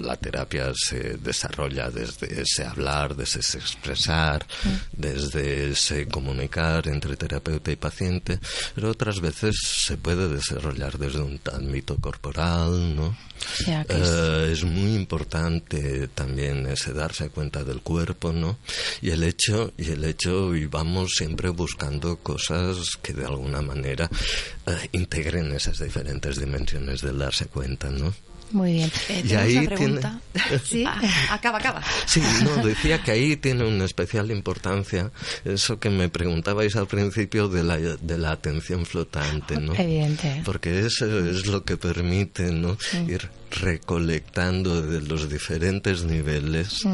la 0.02 0.16
terapia 0.18 0.72
se 0.76 1.18
desarrolla 1.18 1.90
desde 1.90 2.42
ese 2.42 2.66
hablar, 2.66 3.16
desde 3.16 3.40
ese 3.40 3.58
expresar, 3.58 4.46
desde 4.92 5.76
ese 5.82 6.08
comunicar 6.08 6.88
entre 6.88 7.18
terapeuta 7.18 7.72
y 7.72 7.76
paciente, 7.76 8.40
pero 8.76 8.92
otras 8.92 9.20
veces 9.20 9.56
se 9.64 9.98
puede 9.98 10.28
desarrollar 10.30 10.98
desde 11.00 11.22
un 11.22 11.40
ámbito 11.52 11.96
corporal, 11.98 12.96
¿no? 12.96 13.08
O 13.08 13.64
sea, 13.64 13.84
que 13.86 13.94
es- 14.00 14.08
Eh, 14.12 14.52
es 14.52 14.64
muy 14.64 14.94
importante 14.96 16.08
también 16.10 16.68
ese 16.68 16.94
darse 16.94 17.30
cuenta 17.30 17.64
del 17.64 17.82
cuerpo, 17.82 18.32
¿no? 18.32 18.60
Y 19.02 19.10
el 19.10 19.24
hecho, 19.24 19.74
y 19.78 19.90
el 19.92 20.04
hecho, 20.04 20.56
y 20.56 20.68
vamos 20.68 21.12
siempre 21.18 21.50
buscando 21.50 22.18
cosas 22.18 22.78
que 23.02 23.14
de 23.14 23.26
alguna 23.26 23.62
manera 23.62 24.10
eh, 24.68 24.90
integren 24.92 25.52
esas 25.54 25.80
diferentes 25.80 26.38
dimensiones 26.40 27.02
del 27.02 27.18
darse 27.18 27.46
cuenta, 27.48 27.90
¿no? 27.90 28.14
Muy 28.52 28.74
bien. 28.74 28.92
Eh, 29.10 29.24
Y 29.26 29.34
ahí 29.36 29.58
una 29.58 29.70
pregunta. 29.70 30.20
Sí. 30.64 30.84
Ah, 30.88 31.02
acaba, 31.30 31.58
acaba. 31.58 31.82
Sí, 32.06 32.22
no, 32.44 32.58
decía 32.66 33.02
que 33.04 33.12
ahí 33.12 33.38
tiene 33.38 33.66
una 33.66 33.86
especial 33.86 34.32
importancia 34.32 35.12
eso 35.46 35.80
que 35.80 35.90
me 35.90 36.10
preguntabais 36.10 36.76
al 36.76 36.88
principio 36.88 37.48
de 37.48 37.64
la, 37.64 37.78
de 37.78 38.18
la 38.18 38.32
atención 38.32 38.86
flotante, 38.86 39.60
¿no? 39.60 39.74
Evidente. 39.76 40.42
Porque 40.46 40.86
eso 40.86 41.20
es 41.30 41.48
lo 41.48 41.64
que 41.64 41.78
permite 41.78 42.52
¿no? 42.52 42.78
ir 43.08 43.30
recolectando 43.52 44.82
de 44.82 45.02
los 45.02 45.30
diferentes 45.30 46.04
niveles 46.04 46.86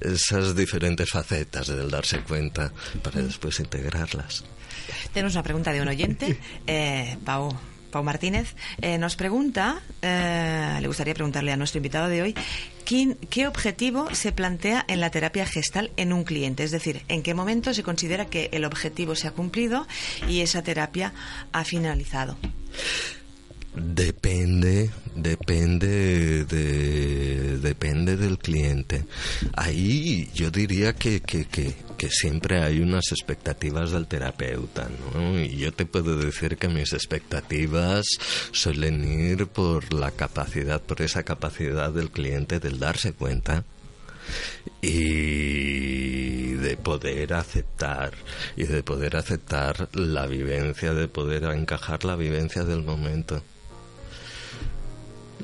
esas 0.00 0.56
diferentes 0.56 1.10
facetas 1.10 1.68
del 1.68 1.90
darse 1.90 2.20
cuenta 2.20 2.72
para 3.02 3.22
después 3.22 3.60
integrarlas. 3.60 4.44
Tenemos 5.12 5.34
una 5.34 5.42
pregunta 5.42 5.72
de 5.72 5.82
un 5.82 5.88
oyente, 5.88 6.38
eh, 6.66 7.16
Pau, 7.24 7.54
Pau 7.92 8.02
Martínez. 8.02 8.56
Eh, 8.80 8.98
nos 8.98 9.14
pregunta, 9.14 9.80
eh, 10.02 10.78
le 10.80 10.86
gustaría 10.88 11.14
preguntarle 11.14 11.52
a 11.52 11.56
nuestro 11.56 11.78
invitado 11.78 12.08
de 12.08 12.22
hoy, 12.22 12.34
¿quién- 12.84 13.16
¿qué 13.30 13.46
objetivo 13.46 14.12
se 14.12 14.32
plantea 14.32 14.84
en 14.88 14.98
la 15.00 15.10
terapia 15.10 15.46
gestal 15.46 15.92
en 15.96 16.12
un 16.12 16.24
cliente? 16.24 16.64
Es 16.64 16.72
decir, 16.72 17.02
¿en 17.08 17.22
qué 17.22 17.34
momento 17.34 17.72
se 17.72 17.84
considera 17.84 18.26
que 18.26 18.48
el 18.52 18.64
objetivo 18.64 19.14
se 19.14 19.28
ha 19.28 19.30
cumplido 19.32 19.86
y 20.28 20.40
esa 20.40 20.62
terapia 20.62 21.12
ha 21.52 21.64
finalizado? 21.64 22.36
Depende, 23.74 24.90
depende 25.16 26.44
de, 26.44 27.58
depende 27.58 28.18
del 28.18 28.36
cliente. 28.36 29.06
Ahí 29.56 30.28
yo 30.34 30.50
diría 30.50 30.92
que, 30.92 31.22
que, 31.22 31.46
que, 31.46 31.74
que 31.96 32.10
siempre 32.10 32.62
hay 32.62 32.80
unas 32.80 33.12
expectativas 33.12 33.90
del 33.90 34.06
terapeuta, 34.06 34.90
¿no? 35.14 35.40
Y 35.40 35.56
yo 35.56 35.72
te 35.72 35.86
puedo 35.86 36.18
decir 36.18 36.58
que 36.58 36.68
mis 36.68 36.92
expectativas 36.92 38.04
suelen 38.50 39.04
ir 39.04 39.46
por 39.46 39.94
la 39.94 40.10
capacidad, 40.10 40.82
por 40.82 41.00
esa 41.00 41.22
capacidad 41.22 41.90
del 41.90 42.10
cliente 42.10 42.60
del 42.60 42.78
darse 42.78 43.14
cuenta 43.14 43.64
y 44.82 46.52
de 46.52 46.76
poder 46.76 47.32
aceptar 47.32 48.12
y 48.54 48.64
de 48.64 48.82
poder 48.82 49.16
aceptar 49.16 49.88
la 49.94 50.26
vivencia, 50.26 50.92
de 50.92 51.08
poder 51.08 51.44
encajar 51.44 52.04
la 52.04 52.16
vivencia 52.16 52.64
del 52.64 52.82
momento 52.82 53.42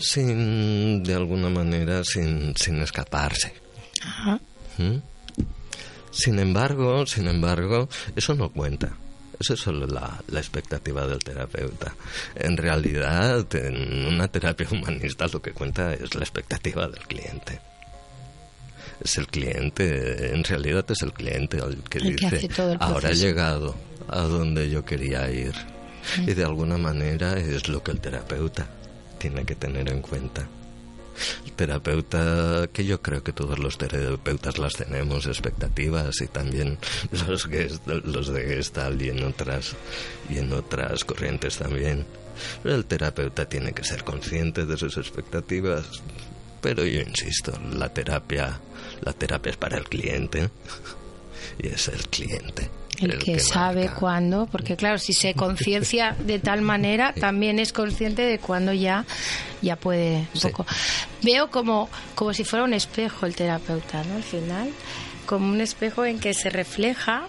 sin 0.01 1.03
de 1.03 1.15
alguna 1.15 1.49
manera 1.49 2.05
sin, 2.05 2.55
sin 2.57 2.81
escaparse. 2.83 3.53
Ajá. 4.03 4.41
¿Mm? 4.79 4.97
Sin 6.11 6.39
embargo, 6.39 7.07
sin 7.07 7.29
embargo, 7.29 7.89
eso 8.17 8.35
no 8.35 8.51
cuenta. 8.51 8.93
Eso 9.39 9.55
es 9.55 9.61
solo 9.61 9.87
la, 9.87 10.21
la 10.29 10.41
expectativa 10.41 11.07
del 11.07 11.21
terapeuta. 11.21 11.95
En 12.35 12.57
realidad, 12.57 13.47
en 13.55 14.07
una 14.07 14.27
terapia 14.29 14.67
humanista 14.73 15.27
lo 15.29 15.41
que 15.41 15.53
cuenta 15.53 15.95
es 15.95 16.15
la 16.15 16.23
expectativa 16.23 16.89
del 16.89 17.01
cliente. 17.07 17.61
Es 19.01 19.17
el 19.17 19.29
cliente, 19.29 20.35
en 20.35 20.43
realidad 20.43 20.85
es 20.91 21.03
el 21.03 21.13
cliente 21.13 21.59
el 21.59 21.77
que 21.89 21.99
El 21.99 22.17
que 22.17 22.31
dice, 22.31 22.47
el 22.47 22.77
ahora 22.81 22.99
he 22.99 23.01
proceso". 23.03 23.25
llegado 23.27 23.77
a 24.09 24.23
donde 24.23 24.71
yo 24.71 24.85
quería 24.85 25.31
ir. 25.31 25.53
Y 26.27 26.33
de 26.35 26.43
alguna 26.45 26.79
manera 26.79 27.39
es 27.39 27.69
lo 27.69 27.83
que 27.83 27.93
el 27.93 28.01
terapeuta 28.01 28.67
tiene 29.19 29.45
que 29.45 29.55
tener 29.55 29.89
en 29.91 30.01
cuenta. 30.01 30.47
El 31.45 31.53
terapeuta, 31.53 32.69
que 32.73 32.85
yo 32.85 33.03
creo 33.03 33.25
que 33.25 33.33
todos 33.33 33.59
los 33.59 33.77
terapeutas 33.77 34.59
las 34.59 34.75
tenemos, 34.75 35.27
expectativas 35.27 36.21
y 36.21 36.29
también 36.29 36.79
los, 37.29 37.49
gest- 37.49 37.85
los 38.05 38.29
de 38.29 38.43
Gestalt 38.45 39.03
y 39.03 39.09
en 39.09 39.25
otras 39.25 39.75
y 40.31 40.39
en 40.39 40.53
otras 40.53 41.05
corrientes 41.05 41.59
también. 41.59 42.07
El 42.63 42.85
terapeuta 42.85 43.49
tiene 43.49 43.73
que 43.73 43.83
ser 43.83 44.05
consciente 44.05 44.65
de 44.65 44.77
sus 44.77 44.97
expectativas. 44.97 45.87
Pero 46.61 46.85
yo 46.85 47.01
insisto, 47.01 47.53
la 47.73 47.93
terapia, 47.93 48.61
la 49.03 49.13
terapia 49.13 49.51
es 49.51 49.57
para 49.57 49.79
el 49.79 49.85
cliente 49.89 50.51
y 51.59 51.69
es 51.69 51.89
el 51.89 52.07
cliente. 52.09 52.71
El, 53.01 53.17
que, 53.19 53.39
sabe 53.39 53.85
marca. 53.85 54.01
cuándo, 54.01 54.47
porque 54.51 54.75
claro, 54.75 54.99
si 54.99 55.13
se 55.13 55.33
conciencia 55.35 56.17
de 56.19 56.41
tal 56.41 56.63
manera, 56.63 57.13
también 57.15 57.61
es 57.61 57.73
consciente 57.73 58.23
de 58.23 58.41
cuándo 58.41 58.73
ya, 58.73 59.05
ya 59.63 59.77
puede 59.77 60.27
un 60.35 60.41
Sí. 60.41 60.49
poco. 60.49 60.67
Veo 61.23 61.49
como, 61.49 61.89
como 62.17 62.33
si 62.35 62.43
fuera 62.43 62.65
un 62.65 62.75
espejo 62.75 63.25
el 63.27 63.37
terapeuta, 63.37 64.03
¿no? 64.03 64.17
Al 64.17 64.25
final, 64.25 64.71
como 65.27 65.49
un 65.49 65.61
espejo 65.61 66.05
en 66.05 66.19
que 66.19 66.35
se 66.35 66.51
refleja 66.51 67.29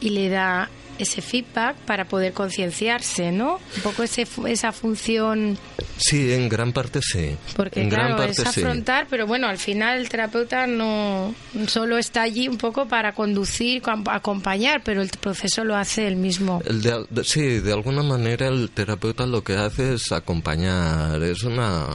y 0.00 0.10
le 0.10 0.28
da 0.28 0.70
ese 0.98 1.22
feedback 1.22 1.76
para 1.76 2.04
poder 2.06 2.32
concienciarse, 2.32 3.32
¿no? 3.32 3.60
Un 3.76 3.82
poco 3.82 4.02
ese, 4.02 4.26
esa 4.46 4.72
función, 4.72 5.58
Sí, 6.00 6.32
en 6.32 6.48
gran 6.48 6.72
parte 6.72 7.00
sí. 7.02 7.36
porque 7.56 7.80
en 7.82 7.88
claro, 7.88 8.04
gran 8.14 8.16
parte 8.18 8.42
es 8.42 8.48
sí. 8.54 8.60
afrontar, 8.60 9.06
pero 9.10 9.26
bueno, 9.26 9.48
al 9.48 9.58
final 9.58 9.98
el 9.98 10.08
terapeuta 10.08 10.66
no 10.66 11.34
solo 11.66 11.98
está 11.98 12.22
allí 12.22 12.46
un 12.48 12.56
poco 12.56 12.86
para 12.86 13.14
conducir, 13.14 13.82
com- 13.82 14.04
acompañar, 14.08 14.82
pero 14.84 15.02
el 15.02 15.08
proceso 15.10 15.64
lo 15.64 15.74
hace 15.76 16.06
él 16.06 16.16
mismo. 16.16 16.62
El 16.64 16.82
de- 16.82 17.04
de- 17.10 17.24
sí, 17.24 17.58
de 17.60 17.72
alguna 17.72 18.02
manera 18.02 18.46
el 18.48 18.70
terapeuta 18.70 19.26
lo 19.26 19.42
que 19.42 19.56
hace 19.56 19.94
es 19.94 20.12
acompañar, 20.12 21.20
es 21.22 21.42
una, 21.42 21.86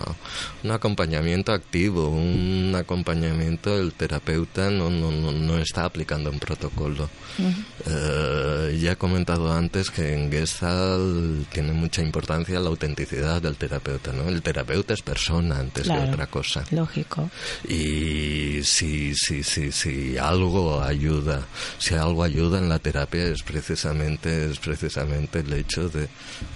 un 0.64 0.72
acompañamiento 0.72 1.54
activo, 1.54 2.10
un 2.10 2.74
acompañamiento, 2.78 3.80
el 3.80 3.94
terapeuta 3.94 4.70
no, 4.70 4.90
no, 4.90 5.12
no, 5.12 5.32
no 5.32 5.58
está 5.60 5.86
aplicando 5.86 6.30
un 6.30 6.40
protocolo. 6.40 7.10
Eh, 7.40 7.54
eh, 7.88 8.78
ya 8.82 8.93
he 8.94 8.96
comentado 8.96 9.52
antes 9.54 9.90
que 9.90 10.14
en 10.14 10.32
Gestalt 10.32 11.48
tiene 11.50 11.74
mucha 11.74 12.02
importancia 12.02 12.60
la 12.60 12.70
autenticidad 12.70 13.42
del 13.42 13.56
terapeuta, 13.56 14.12
¿no? 14.12 14.30
El 14.30 14.42
terapeuta 14.42 14.94
es 14.94 15.02
persona 15.02 15.60
antes 15.60 15.88
de 15.88 15.98
otra 15.98 16.28
cosa. 16.28 16.64
Lógico. 16.72 17.30
Y 17.68 18.64
si, 18.64 19.14
si, 19.16 19.44
si, 19.44 19.72
si 19.72 20.18
algo 20.18 20.82
ayuda, 20.82 21.46
si 21.78 21.96
algo 21.96 22.24
ayuda 22.24 22.60
en 22.60 22.70
la 22.70 22.80
terapia 22.80 23.26
es 23.26 23.44
precisamente, 23.44 24.52
es 24.52 24.60
precisamente 24.60 25.40
el 25.40 25.54
hecho 25.54 25.90
de 25.90 26.08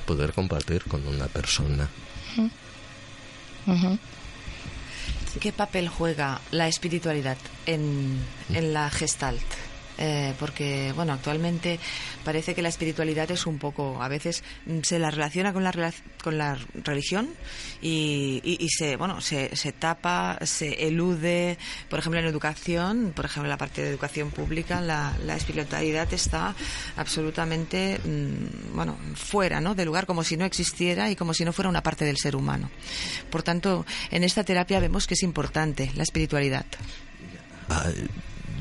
poder 0.06 0.34
compartir 0.34 0.84
con 0.84 1.06
una 1.08 1.28
persona. 1.28 1.88
¿Qué 5.40 5.52
papel 5.52 5.90
juega 5.90 6.42
la 6.52 6.68
espiritualidad 6.68 7.38
en, 7.66 8.18
en 8.50 8.74
la 8.74 8.90
Gestalt? 8.90 9.44
Eh, 10.00 10.36
porque 10.40 10.94
bueno 10.96 11.14
actualmente 11.14 11.80
parece 12.24 12.54
que 12.54 12.62
la 12.62 12.70
espiritualidad 12.70 13.32
es 13.32 13.48
un 13.48 13.58
poco 13.58 14.04
a 14.04 14.08
veces 14.08 14.44
mm, 14.68 14.82
se 14.84 15.00
la 15.00 15.10
relaciona 15.10 15.54
con 15.54 15.64
la 15.64 15.92
con 16.24 16.38
la 16.38 16.56
religión 16.84 17.30
y, 17.82 18.42
y, 18.44 18.70
se 18.70 18.96
bueno 18.96 19.22
se, 19.22 19.56
se, 19.56 19.72
tapa 19.72 20.38
se 20.44 20.88
elude. 20.88 21.58
Por 21.90 21.98
ejemplo 21.98 22.20
en 22.20 22.28
educación 22.28 23.12
por 23.16 23.26
ejemplo 23.26 23.48
en 23.48 23.50
la 23.50 23.58
parte 23.58 23.82
de 23.82 23.90
educación 23.90 24.30
pública 24.30 24.82
la, 24.82 25.18
la 25.26 25.36
espiritualidad 25.36 26.14
está 26.14 26.54
absolutamente 26.96 27.98
mm, 27.98 28.76
bueno 28.76 28.98
fuera 29.16 29.62
¿no? 29.62 29.74
del 29.74 29.88
lugar 29.88 30.06
como 30.06 30.24
si 30.24 30.38
no 30.38 30.46
existiera 30.46 31.10
y 31.10 31.16
como 31.16 31.34
si 31.34 31.44
no 31.44 31.54
fuera 31.54 31.70
una 31.70 31.82
parte 31.82 32.06
del 32.06 32.18
ser 32.18 32.36
humano. 32.36 32.70
Por 33.32 33.42
tanto 33.42 33.84
en 34.12 34.24
esta 34.24 34.44
terapia 34.44 34.80
vemos 34.80 35.08
que 35.08 35.16
es 35.16 35.24
importante 35.24 35.92
la 35.96 36.04
espiritualidad 36.04 36.68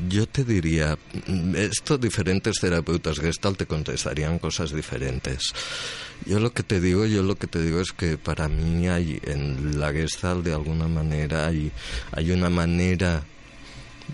yo 0.09 0.27
te 0.27 0.43
diría, 0.43 0.97
estos 1.55 1.99
diferentes 1.99 2.59
terapeutas 2.59 3.19
Gestalt 3.19 3.57
te 3.57 3.65
contestarían 3.65 4.39
cosas 4.39 4.73
diferentes. 4.73 5.53
Yo 6.25 6.39
lo 6.39 6.53
que 6.53 6.63
te 6.63 6.79
digo, 6.79 7.05
yo 7.05 7.23
lo 7.23 7.35
que 7.35 7.47
te 7.47 7.61
digo 7.61 7.79
es 7.79 7.91
que 7.91 8.17
para 8.17 8.47
mí 8.47 8.87
hay 8.87 9.19
en 9.23 9.79
la 9.79 9.91
Gestalt 9.91 10.43
de 10.43 10.53
alguna 10.53 10.87
manera 10.87 11.47
hay, 11.47 11.71
hay 12.11 12.31
una 12.31 12.49
manera 12.49 13.23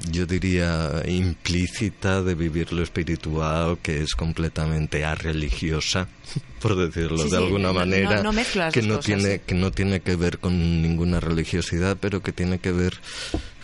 yo 0.09 0.25
diría 0.25 1.03
implícita 1.05 2.23
de 2.23 2.33
vivir 2.33 2.73
lo 2.73 2.81
espiritual 2.81 3.77
que 3.81 4.01
es 4.01 4.15
completamente 4.15 5.05
arreligiosa 5.05 6.07
por 6.61 6.75
decirlo 6.75 7.23
de 7.23 7.37
alguna 7.37 7.71
manera 7.73 8.23
que 8.71 8.81
no 8.81 8.99
tiene 8.99 9.41
que 9.41 9.53
no 9.53 9.71
tiene 9.71 10.01
que 10.01 10.15
ver 10.15 10.39
con 10.39 10.81
ninguna 10.81 11.19
religiosidad 11.19 11.95
pero 11.99 12.23
que 12.23 12.31
tiene 12.31 12.57
que 12.57 12.71
ver 12.71 12.97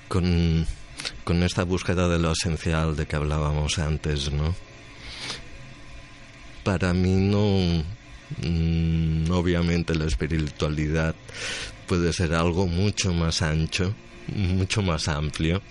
con 0.07 0.67
con 1.23 1.43
esta 1.43 1.63
búsqueda 1.63 2.07
de 2.07 2.19
lo 2.19 2.31
esencial 2.31 2.95
de 2.95 3.05
que 3.05 3.15
hablábamos 3.15 3.79
antes, 3.79 4.31
¿no? 4.31 4.55
Para 6.63 6.93
mí 6.93 7.15
no, 7.15 7.83
mm, 8.43 9.31
obviamente 9.31 9.95
la 9.95 10.05
espiritualidad 10.05 11.15
puede 11.87 12.13
ser 12.13 12.33
algo 12.33 12.67
mucho 12.67 13.13
más 13.13 13.41
ancho, 13.41 13.93
mucho 14.27 14.81
más 14.81 15.07
amplio. 15.07 15.61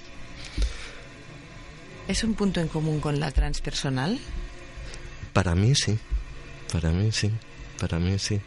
¿Es 2.08 2.24
un 2.24 2.34
punto 2.34 2.60
en 2.60 2.68
común 2.68 3.00
con 3.00 3.20
la 3.20 3.30
transpersonal? 3.30 4.18
Para 5.32 5.54
mí 5.54 5.74
sí, 5.74 5.98
para 6.72 6.90
mí 6.90 7.12
sí 7.12 7.30
para 7.78 7.98
mí 7.98 8.18
sí. 8.18 8.40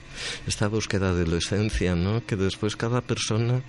Esta 0.45 0.67
búsqueda 0.67 1.13
de 1.13 1.25
la 1.25 1.37
esencia, 1.37 1.95
¿no? 1.95 2.23
Que 2.25 2.35
después 2.35 2.75
cada 2.75 3.01
persona, 3.01 3.63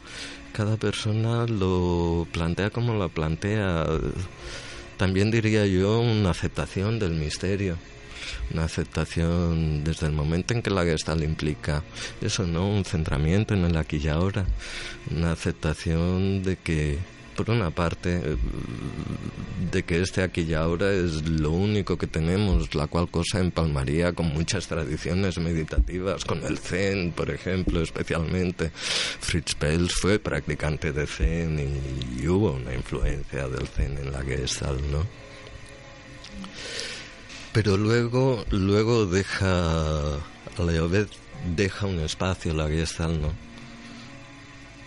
cada 0.53 0.77
persona 0.77 1.47
lo 1.47 2.27
plantea 2.33 2.71
como 2.71 2.95
lo 2.95 3.09
plantea. 3.09 3.87
También 4.97 5.31
diría 5.31 5.67
yo 5.67 6.01
una 6.01 6.31
aceptación 6.31 6.99
del 6.99 7.13
misterio 7.13 7.77
una 8.53 8.65
aceptación 8.65 9.85
desde 9.85 10.07
el 10.07 10.13
momento 10.13 10.55
en 10.55 10.63
que 10.63 10.71
la 10.71 10.85
Gestalt 10.85 11.23
implica 11.23 11.83
eso, 12.21 12.47
¿no? 12.47 12.69
Un 12.69 12.85
centramiento 12.85 13.55
en 13.55 13.65
el 13.65 13.77
aquí 13.77 14.01
y 14.03 14.09
ahora, 14.09 14.45
una 15.11 15.33
aceptación 15.33 16.43
de 16.43 16.57
que 16.57 16.99
por 17.45 17.57
una 17.57 17.71
parte, 17.71 18.21
eh, 18.23 18.37
de 19.73 19.83
que 19.83 20.01
este 20.01 20.23
aquí 20.23 20.43
y 20.43 20.55
ahora 20.55 20.93
es 20.93 21.29
lo 21.29 21.51
único 21.51 21.99
que 21.99 22.07
tenemos, 22.07 22.73
la 22.75 22.87
cual 22.87 23.11
cosa 23.11 23.41
empalmaría 23.41 24.13
con 24.13 24.27
muchas 24.27 24.69
tradiciones 24.69 25.39
meditativas, 25.39 26.25
con 26.25 26.45
el 26.45 26.59
Zen, 26.59 27.11
por 27.11 27.31
ejemplo, 27.31 27.83
especialmente. 27.83 28.71
Fritz 28.73 29.57
Pels 29.57 29.93
fue 29.95 30.21
practicante 30.21 30.93
de 30.93 31.05
Zen 31.05 31.59
y, 31.59 32.27
hubo 32.29 32.53
una 32.53 32.75
influencia 32.75 33.49
del 33.49 33.67
Zen 33.67 33.99
en 33.99 34.13
la 34.13 34.23
Gestalt, 34.23 34.81
¿no? 34.87 35.05
Pero 37.53 37.77
luego, 37.77 38.45
luego 38.51 39.07
deja, 39.07 40.15
a 40.15 40.21
deja 41.57 41.87
un 41.87 41.99
espacio 41.99 42.55
la 42.55 42.69
Gestalt, 42.69 43.21
¿no? 43.21 43.52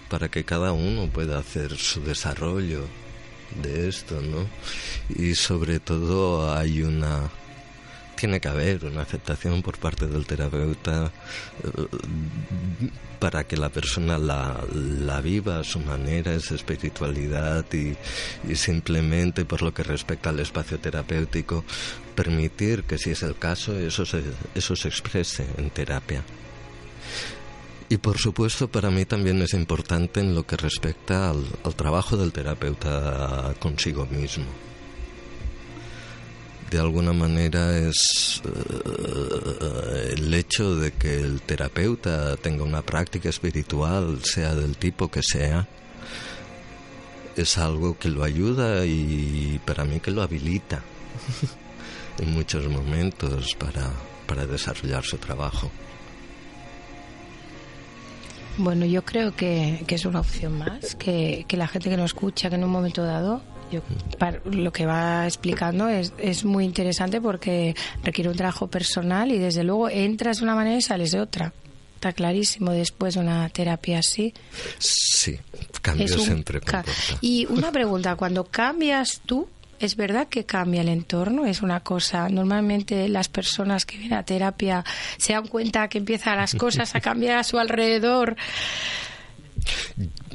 Para 0.10 0.30
que 0.30 0.44
cada 0.44 0.72
uno 0.72 1.08
pueda 1.08 1.40
hacer 1.40 1.76
su 1.78 2.04
desarrollo 2.04 2.82
de 3.62 3.88
esto, 3.88 4.22
¿no? 4.22 4.48
Y 5.10 5.36
sobre 5.36 5.80
todo 5.80 6.56
hay 6.56 6.84
una 6.84 7.30
tiene 8.16 8.40
que 8.40 8.48
haber 8.48 8.86
una 8.86 9.02
aceptación 9.02 9.62
por 9.62 9.78
parte 9.78 10.08
del 10.08 10.26
terapeuta 10.26 11.12
eh, 11.64 12.90
para 13.20 13.44
que 13.44 13.58
la 13.58 13.70
persona 13.70 14.18
la, 14.18 14.64
la, 14.74 15.22
viva 15.22 15.60
a 15.60 15.64
su 15.64 15.80
manera, 15.80 16.34
esa 16.34 16.56
espiritualidad 16.56 17.66
y, 17.74 17.96
y, 18.50 18.56
simplemente 18.56 19.46
por 19.46 19.62
lo 19.62 19.74
que 19.74 19.84
respecta 19.84 20.30
al 20.30 20.40
espacio 20.40 20.80
terapéutico, 20.80 21.64
permitir 22.16 22.84
que 22.84 22.98
si 22.98 23.12
es 23.12 23.24
el 23.24 23.36
caso 23.36 23.78
eso 23.78 24.06
se, 24.06 24.24
eso 24.54 24.76
se 24.76 24.88
exprese 24.88 25.46
en 25.58 25.70
terapia. 25.70 26.24
Y 27.88 27.98
por 27.98 28.18
supuesto 28.18 28.68
para 28.68 28.90
mí 28.90 29.06
también 29.06 29.42
es 29.44 29.54
importante 29.54 30.20
en 30.20 30.34
lo 30.34 30.46
que 30.46 30.58
respecta 30.58 31.30
al, 31.30 31.46
trabajo 31.76 32.18
del 32.18 32.32
terapeuta 32.32 33.54
consigo 33.60 34.08
mismo. 34.08 34.46
De 36.72 36.80
alguna 36.80 37.14
manera 37.14 37.78
es 37.78 38.42
eh, 38.44 40.14
el 40.18 40.34
hecho 40.34 40.76
de 40.78 40.94
que 40.94 41.20
el 41.20 41.42
terapeuta 41.42 42.36
tenga 42.38 42.64
una 42.64 42.82
práctica 42.82 43.30
espiritual, 43.30 44.20
sea 44.24 44.56
del 44.56 44.76
tipo 44.78 45.12
que 45.12 45.22
sea, 45.22 45.68
es 47.36 47.58
algo 47.60 48.00
que 48.00 48.10
lo 48.10 48.24
ayuda 48.24 48.84
y 48.84 49.62
para 49.64 49.86
mí 49.86 50.00
que 50.00 50.10
lo 50.10 50.24
habilita 50.24 50.82
en 52.18 52.32
muchos 52.32 52.68
momentos 52.68 53.54
para, 53.60 53.92
para 54.26 54.48
desarrollar 54.48 55.04
su 55.04 55.18
trabajo. 55.18 55.70
Bueno, 58.58 58.86
yo 58.86 59.04
creo 59.04 59.36
que, 59.36 59.84
es 59.88 60.06
una 60.06 60.20
opción 60.20 60.58
más, 60.58 60.96
que, 60.96 61.46
la 61.52 61.68
gente 61.68 61.90
que 61.90 61.98
nos 61.98 62.12
escucha, 62.12 62.50
que 62.50 62.56
en 62.56 62.64
un 62.64 62.72
momento 62.72 63.04
dado 63.04 63.42
yo, 63.72 63.82
lo 64.46 64.72
que 64.72 64.86
va 64.86 65.26
explicando 65.26 65.90
es, 65.90 66.14
es 66.20 66.46
muy 66.46 66.66
interesante 66.66 67.20
porque 67.20 67.76
requiere 68.04 68.30
un 68.30 68.36
trabajo 68.38 68.68
personal 68.68 69.32
y 69.32 69.40
desde 69.40 69.64
luego 69.64 69.90
entras 69.90 70.38
de 70.38 70.44
una 70.44 70.56
manera 70.56 70.78
y 70.78 70.82
sales 70.82 71.12
de 71.12 71.20
otra. 71.20 71.52
Está 71.96 72.14
clarísimo 72.14 72.72
después 72.72 73.16
de 73.16 73.22
una 73.22 73.50
terapia 73.50 74.00
así. 74.00 74.34
Sí, 74.78 75.40
cambio 75.82 76.08
siempre. 76.08 76.62
y 77.22 77.48
una 77.48 77.72
pregunta, 77.72 78.16
cuando 78.16 78.44
cambias 78.44 79.22
tú, 79.26 79.48
es 79.86 79.96
verdad 79.96 80.28
que 80.28 80.46
cambia 80.46 80.82
el 80.82 80.90
entorno, 80.90 81.46
es 81.46 81.62
una 81.62 81.80
cosa. 81.80 82.28
Normalmente 82.30 83.08
las 83.08 83.30
personas 83.30 83.86
que 83.86 83.98
vienen 83.98 84.18
a 84.18 84.24
terapia 84.24 84.84
se 85.18 85.34
dan 85.34 85.48
cuenta 85.48 85.88
que 85.88 86.00
empiezan 86.00 86.38
las 86.38 86.56
cosas 86.56 86.96
a 86.96 87.00
cambiar 87.00 87.38
a 87.38 87.44
su 87.44 87.58
alrededor. 87.58 88.36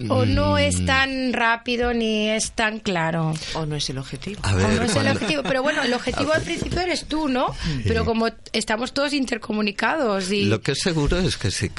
O 0.09 0.25
no 0.25 0.57
es 0.57 0.81
mm. 0.81 0.87
tan 0.87 1.33
rápido 1.33 1.93
ni 1.93 2.31
es 2.31 2.53
tan 2.53 2.81
claro. 2.81 3.35
O 3.55 3.67
no 3.67 3.77
es 3.77 3.91
el 3.91 3.99
objetivo. 3.99 4.41
o 4.43 4.51
no 4.51 4.83
es 4.83 4.97
el 4.97 5.09
objetivo. 5.09 5.43
Pero 5.43 5.63
bueno, 5.63 5.83
el 5.83 5.93
objetivo 5.93 6.33
al 6.33 6.43
principio 6.43 6.81
eres 6.81 7.05
tú, 7.05 7.29
¿no? 7.29 7.55
Pero 7.85 8.05
como 8.05 8.29
estamos 8.53 8.95
todos 8.95 9.13
intercomunicados 9.13 10.33
y... 10.33 10.47
Lo 10.47 10.63
que 10.63 10.73
es 10.73 10.81
seguro 10.81 11.19
es 11.19 11.37
que 11.37 11.51
si, 11.51 11.71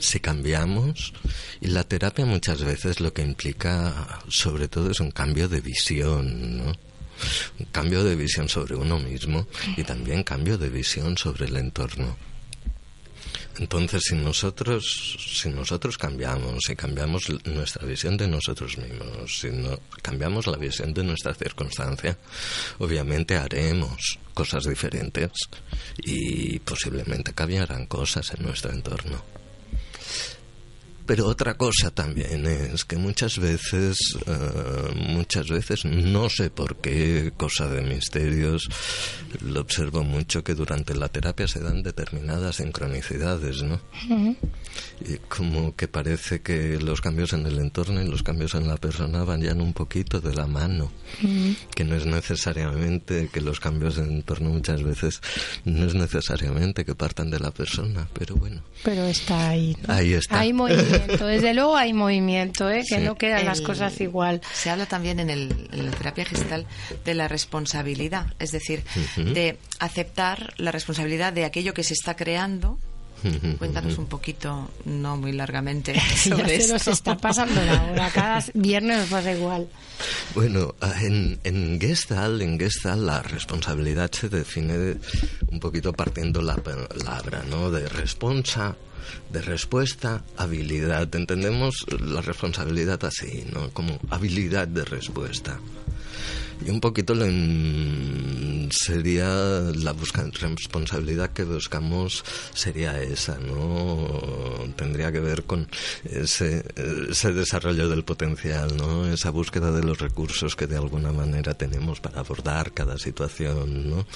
si 0.00 0.20
cambiamos, 0.20 1.14
y 1.60 1.68
la 1.68 1.84
terapia 1.84 2.26
muchas 2.26 2.62
veces 2.62 3.00
lo 3.00 3.12
que 3.12 3.22
implica 3.22 4.20
sobre 4.28 4.68
todo 4.68 4.90
es 4.90 5.00
un 5.00 5.10
cambio 5.10 5.48
de 5.48 5.60
visión, 5.60 6.58
¿no? 6.58 6.87
Un 7.58 7.66
cambio 7.66 8.04
de 8.04 8.16
visión 8.16 8.48
sobre 8.48 8.74
uno 8.74 8.98
mismo 8.98 9.46
y 9.76 9.84
también 9.84 10.22
cambio 10.22 10.58
de 10.58 10.68
visión 10.68 11.16
sobre 11.16 11.46
el 11.46 11.56
entorno. 11.56 12.16
Entonces, 13.58 14.02
si 14.04 14.14
nosotros, 14.14 15.16
si 15.18 15.48
nosotros 15.48 15.98
cambiamos, 15.98 16.62
si 16.64 16.76
cambiamos 16.76 17.28
nuestra 17.44 17.84
visión 17.86 18.16
de 18.16 18.28
nosotros 18.28 18.78
mismos, 18.78 19.40
si 19.40 19.50
no, 19.50 19.80
cambiamos 20.00 20.46
la 20.46 20.56
visión 20.56 20.94
de 20.94 21.02
nuestra 21.02 21.34
circunstancia, 21.34 22.16
obviamente 22.78 23.36
haremos 23.36 24.18
cosas 24.32 24.64
diferentes 24.64 25.32
y 26.04 26.60
posiblemente 26.60 27.32
cambiarán 27.34 27.86
cosas 27.86 28.32
en 28.34 28.44
nuestro 28.46 28.70
entorno. 28.70 29.24
Pero 31.08 31.26
otra 31.26 31.54
cosa 31.54 31.90
también 31.90 32.44
es 32.44 32.84
que 32.84 32.98
muchas 32.98 33.38
veces, 33.38 33.96
eh, 34.26 34.94
muchas 34.94 35.48
veces, 35.48 35.86
no 35.86 36.28
sé 36.28 36.50
por 36.50 36.76
qué, 36.82 37.32
cosa 37.34 37.66
de 37.66 37.80
misterios, 37.80 38.68
lo 39.40 39.62
observo 39.62 40.04
mucho 40.04 40.44
que 40.44 40.54
durante 40.54 40.94
la 40.94 41.08
terapia 41.08 41.48
se 41.48 41.60
dan 41.60 41.82
determinadas 41.82 42.56
sincronicidades, 42.56 43.62
¿no? 43.62 43.80
Y 45.00 45.16
como 45.28 45.74
que 45.74 45.88
parece 45.88 46.42
que 46.42 46.78
los 46.78 47.00
cambios 47.00 47.32
en 47.32 47.46
el 47.46 47.58
entorno 47.58 48.02
y 48.02 48.06
los 48.06 48.22
cambios 48.22 48.54
en 48.54 48.68
la 48.68 48.76
persona 48.76 49.24
van 49.24 49.40
ya 49.40 49.54
un 49.54 49.72
poquito 49.72 50.20
de 50.20 50.34
la 50.34 50.46
mano, 50.46 50.92
que 51.74 51.84
no 51.84 51.94
es 51.94 52.04
necesariamente 52.04 53.30
que 53.32 53.40
los 53.40 53.60
cambios 53.60 53.96
en 53.96 54.04
el 54.04 54.10
entorno 54.10 54.50
muchas 54.50 54.82
veces 54.82 55.22
no 55.64 55.86
es 55.86 55.94
necesariamente 55.94 56.84
que 56.84 56.94
partan 56.94 57.30
de 57.30 57.40
la 57.40 57.50
persona, 57.50 58.06
pero 58.12 58.36
bueno. 58.36 58.62
Pero 58.84 59.04
está 59.04 59.48
ahí. 59.48 59.74
Ahí 59.86 60.12
está. 60.12 60.40
Hay 60.40 60.52
movimiento, 60.98 61.26
desde 61.26 61.54
luego 61.54 61.76
hay 61.76 61.92
movimiento, 61.92 62.70
¿eh? 62.70 62.84
que 62.88 62.98
no 62.98 63.16
quedan 63.16 63.44
las 63.44 63.60
cosas 63.60 64.00
igual. 64.00 64.40
Se 64.52 64.70
habla 64.70 64.86
también 64.86 65.20
en, 65.20 65.30
el, 65.30 65.68
en 65.72 65.86
la 65.86 65.90
terapia 65.92 66.24
gestal 66.24 66.66
de 67.04 67.14
la 67.14 67.28
responsabilidad, 67.28 68.26
es 68.38 68.52
decir, 68.52 68.84
de 69.16 69.58
aceptar 69.78 70.54
la 70.56 70.72
responsabilidad 70.72 71.32
de 71.32 71.44
aquello 71.44 71.74
que 71.74 71.84
se 71.84 71.94
está 71.94 72.16
creando 72.16 72.78
Cuéntanos 73.58 73.98
un 73.98 74.06
poquito, 74.06 74.70
no 74.84 75.16
muy 75.16 75.32
largamente, 75.32 75.98
sobre 76.16 76.58
ya 76.58 76.66
se 76.66 76.72
nos 76.72 76.88
está 76.88 77.16
pasando 77.16 77.60
la 77.64 77.82
hora. 77.82 78.10
Cada 78.10 78.44
viernes 78.54 78.98
nos 78.98 79.08
pasa 79.08 79.32
igual. 79.32 79.68
Bueno, 80.34 80.74
en, 81.00 81.38
en 81.42 81.80
Gestalt, 81.80 82.40
en 82.40 82.58
Gestalt 82.58 83.02
la 83.02 83.22
responsabilidad 83.22 84.10
se 84.12 84.28
define 84.28 84.96
un 85.50 85.60
poquito 85.60 85.92
partiendo 85.92 86.40
la 86.40 86.56
palabra, 86.56 87.42
¿no? 87.50 87.70
De 87.70 87.88
responsa, 87.88 88.76
de 89.30 89.42
respuesta, 89.42 90.24
habilidad. 90.36 91.14
Entendemos 91.14 91.86
la 92.00 92.20
responsabilidad 92.20 93.04
así, 93.04 93.44
¿no? 93.52 93.70
Como 93.70 93.98
habilidad 94.10 94.68
de 94.68 94.84
respuesta. 94.84 95.58
Y 96.64 96.70
un 96.70 96.80
poquito 96.80 97.14
sería 98.70 99.28
la 99.74 99.92
responsabilidad 99.92 101.30
que 101.30 101.44
buscamos 101.44 102.24
sería 102.52 103.00
esa, 103.00 103.38
¿no? 103.38 104.68
Tendría 104.76 105.12
que 105.12 105.20
ver 105.20 105.44
con 105.44 105.68
ese, 106.04 106.64
ese 107.10 107.32
desarrollo 107.32 107.88
del 107.88 108.04
potencial, 108.04 108.76
¿no? 108.76 109.06
Esa 109.06 109.30
búsqueda 109.30 109.70
de 109.70 109.84
los 109.84 109.98
recursos 109.98 110.56
que 110.56 110.66
de 110.66 110.76
alguna 110.76 111.12
manera 111.12 111.54
tenemos 111.54 112.00
para 112.00 112.20
abordar 112.20 112.72
cada 112.72 112.98
situación, 112.98 113.90
¿no? 113.90 114.06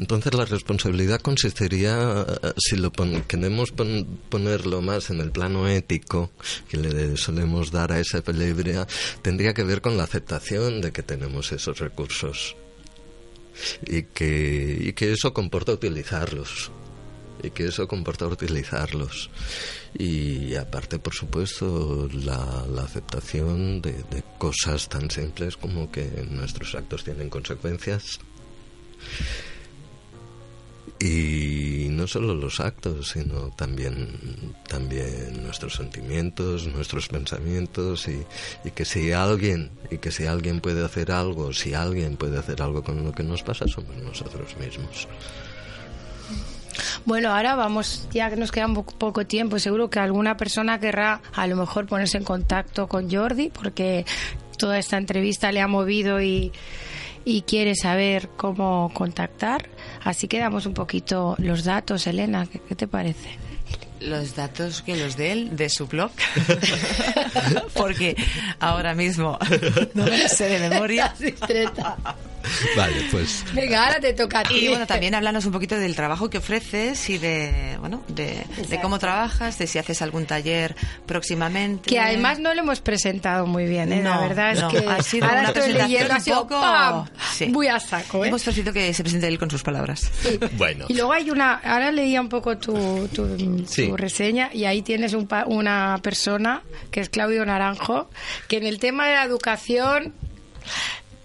Entonces 0.00 0.32
la 0.32 0.46
responsabilidad 0.46 1.20
consistiría, 1.20 2.24
si 2.56 2.76
lo 2.76 2.90
queremos 2.90 3.70
ponerlo 4.30 4.80
más 4.80 5.10
en 5.10 5.20
el 5.20 5.30
plano 5.30 5.68
ético 5.68 6.30
que 6.70 6.78
le 6.78 7.18
solemos 7.18 7.70
dar 7.70 7.92
a 7.92 8.00
esa 8.00 8.22
pelebria, 8.22 8.86
tendría 9.20 9.52
que 9.52 9.62
ver 9.62 9.82
con 9.82 9.98
la 9.98 10.04
aceptación 10.04 10.80
de 10.80 10.90
que 10.90 11.02
tenemos 11.02 11.52
esos 11.52 11.78
recursos 11.80 12.56
y 13.86 14.04
que, 14.04 14.94
eso 14.98 15.34
comporta 15.34 15.72
utilizarlos 15.72 16.70
y 17.42 17.50
que 17.50 17.66
eso 17.66 17.86
comporta 17.86 18.26
utilizarlos. 18.26 19.28
Y 19.98 20.54
aparte 20.54 20.98
por 20.98 21.12
supuesto 21.12 22.08
la, 22.24 22.64
aceptación 22.82 23.82
de 23.82 24.24
cosas 24.38 24.88
tan 24.88 25.10
simples 25.10 25.58
como 25.58 25.92
que 25.92 26.26
nuestros 26.30 26.74
actos 26.74 27.04
tienen 27.04 27.28
consecuencias 27.28 28.18
y 31.00 31.88
no 31.90 32.06
solo 32.06 32.34
los 32.34 32.60
actos, 32.60 33.08
sino 33.08 33.48
también, 33.56 34.54
también 34.68 35.42
nuestros 35.42 35.74
sentimientos, 35.74 36.66
nuestros 36.66 37.08
pensamientos 37.08 38.06
y, 38.06 38.22
y, 38.64 38.70
que 38.72 38.84
si 38.84 39.10
alguien, 39.10 39.70
y 39.90 39.96
que 39.96 40.10
si 40.10 40.26
alguien 40.26 40.60
puede 40.60 40.84
hacer 40.84 41.10
algo, 41.10 41.54
si 41.54 41.72
alguien 41.72 42.16
puede 42.16 42.38
hacer 42.38 42.60
algo 42.60 42.82
con 42.82 43.02
lo 43.02 43.12
que 43.12 43.22
nos 43.22 43.42
pasa, 43.42 43.66
somos 43.66 43.96
nosotros 43.96 44.54
mismos. 44.58 45.08
Bueno, 47.06 47.34
ahora 47.34 47.54
vamos, 47.54 48.06
ya 48.12 48.28
que 48.28 48.36
nos 48.36 48.52
queda 48.52 48.66
un 48.66 48.84
poco 48.84 49.26
tiempo, 49.26 49.58
seguro 49.58 49.88
que 49.88 49.98
alguna 49.98 50.36
persona 50.36 50.78
querrá 50.78 51.22
a 51.32 51.46
lo 51.46 51.56
mejor 51.56 51.86
ponerse 51.86 52.18
en 52.18 52.24
contacto 52.24 52.88
con 52.88 53.10
Jordi, 53.10 53.48
porque 53.48 54.04
toda 54.58 54.78
esta 54.78 54.98
entrevista 54.98 55.50
le 55.50 55.62
ha 55.62 55.66
movido 55.66 56.20
y, 56.20 56.52
y 57.24 57.42
quiere 57.42 57.74
saber 57.74 58.28
cómo 58.36 58.90
contactar. 58.94 59.68
Así 60.04 60.28
que 60.28 60.38
damos 60.38 60.66
un 60.66 60.74
poquito 60.74 61.34
los 61.38 61.64
datos, 61.64 62.06
Elena, 62.06 62.46
¿qué, 62.46 62.74
te 62.74 62.86
parece? 62.86 63.38
Los 64.00 64.34
datos 64.34 64.82
que 64.82 64.96
los 64.96 65.16
de 65.16 65.32
él, 65.32 65.56
de 65.56 65.68
su 65.68 65.86
blog, 65.86 66.10
porque 67.74 68.16
ahora 68.58 68.94
mismo 68.94 69.38
no 69.94 70.04
me 70.04 70.28
sé 70.28 70.48
de 70.48 70.68
memoria. 70.70 71.14
Vale, 72.76 73.08
pues. 73.10 73.44
Venga, 73.54 73.84
ahora 73.86 74.00
te 74.00 74.12
toca 74.12 74.40
a 74.40 74.42
ti. 74.42 74.54
Y 74.54 74.68
bueno, 74.68 74.86
también 74.86 75.14
háblanos 75.14 75.44
un 75.44 75.52
poquito 75.52 75.76
del 75.76 75.94
trabajo 75.94 76.30
que 76.30 76.38
ofreces 76.38 77.08
y 77.10 77.18
de, 77.18 77.76
bueno, 77.80 78.02
de, 78.08 78.44
cómo 78.82 78.98
trabajas, 78.98 79.58
de 79.58 79.66
si 79.66 79.78
haces 79.78 80.02
algún 80.02 80.26
taller 80.26 80.74
próximamente. 81.06 81.88
Que 81.88 82.00
además 82.00 82.38
no 82.38 82.54
lo 82.54 82.60
hemos 82.60 82.80
presentado 82.80 83.46
muy 83.46 83.66
bien, 83.66 83.92
¿eh? 83.92 84.02
No, 84.02 84.10
la 84.10 84.20
verdad 84.20 84.52
es 84.52 84.64
que 84.64 84.88
ha 84.88 85.02
sido 85.02 85.26
ahora 85.26 85.40
una 85.40 85.48
estoy 85.48 85.72
leyendo 85.72 86.14
un 86.14 86.48
poco... 86.48 87.08
Muy 87.48 87.68
a 87.68 87.80
saco, 87.80 88.24
¿eh? 88.24 88.28
Hemos 88.28 88.42
preferido 88.42 88.72
que 88.72 88.92
se 88.92 89.02
presente 89.02 89.26
él 89.26 89.38
con 89.38 89.50
sus 89.50 89.62
palabras. 89.62 90.10
Bueno. 90.52 90.86
Y 90.88 90.94
luego 90.94 91.12
hay 91.12 91.30
una, 91.30 91.54
ahora 91.54 91.90
leía 91.90 92.20
un 92.20 92.28
poco 92.28 92.58
tu, 92.58 93.08
tu, 93.08 93.96
reseña 93.96 94.50
y 94.52 94.64
ahí 94.64 94.82
tienes 94.82 95.14
un, 95.14 95.28
una 95.46 95.98
persona 96.02 96.62
que 96.90 97.00
es 97.00 97.08
Claudio 97.08 97.44
Naranjo, 97.46 98.10
que 98.48 98.58
en 98.58 98.66
el 98.66 98.78
tema 98.78 99.06
de 99.06 99.14
la 99.14 99.24
educación 99.24 100.14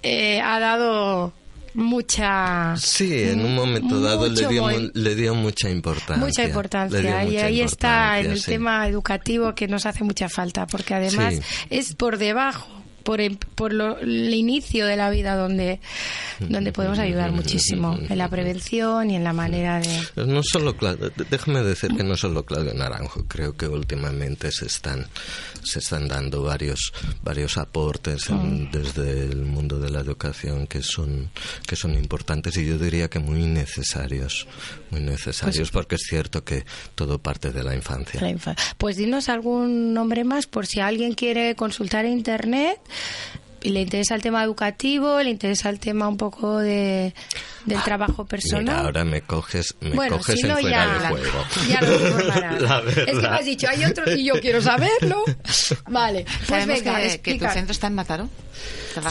eh, 0.07 0.39
ha 0.39 0.59
dado 0.59 1.33
mucha 1.73 2.75
sí 2.77 3.11
en 3.11 3.43
un 3.43 3.55
momento 3.55 3.99
dado 3.99 4.29
le 4.29 4.47
dio, 4.47 4.69
le 4.93 5.15
dio 5.15 5.33
mucha 5.33 5.69
importancia 5.69 6.23
mucha 6.23 6.45
importancia. 6.45 7.23
y 7.25 7.37
ahí 7.37 7.61
está 7.61 8.19
en 8.19 8.31
el 8.31 8.45
tema 8.45 8.87
educativo 8.87 9.55
que 9.55 9.67
nos 9.67 9.85
hace 9.85 10.03
mucha 10.03 10.29
falta 10.29 10.67
porque 10.67 10.93
además 10.93 11.41
es 11.69 11.95
por 11.95 12.17
debajo 12.17 12.75
por, 13.05 13.21
el, 13.21 13.37
por 13.37 13.71
el 13.71 14.33
inicio 14.33 14.87
de 14.87 14.97
la 14.97 15.09
vida 15.11 15.35
donde, 15.35 15.79
donde 16.39 16.73
podemos 16.73 16.97
ayudar 16.97 17.31
muchísimo 17.31 17.97
en 18.09 18.17
la 18.17 18.27
prevención 18.27 19.11
y 19.11 19.15
en 19.15 19.23
la 19.23 19.31
manera 19.31 19.79
de... 19.79 20.25
No 20.25 20.41
solo, 20.43 20.75
déjame 21.29 21.61
decir 21.61 21.95
que 21.95 22.03
no 22.03 22.17
solo 22.17 22.43
Claudio 22.43 22.73
Naranjo, 22.73 23.23
creo 23.27 23.55
que 23.55 23.67
últimamente 23.67 24.51
se 24.51 24.65
están, 24.65 25.05
se 25.65 25.79
están 25.79 26.07
dando 26.07 26.43
varios, 26.43 26.93
varios 27.23 27.57
aportes 27.57 28.29
mm. 28.29 28.71
desde 28.71 29.25
el 29.25 29.43
mundo 29.43 29.79
de 29.79 29.89
la 29.89 29.99
educación 29.99 30.67
que 30.67 30.81
son, 30.81 31.29
que 31.67 31.75
son 31.75 31.95
importantes 31.95 32.57
y 32.57 32.65
yo 32.65 32.77
diría 32.77 33.09
que 33.09 33.19
muy 33.19 33.45
necesarios, 33.45 34.47
muy 34.91 35.01
necesarios 35.01 35.57
pues 35.57 35.71
porque 35.71 35.95
es 35.95 36.03
cierto 36.07 36.43
que 36.43 36.65
todo 36.95 37.19
parte 37.19 37.51
de 37.51 37.63
la 37.63 37.75
infancia. 37.75 38.21
Pues 38.77 38.97
dinos 38.97 39.29
algún 39.29 39.93
nombre 39.93 40.23
más 40.23 40.47
por 40.47 40.65
si 40.65 40.79
alguien 40.79 41.13
quiere 41.13 41.55
consultar 41.55 42.05
internet 42.05 42.79
y 43.65 43.69
le 43.69 43.81
interesa 43.81 44.13
el 44.13 44.21
tema 44.21 44.43
educativo, 44.43 45.23
le 45.23 45.31
interesa 45.31 45.69
el 45.69 45.79
tema 45.79 46.07
un 46.07 46.17
poco 46.17 46.59
de, 46.59 47.15
del 47.65 47.81
trabajo 47.81 48.23
personal. 48.23 48.85
ahora 48.85 49.03
me 49.03 49.21
coges, 49.21 49.75
me 49.81 50.07
coges 50.07 50.43
en 50.43 50.51
fuera 50.51 50.69
ya, 50.69 50.99
de 50.99 51.07
juego. 51.07 51.45
Ya 51.67 51.81
lo 51.81 52.89
Es 52.89 53.05
que 53.05 53.13
me 53.13 53.27
has 53.27 53.45
dicho, 53.45 53.67
hay 53.67 53.85
otro 53.85 54.13
y 54.13 54.23
yo 54.25 54.39
quiero 54.39 54.61
saberlo. 54.61 55.23
Vale, 55.89 56.25
pues 56.47 56.67
venga, 56.67 57.01
que, 57.01 57.21
que 57.21 57.39
tu 57.39 57.45
centro 57.47 57.71
está 57.71 57.87
en 57.87 57.95
Mataró. 57.95 58.29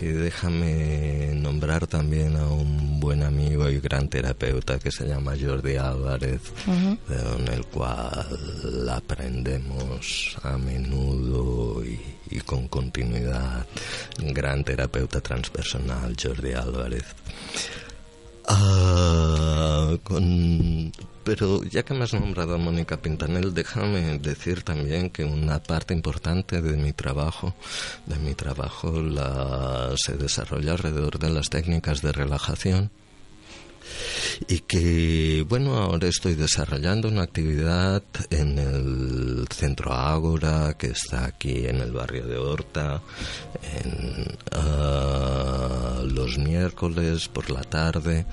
y 0.00 0.06
déjame 0.06 1.32
nombrar 1.34 1.86
también 1.86 2.36
a 2.36 2.46
un 2.46 2.98
buen 3.00 3.22
amigo 3.22 3.68
y 3.68 3.80
gran 3.80 4.08
terapeuta 4.08 4.78
que 4.78 4.90
se 4.90 5.06
llama 5.06 5.34
Jordi 5.40 5.76
Álvarez, 5.76 6.40
con 6.64 7.48
el 7.48 7.64
cual 7.66 8.88
aprendemos 8.90 10.36
a 10.42 10.56
menudo 10.56 11.84
y, 11.84 12.00
y 12.30 12.40
con 12.40 12.68
continuidad, 12.68 13.66
gran 14.18 14.64
terapeuta 14.64 15.20
transpersonal, 15.20 16.16
Jordi 16.20 16.52
Álvarez. 16.52 17.04
Ah, 18.52 19.96
con... 20.02 20.92
Pero 21.22 21.62
ya 21.62 21.84
que 21.84 21.94
me 21.94 22.02
has 22.02 22.14
nombrado 22.14 22.54
a 22.56 22.58
Mónica 22.58 22.96
Pintanel, 22.96 23.54
déjame 23.54 24.18
decir 24.18 24.64
también 24.64 25.10
que 25.10 25.24
una 25.24 25.62
parte 25.62 25.94
importante 25.94 26.60
de 26.60 26.76
mi 26.76 26.92
trabajo, 26.92 27.54
de 28.06 28.16
mi 28.16 28.34
trabajo, 28.34 29.00
la, 29.00 29.92
se 29.94 30.16
desarrolla 30.16 30.72
alrededor 30.72 31.20
de 31.20 31.30
las 31.30 31.48
técnicas 31.48 32.02
de 32.02 32.10
relajación 32.10 32.90
y 34.48 34.60
que 34.60 35.44
bueno 35.48 35.76
ahora 35.76 36.08
estoy 36.08 36.34
desarrollando 36.34 37.08
una 37.08 37.22
actividad 37.22 38.02
en 38.30 38.58
el 38.58 39.46
centro 39.50 39.92
Ágora 39.92 40.74
que 40.78 40.88
está 40.88 41.26
aquí 41.26 41.66
en 41.66 41.80
el 41.80 41.92
barrio 41.92 42.26
de 42.26 42.36
Horta 42.36 43.02
en, 43.84 44.26
ah, 44.52 46.02
los 46.04 46.38
miércoles 46.38 47.28
por 47.28 47.50
la 47.50 47.62
tarde 47.62 48.26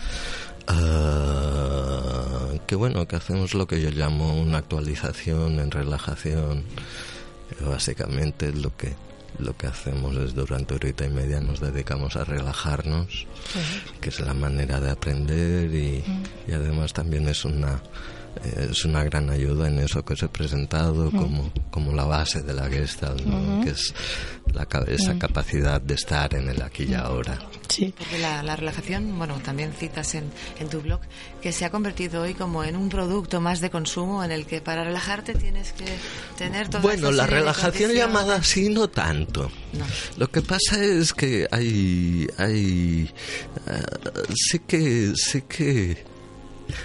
ah, 0.68 2.49
que 2.66 2.76
bueno 2.76 3.08
que 3.08 3.16
hacemos 3.16 3.53
lo 3.53 3.68
que 3.68 3.82
yo 3.82 3.89
llamo 3.89 4.39
una 4.39 4.60
actualización 4.60 5.60
en 5.60 5.72
relajación 5.72 6.64
básicamente 7.62 8.51
lo 8.51 8.76
que 8.76 9.07
lo 9.40 9.56
que 9.56 9.68
hacemos 9.68 10.16
es 10.18 10.34
durante 10.34 10.76
horita 10.76 11.06
y 11.06 11.10
media 11.10 11.40
nos 11.40 11.60
dedicamos 11.60 12.16
a 12.16 12.24
relajarnos, 12.24 13.28
que 14.02 14.10
es 14.10 14.20
la 14.20 14.34
manera 14.34 14.80
de 14.80 14.90
aprender 14.90 15.74
y, 15.74 16.04
y 16.48 16.52
además 16.52 16.94
también 16.94 17.28
es 17.28 17.46
una 17.46 17.82
es 18.43 18.86
una 18.86 19.03
gran 19.03 19.30
ayuda 19.30 19.67
en 19.67 19.80
eso 19.80 20.03
que 20.03 20.13
os 20.13 20.23
he 20.23 20.28
presentado 20.28 21.11
como, 21.11 21.51
como 21.69 21.93
la 21.93 22.05
base 22.05 22.41
de 22.41 22.53
la 22.53 22.69
Gestalt, 22.69 23.23
que 23.63 23.69
es 23.71 23.93
la, 24.53 24.67
esa 24.88 25.17
capacidad 25.17 25.82
de 25.82 25.95
estar 25.95 26.34
en 26.36 26.49
el 26.49 26.61
aquí 26.61 26.84
y 26.84 26.93
ahora. 26.93 27.39
Sí. 27.67 27.93
Porque 27.97 28.17
la, 28.19 28.43
la, 28.43 28.55
relajación, 28.55 29.17
bueno, 29.17 29.39
también 29.43 29.73
citas 29.73 30.15
en, 30.15 30.32
en 30.59 30.69
tu 30.69 30.82
blog, 30.82 31.01
que 31.41 31.51
se 31.51 31.65
ha 31.65 31.69
convertido 31.69 32.21
hoy 32.21 32.34
como 32.34 32.63
en 32.63 32.75
un 32.75 32.89
producto 32.89 33.41
más 33.41 33.59
de 33.59 33.69
consumo 33.69 34.23
en 34.23 34.32
el 34.32 34.45
que 34.45 34.61
para 34.61 34.84
relajarte 34.84 35.34
tienes 35.34 35.73
que 35.73 35.86
tener 36.38 36.69
todo 36.69 36.82
Bueno, 36.82 37.11
la 37.11 37.28
relajación 37.28 37.91
llamada 37.91 38.38
así 38.38 38.69
no 38.69 38.88
tanto. 38.88 39.51
Lo 40.17 40.30
que 40.30 40.41
pasa 40.41 40.84
es 40.84 41.13
que 41.13 41.47
hay... 41.51 42.28
hay 42.38 43.11
uh, 43.67 44.34
sí 44.34 44.59
que... 44.59 45.13
Sí 45.15 45.41
que 45.41 46.16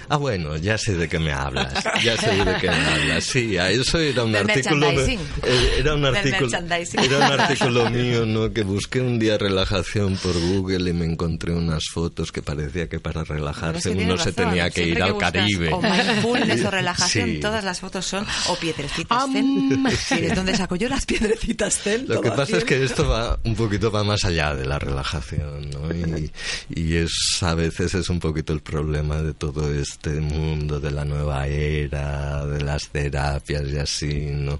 Ah, 0.09 0.17
bueno, 0.17 0.57
ya 0.57 0.77
sé 0.77 0.95
de 0.95 1.07
qué 1.07 1.19
me 1.19 1.31
hablas. 1.31 1.73
Ya 2.03 2.17
sé 2.17 2.31
de 2.31 2.57
qué 2.59 2.67
me 2.69 2.75
hablas. 2.75 3.23
Sí, 3.23 3.55
eso 3.57 3.99
era 3.99 4.23
un 4.23 4.35
artículo. 4.35 4.91
Eh, 4.91 5.75
era 5.79 5.95
un 5.95 6.05
artículo. 6.05 6.49
Era 6.51 7.17
un 7.17 7.39
artículo 7.39 7.89
mío, 7.89 8.25
¿no? 8.25 8.51
Que 8.51 8.63
busqué 8.63 9.01
un 9.01 9.19
día 9.19 9.37
relajación 9.37 10.17
por 10.17 10.33
Google 10.39 10.89
y 10.89 10.93
me 10.93 11.05
encontré 11.05 11.53
unas 11.53 11.83
fotos 11.91 12.31
que 12.31 12.41
parecía 12.41 12.87
que 12.87 12.99
para 12.99 13.23
relajarse 13.23 13.89
uno 13.91 14.17
se 14.17 14.33
tenía 14.33 14.69
que 14.69 14.87
ir 14.87 15.01
al 15.01 15.17
Caribe. 15.17 15.71
O 15.73 15.81
mindfulness 15.81 16.65
o 16.65 16.71
relajación, 16.71 17.39
todas 17.39 17.63
las 17.63 17.79
fotos 17.79 18.05
son 18.05 18.25
o 18.47 18.55
piedrecitas 18.55 19.25
zen. 19.31 19.83
¿De 20.09 20.29
dónde 20.35 20.55
saco 20.55 20.75
yo 20.75 20.89
las 20.89 21.05
piedrecitas 21.05 21.79
zen? 21.81 22.05
Lo 22.07 22.21
que 22.21 22.31
pasa 22.31 22.57
es 22.57 22.63
que 22.63 22.83
esto 22.83 23.07
va 23.07 23.39
un 23.43 23.55
poquito 23.55 23.91
va 23.91 24.03
más 24.03 24.23
allá 24.25 24.55
de 24.55 24.65
la 24.65 24.79
relajación, 24.79 25.69
¿no? 25.69 25.93
Y, 25.93 26.31
y 26.69 26.95
es 26.97 27.39
a 27.41 27.55
veces 27.55 27.93
es 27.95 28.09
un 28.09 28.19
poquito 28.19 28.53
el 28.53 28.61
problema 28.61 29.21
de 29.21 29.33
todo 29.33 29.72
este 29.81 30.21
mundo 30.21 30.79
de 30.79 30.91
la 30.91 31.05
nueva 31.05 31.47
era, 31.47 32.45
de 32.45 32.61
las 32.61 32.89
terapias 32.89 33.63
y 33.69 33.77
así, 33.77 34.13
¿no? 34.31 34.59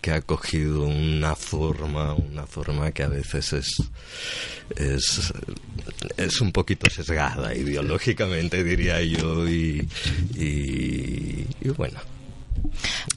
Que 0.00 0.12
ha 0.12 0.20
cogido 0.20 0.84
una 0.84 1.34
forma, 1.34 2.14
una 2.14 2.46
forma 2.46 2.90
que 2.92 3.02
a 3.04 3.08
veces 3.08 3.52
es, 3.52 3.82
es, 4.76 5.32
es 6.16 6.40
un 6.40 6.52
poquito 6.52 6.90
sesgada 6.90 7.54
ideológicamente, 7.54 8.64
diría 8.64 9.02
yo, 9.02 9.48
y, 9.48 9.88
y, 10.34 11.46
y 11.60 11.68
bueno 11.76 12.17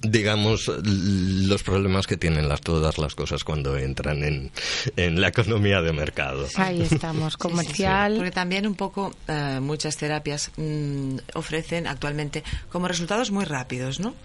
digamos, 0.02 0.72
los 0.84 1.64
problemas 1.64 2.08
que 2.08 2.18
tienen 2.18 2.48
las, 2.48 2.62
todas 2.62 2.98
las 2.98 3.16
cosas 3.16 3.44
cuando 3.44 3.78
entran 3.78 4.24
en, 4.24 4.52
en 4.96 5.22
la 5.22 5.30
economía 5.30 5.82
de 5.82 5.94
mercado. 5.94 6.48
Ahí 6.56 6.82
estamos, 6.82 7.38
comercial. 7.38 8.16
Porque 8.16 8.32
también 8.32 8.68
un 8.68 8.76
poco 8.76 9.14
eh, 9.28 9.60
muchas 9.62 9.98
terapias 9.98 10.52
mm, 10.58 11.18
ofrecen 11.36 11.88
actualmente 11.88 12.44
como 12.72 12.88
resultados 12.88 13.32
muy 13.32 13.46
rápidos, 13.46 14.00
¿no? 14.00 14.16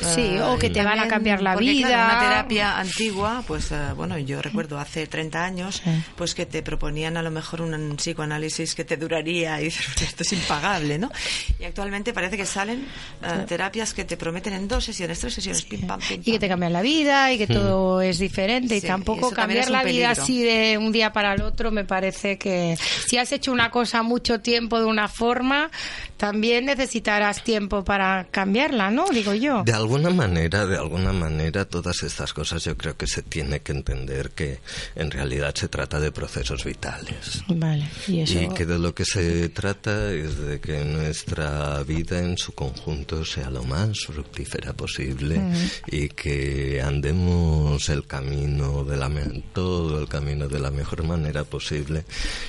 Sí, 0.00 0.38
o 0.38 0.58
que 0.58 0.70
te 0.70 0.84
van 0.84 1.00
a 1.00 1.08
cambiar 1.08 1.42
la 1.42 1.56
vida. 1.56 1.88
una 1.88 2.20
terapia 2.20 2.78
antigua, 2.78 3.42
pues 3.46 3.72
eh, 3.72 3.92
bueno, 3.96 4.16
yo 4.18 4.40
recuerdo 4.40 4.78
hace 4.78 5.06
30 5.06 5.44
años, 5.44 5.82
pues 6.16 6.34
que 6.34 6.46
te 6.46 6.62
proponían 6.62 7.16
a 7.16 7.22
lo 7.22 7.30
mejor 7.30 7.62
un 7.62 7.96
psicoanálisis 7.96 8.74
que 8.74 8.84
te 8.84 8.96
duraría 8.96 9.60
y 9.60 9.66
esto 9.66 10.22
es 10.22 10.32
impagable, 10.32 10.98
¿no? 10.98 11.10
Y 11.58 11.64
actualmente 11.64 12.12
parece 12.12 12.36
que 12.36 12.46
salen 12.46 12.86
eh, 13.22 13.44
terapias 13.46 13.92
que 13.92 14.04
te 14.04 14.16
prometen 14.16 14.52
en 14.58 14.68
dos 14.68 14.84
sesiones, 14.84 15.18
tres 15.18 15.34
sesiones, 15.34 15.64
pim, 15.64 15.86
pam, 15.86 16.00
pim, 16.06 16.20
Y 16.24 16.32
que 16.32 16.38
te 16.38 16.48
cambian 16.48 16.72
la 16.72 16.82
vida 16.82 17.32
y 17.32 17.38
que 17.38 17.46
todo 17.46 18.00
es 18.02 18.18
diferente 18.18 18.76
y 18.76 18.80
tampoco 18.80 19.30
cambiar 19.30 19.70
la 19.70 19.82
vida 19.82 20.10
así 20.10 20.42
de 20.42 20.78
un 20.78 20.92
día 20.92 21.12
para 21.12 21.34
el 21.34 21.42
otro 21.42 21.70
me 21.70 21.84
parece 21.84 22.38
que 22.38 22.76
si 23.06 23.16
has 23.16 23.32
hecho 23.32 23.52
una 23.52 23.70
cosa 23.70 24.02
mucho 24.02 24.40
tiempo 24.40 24.78
de 24.78 24.86
una 24.86 25.08
forma, 25.08 25.70
también 26.18 26.66
necesitarás 26.66 27.42
tiempo 27.42 27.84
para 27.84 28.24
cambiarla, 28.30 28.90
¿no? 28.90 29.06
Digo 29.08 29.34
yo. 29.34 29.62
De 29.64 29.72
alguna 29.72 30.10
manera, 30.10 30.66
de 30.66 30.76
alguna 30.76 31.12
manera, 31.12 31.64
todas 31.64 32.02
estas 32.02 32.32
cosas 32.32 32.64
yo 32.64 32.76
creo 32.76 32.96
que 32.96 33.06
se 33.06 33.22
tiene 33.22 33.60
que 33.60 33.72
entender 33.72 34.30
que 34.30 34.58
en 34.94 35.10
realidad 35.10 35.54
se 35.54 35.68
trata 35.68 35.98
de 36.00 36.12
procesos 36.12 36.64
vitales. 36.64 37.42
Vale, 37.48 37.88
y, 38.06 38.20
eso... 38.20 38.40
y 38.40 38.48
que 38.50 38.66
de 38.66 38.78
lo 38.78 38.94
que 38.94 39.04
se 39.04 39.48
trata 39.48 40.12
es 40.12 40.38
de 40.38 40.60
que 40.60 40.84
nuestra 40.84 41.82
vida 41.84 42.18
en 42.18 42.36
su 42.36 42.52
conjunto 42.52 43.24
sea 43.24 43.50
lo 43.50 43.64
más 43.64 44.00
fructífera 44.06 44.72
posible 44.72 45.40
y 45.86 46.08
que 46.08 46.82
andemos 46.84 47.88
el 47.88 48.06
camino 48.06 48.84
de 48.84 48.96
la 48.96 49.08
todo 49.52 50.00
el 50.00 50.08
camino 50.08 50.48
de 50.48 50.58
la 50.58 50.70
mejor 50.70 51.04
manera 51.04 51.44
posible 51.44 52.04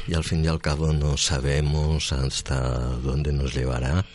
y 0.07 0.13
al 0.13 0.23
fin 0.23 0.43
y 0.43 0.47
al 0.47 0.59
cabo 0.59 0.91
no 0.91 1.17
sabemos 1.17 2.11
hasta 2.11 2.59
dónde 3.01 3.31
nos 3.31 3.53
llevará. 3.59 4.05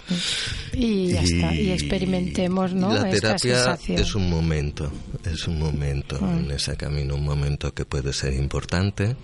Y 0.72 1.08
ya 1.08 1.22
está, 1.22 1.54
y 1.54 1.70
experimentemos, 1.70 2.74
¿no? 2.74 2.92
La 2.92 3.08
terapia 3.10 3.78
es 3.88 4.14
un 4.14 4.28
momento, 4.28 4.90
es 5.24 5.46
un 5.46 5.58
momento 5.58 6.20
mm. 6.20 6.38
en 6.38 6.50
ese 6.50 6.76
camino, 6.76 7.14
un 7.14 7.24
momento 7.24 7.72
que 7.72 7.84
puede 7.84 8.12
ser 8.12 8.34
importante, 8.34 9.16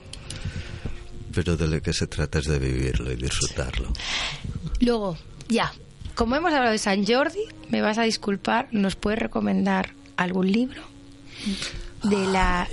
pero 1.35 1.57
de 1.57 1.69
lo 1.69 1.83
que 1.83 1.93
se 1.93 2.07
trata 2.07 2.39
es 2.39 2.47
de 2.47 2.59
vivirlo 2.59 3.13
y 3.13 3.17
disfrutarlo. 3.17 3.93
Luego, 4.81 5.17
ya, 5.49 5.73
como 6.15 6.37
hemos 6.37 6.53
hablado 6.53 6.73
de 6.73 6.79
San 6.79 7.07
Jordi, 7.07 7.45
me 7.71 7.81
vas 7.81 7.99
a 7.99 8.03
disculpar, 8.03 8.69
¿nos 8.73 8.97
puedes 8.97 9.19
recomendar 9.19 9.95
algún 10.17 10.51
libro 10.51 10.83
de 12.05 12.27
la 12.27 12.69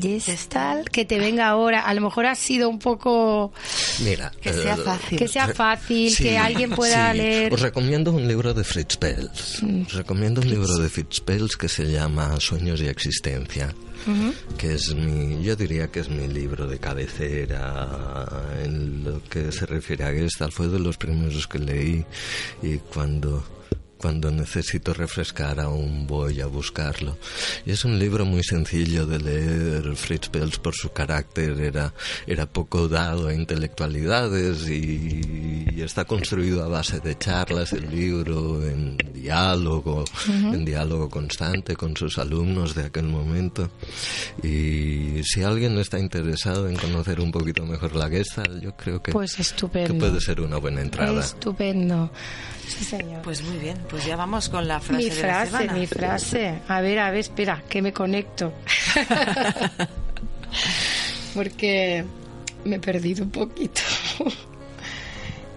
Gestalt 0.00 0.88
que 0.88 1.04
te 1.04 1.18
venga 1.18 1.48
ahora. 1.48 1.80
A 1.80 1.94
lo 1.94 2.00
mejor 2.00 2.26
ha 2.26 2.34
sido 2.34 2.68
un 2.68 2.78
poco. 2.78 3.52
Mira, 4.04 4.32
que 4.40 4.52
sea 4.52 4.74
eh, 4.74 4.76
fácil. 4.76 5.18
Que 5.18 5.28
sea 5.28 5.48
fácil, 5.48 6.16
que 6.16 6.38
alguien 6.38 6.70
pueda 6.70 7.12
leer. 7.14 7.52
Os 7.52 7.60
recomiendo 7.60 8.12
un 8.12 8.26
libro 8.26 8.54
de 8.54 8.64
Fritz 8.64 8.96
Pels. 8.96 9.62
Mm. 9.62 9.82
Os 9.82 9.92
recomiendo 9.92 10.40
un 10.40 10.50
libro 10.50 10.76
de 10.76 10.88
Fritz 10.88 11.20
Pels 11.20 11.56
que 11.56 11.68
se 11.68 11.90
llama 11.90 12.38
Sueños 12.40 12.80
y 12.80 12.86
Existencia. 12.88 13.74
que 14.56 14.74
es 14.74 14.94
mi, 14.94 15.42
yo 15.42 15.56
diría 15.56 15.88
que 15.88 16.00
es 16.00 16.08
mi 16.08 16.28
libro 16.28 16.66
de 16.66 16.78
cabecera 16.78 18.26
en 18.64 19.04
lo 19.04 19.22
que 19.24 19.52
se 19.52 19.66
refiere 19.66 20.04
a 20.04 20.12
Gestalt, 20.12 20.52
fue 20.52 20.68
de 20.68 20.78
los 20.78 20.96
primeros 20.96 21.46
que 21.46 21.58
leí 21.58 22.04
y 22.62 22.78
cuando 22.78 23.44
cuando 23.98 24.30
necesito 24.30 24.94
refrescar 24.94 25.60
aún 25.60 26.06
voy 26.06 26.40
a 26.40 26.46
buscarlo. 26.46 27.18
Y 27.66 27.72
es 27.72 27.84
un 27.84 27.98
libro 27.98 28.24
muy 28.24 28.42
sencillo 28.42 29.06
de 29.06 29.18
leer. 29.18 29.96
Fritz 29.96 30.28
Perls 30.28 30.58
por 30.58 30.74
su 30.74 30.90
carácter 30.90 31.60
era, 31.60 31.92
era 32.26 32.46
poco 32.46 32.88
dado 32.88 33.28
a 33.28 33.34
intelectualidades 33.34 34.68
y, 34.68 35.82
está 35.82 36.04
construido 36.04 36.64
a 36.64 36.68
base 36.68 37.00
de 37.00 37.16
charlas 37.16 37.72
el 37.72 37.88
libro, 37.90 38.62
en 38.66 38.96
diálogo, 39.14 40.04
en 40.26 40.64
diálogo 40.64 41.08
constante 41.08 41.76
con 41.76 41.96
sus 41.96 42.18
alumnos 42.18 42.74
de 42.74 42.86
aquel 42.86 43.06
momento. 43.06 43.70
Y 44.42 45.22
si 45.22 45.42
alguien 45.42 45.78
está 45.78 45.98
interesado 45.98 46.68
en 46.68 46.76
conocer 46.76 47.20
un 47.20 47.30
poquito 47.30 47.64
mejor 47.64 47.94
la 47.94 48.08
Gestalt, 48.08 48.62
yo 48.62 48.76
creo 48.76 49.02
que, 49.02 49.12
pues 49.12 49.38
estupendo. 49.38 49.94
que 49.94 50.00
puede 50.00 50.20
ser 50.20 50.40
una 50.40 50.58
buena 50.58 50.80
entrada. 50.80 51.20
Estupendo. 51.20 52.10
Sí, 52.66 52.84
señor. 52.84 53.22
Pues 53.22 53.42
muy 53.42 53.56
bien, 53.58 53.78
pues 53.88 54.04
ya 54.04 54.16
vamos 54.16 54.48
con 54.48 54.68
la 54.68 54.80
frase 54.80 55.04
mi 55.04 55.10
de 55.10 55.16
frase, 55.16 55.52
la 55.52 55.58
semana. 55.58 55.78
Mi 55.78 55.86
frase, 55.86 56.54
A 56.68 56.80
ver, 56.80 56.98
a 56.98 57.10
ver, 57.10 57.20
espera, 57.20 57.62
que 57.68 57.82
me 57.82 57.92
conecto. 57.92 58.52
Porque 61.34 62.04
me 62.64 62.76
he 62.76 62.80
perdido 62.80 63.24
un 63.24 63.30
poquito. 63.30 63.82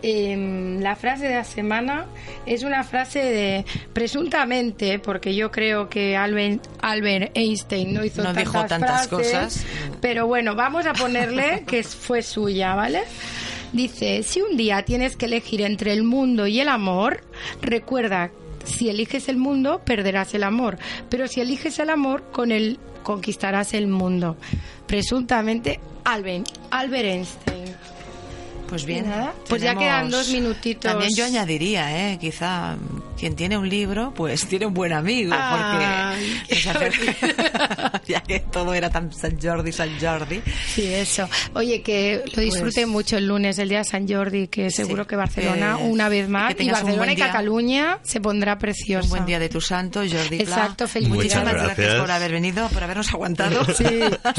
Em, 0.04 0.82
la 0.82 0.96
frase 0.96 1.28
de 1.28 1.36
la 1.36 1.44
semana 1.44 2.08
es 2.48 2.64
una 2.64 2.84
frase 2.84 3.20
de 3.20 3.66
presuntamente, 3.94 4.98
porque 4.98 5.36
yo 5.36 5.52
creo 5.52 5.90
que 5.90 6.18
Albert, 6.18 6.66
Albert 6.82 7.38
Einstein 7.38 7.94
no 7.94 8.04
hizo 8.04 8.24
no 8.24 8.34
tantas, 8.34 8.44
dijo 8.44 8.66
tantas 8.66 9.08
frases, 9.08 9.32
cosas. 9.32 9.66
Pero 10.02 10.26
bueno, 10.26 10.56
vamos 10.56 10.88
a 10.88 10.94
ponerle 10.94 11.66
que 11.68 11.84
fue 11.84 12.24
suya, 12.24 12.74
¿vale? 12.74 13.04
Dice, 13.74 14.24
si 14.24 14.42
un 14.42 14.58
día 14.58 14.84
tienes 14.84 15.16
que 15.16 15.28
elegir 15.28 15.62
entre 15.62 15.94
el 15.94 16.04
mundo 16.04 16.46
y 16.48 16.60
el 16.60 16.68
amor, 16.68 17.22
recuerda, 17.62 18.32
si 18.66 18.90
eliges 18.90 19.30
el 19.30 19.38
mundo, 19.38 19.82
perderás 19.86 20.34
el 20.34 20.44
amor, 20.44 20.78
pero 21.10 21.28
si 21.28 21.42
eliges 21.42 21.80
el 21.80 21.90
amor, 21.90 22.24
con 22.32 22.52
él 22.52 22.80
conquistarás 23.04 23.74
el 23.74 23.88
mundo. 23.88 24.38
Presuntamente, 24.88 25.80
Albert, 26.04 26.50
Albert 26.70 27.06
Einstein. 27.06 27.71
Pues 28.72 28.86
bien, 28.86 29.10
nada, 29.10 29.34
pues 29.50 29.62
ya 29.62 29.76
quedan 29.76 30.10
dos 30.10 30.30
minutitos. 30.30 30.90
También 30.90 31.12
yo 31.14 31.26
añadiría, 31.26 32.14
¿eh? 32.14 32.18
quizá 32.18 32.78
quien 33.20 33.36
tiene 33.36 33.58
un 33.58 33.68
libro, 33.68 34.14
pues 34.16 34.48
tiene 34.48 34.66
un 34.66 34.74
buen 34.74 34.94
amigo, 34.94 35.34
Ay, 35.38 36.42
porque 36.48 36.70
hacer... 36.70 38.02
ya 38.08 38.22
que 38.22 38.40
todo 38.40 38.74
era 38.74 38.90
tan 38.90 39.12
San 39.12 39.38
Jordi, 39.42 39.74
San 39.74 40.00
Jordi. 40.00 40.42
Sí, 40.74 40.86
eso. 40.86 41.28
Oye, 41.54 41.82
que 41.82 42.24
lo 42.34 42.42
disfrute 42.42 42.82
pues... 42.84 42.88
mucho 42.88 43.18
el 43.18 43.28
lunes, 43.28 43.60
el 43.60 43.68
día 43.68 43.80
de 43.80 43.84
San 43.84 44.08
Jordi, 44.08 44.48
que 44.48 44.72
seguro 44.72 45.04
sí, 45.04 45.10
que 45.10 45.16
Barcelona, 45.18 45.78
eh, 45.78 45.84
una 45.84 46.08
vez 46.08 46.30
más, 46.30 46.56
y 46.58 46.72
Barcelona 46.72 47.12
y 47.12 47.18
Cataluña 47.18 48.00
se 48.04 48.22
pondrá 48.22 48.58
preciosa. 48.58 49.04
Un 49.04 49.10
buen 49.10 49.26
día 49.26 49.40
de 49.40 49.50
tu 49.50 49.60
santo, 49.60 50.00
Jordi 50.00 50.46
Pla. 50.46 50.56
Exacto, 50.56 50.88
feliz 50.88 51.10
Muchísimas 51.10 51.54
gracias. 51.54 51.78
gracias. 51.78 52.00
por 52.00 52.12
haber 52.12 52.32
venido, 52.32 52.70
por 52.70 52.84
habernos 52.84 53.14
aguantado. 53.14 53.66
Sí, 53.66 53.84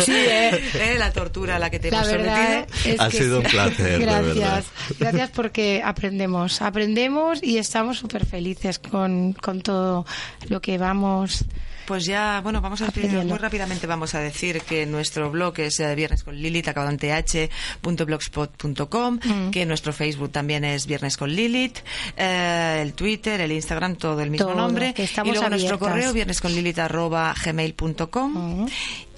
sí, 0.05 0.13
eh. 0.17 0.59
eh, 0.75 0.97
la 0.99 1.13
tortura 1.13 1.57
a 1.57 1.59
la 1.59 1.69
que 1.69 1.79
te 1.79 1.91
la 1.91 1.99
hemos 1.99 2.11
verdad 2.11 2.67
sometido. 2.67 2.95
Es 2.95 3.01
ha 3.01 3.11
sido 3.11 3.39
un 3.41 3.45
placer. 3.45 4.01
Gracias, 4.23 4.67
gracias 4.99 5.31
porque 5.31 5.83
aprendemos, 5.85 6.63
aprendemos 6.63 7.43
y 7.43 7.59
estamos 7.59 7.99
súper 7.99 8.27
felices 8.27 8.79
con, 8.79 9.33
con 9.33 9.61
todo 9.61 10.07
lo 10.49 10.61
que 10.61 10.79
vamos 10.79 11.45
pues 11.87 12.05
ya, 12.07 12.41
bueno, 12.43 12.61
vamos 12.61 12.83
a 12.83 12.93
muy 13.25 13.39
rápidamente. 13.39 13.87
Vamos 13.87 14.15
a 14.15 14.21
decir 14.21 14.61
que 14.63 14.85
nuestro 14.87 15.31
blog 15.31 15.61
es 15.61 15.79
eh, 15.81 15.95
viernes 15.95 16.23
con 16.23 16.37
Lilith, 16.37 16.69
acabado 16.69 16.93
en 16.93 16.99
th.blogspot.com, 16.99 19.19
mm. 19.23 19.51
que 19.51 19.65
nuestro 19.67 19.93
Facebook 19.93 20.31
también 20.31 20.65
es 20.65 20.87
viernes 20.87 21.17
con 21.17 21.31
Lilith, 21.31 21.79
eh, 22.17 22.81
el 22.83 22.95
Twitter, 22.95 23.41
el 23.41 23.51
Instagram, 23.53 23.97
todo 23.97 24.21
el 24.21 24.31
mismo 24.31 24.49
todo, 24.49 24.57
nombre. 24.57 24.95
Que 24.95 25.05
estamos 25.05 25.29
y 25.29 25.33
luego 25.33 25.47
abiertas. 25.47 25.71
nuestro 25.71 25.87
correo 25.87 26.13
viernes 26.13 26.41
con 26.41 26.53
Lilith 26.55 26.79
arroba 26.79 27.35
gmail.com. 27.45 28.63
Mm. 28.63 28.67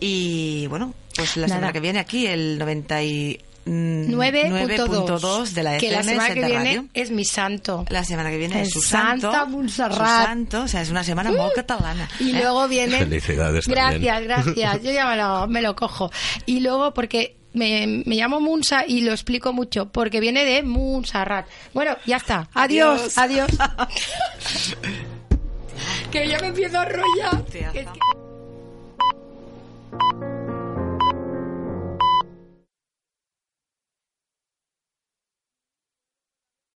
Y 0.00 0.66
bueno, 0.68 0.94
pues 1.14 1.36
la 1.36 1.46
Nada. 1.46 1.56
semana 1.56 1.72
que 1.72 1.80
viene 1.80 1.98
aquí 1.98 2.26
el 2.26 2.58
90 2.58 3.02
y 3.02 3.40
9.2 3.66 5.50
de 5.50 5.62
la 5.62 5.78
que 5.78 5.90
la 5.90 6.00
FM 6.00 6.12
semana 6.12 6.34
que 6.34 6.44
viene 6.44 6.64
Radio. 6.64 6.88
es 6.92 7.10
mi 7.10 7.24
santo 7.24 7.84
La 7.88 8.04
semana 8.04 8.30
que 8.30 8.38
viene 8.38 8.62
es 8.62 8.70
su 8.70 8.80
santo. 8.82 9.30
Santa 9.32 9.46
Montserrat. 9.46 9.92
Su 9.92 10.04
santo, 10.04 10.62
o 10.62 10.68
sea, 10.68 10.82
es 10.82 10.90
una 10.90 11.02
semana 11.04 11.30
muy 11.30 11.50
catalana. 11.54 12.08
y 12.20 12.30
¿eh? 12.30 12.40
luego 12.40 12.68
viene 12.68 12.98
Felicidades 12.98 13.66
gracias 13.66 14.28
también. 14.28 14.54
gracias 14.54 14.82
yo 14.82 14.92
ya 14.92 15.06
me 15.06 15.16
lo, 15.16 15.46
me 15.46 15.62
lo 15.62 15.74
cojo 15.74 16.10
y 16.46 16.60
luego 16.60 16.92
porque 16.92 17.36
me, 17.54 18.02
me, 18.04 18.16
llamo 18.16 18.40
Munsa 18.40 18.84
y 18.86 19.00
lo 19.02 19.12
explico 19.12 19.52
mucho 19.52 19.86
porque 19.86 20.20
viene 20.20 20.44
de 20.44 20.62
Montserrat 20.62 21.46
bueno 21.72 21.96
ya 22.04 22.16
está 22.16 22.48
adiós 22.52 23.16
adiós, 23.16 23.48
adiós. 23.58 24.76
que 26.10 26.28
ya 26.28 26.38
me 26.40 26.48
empiezo 26.48 26.78
a 26.78 26.84
enrollar 26.84 27.44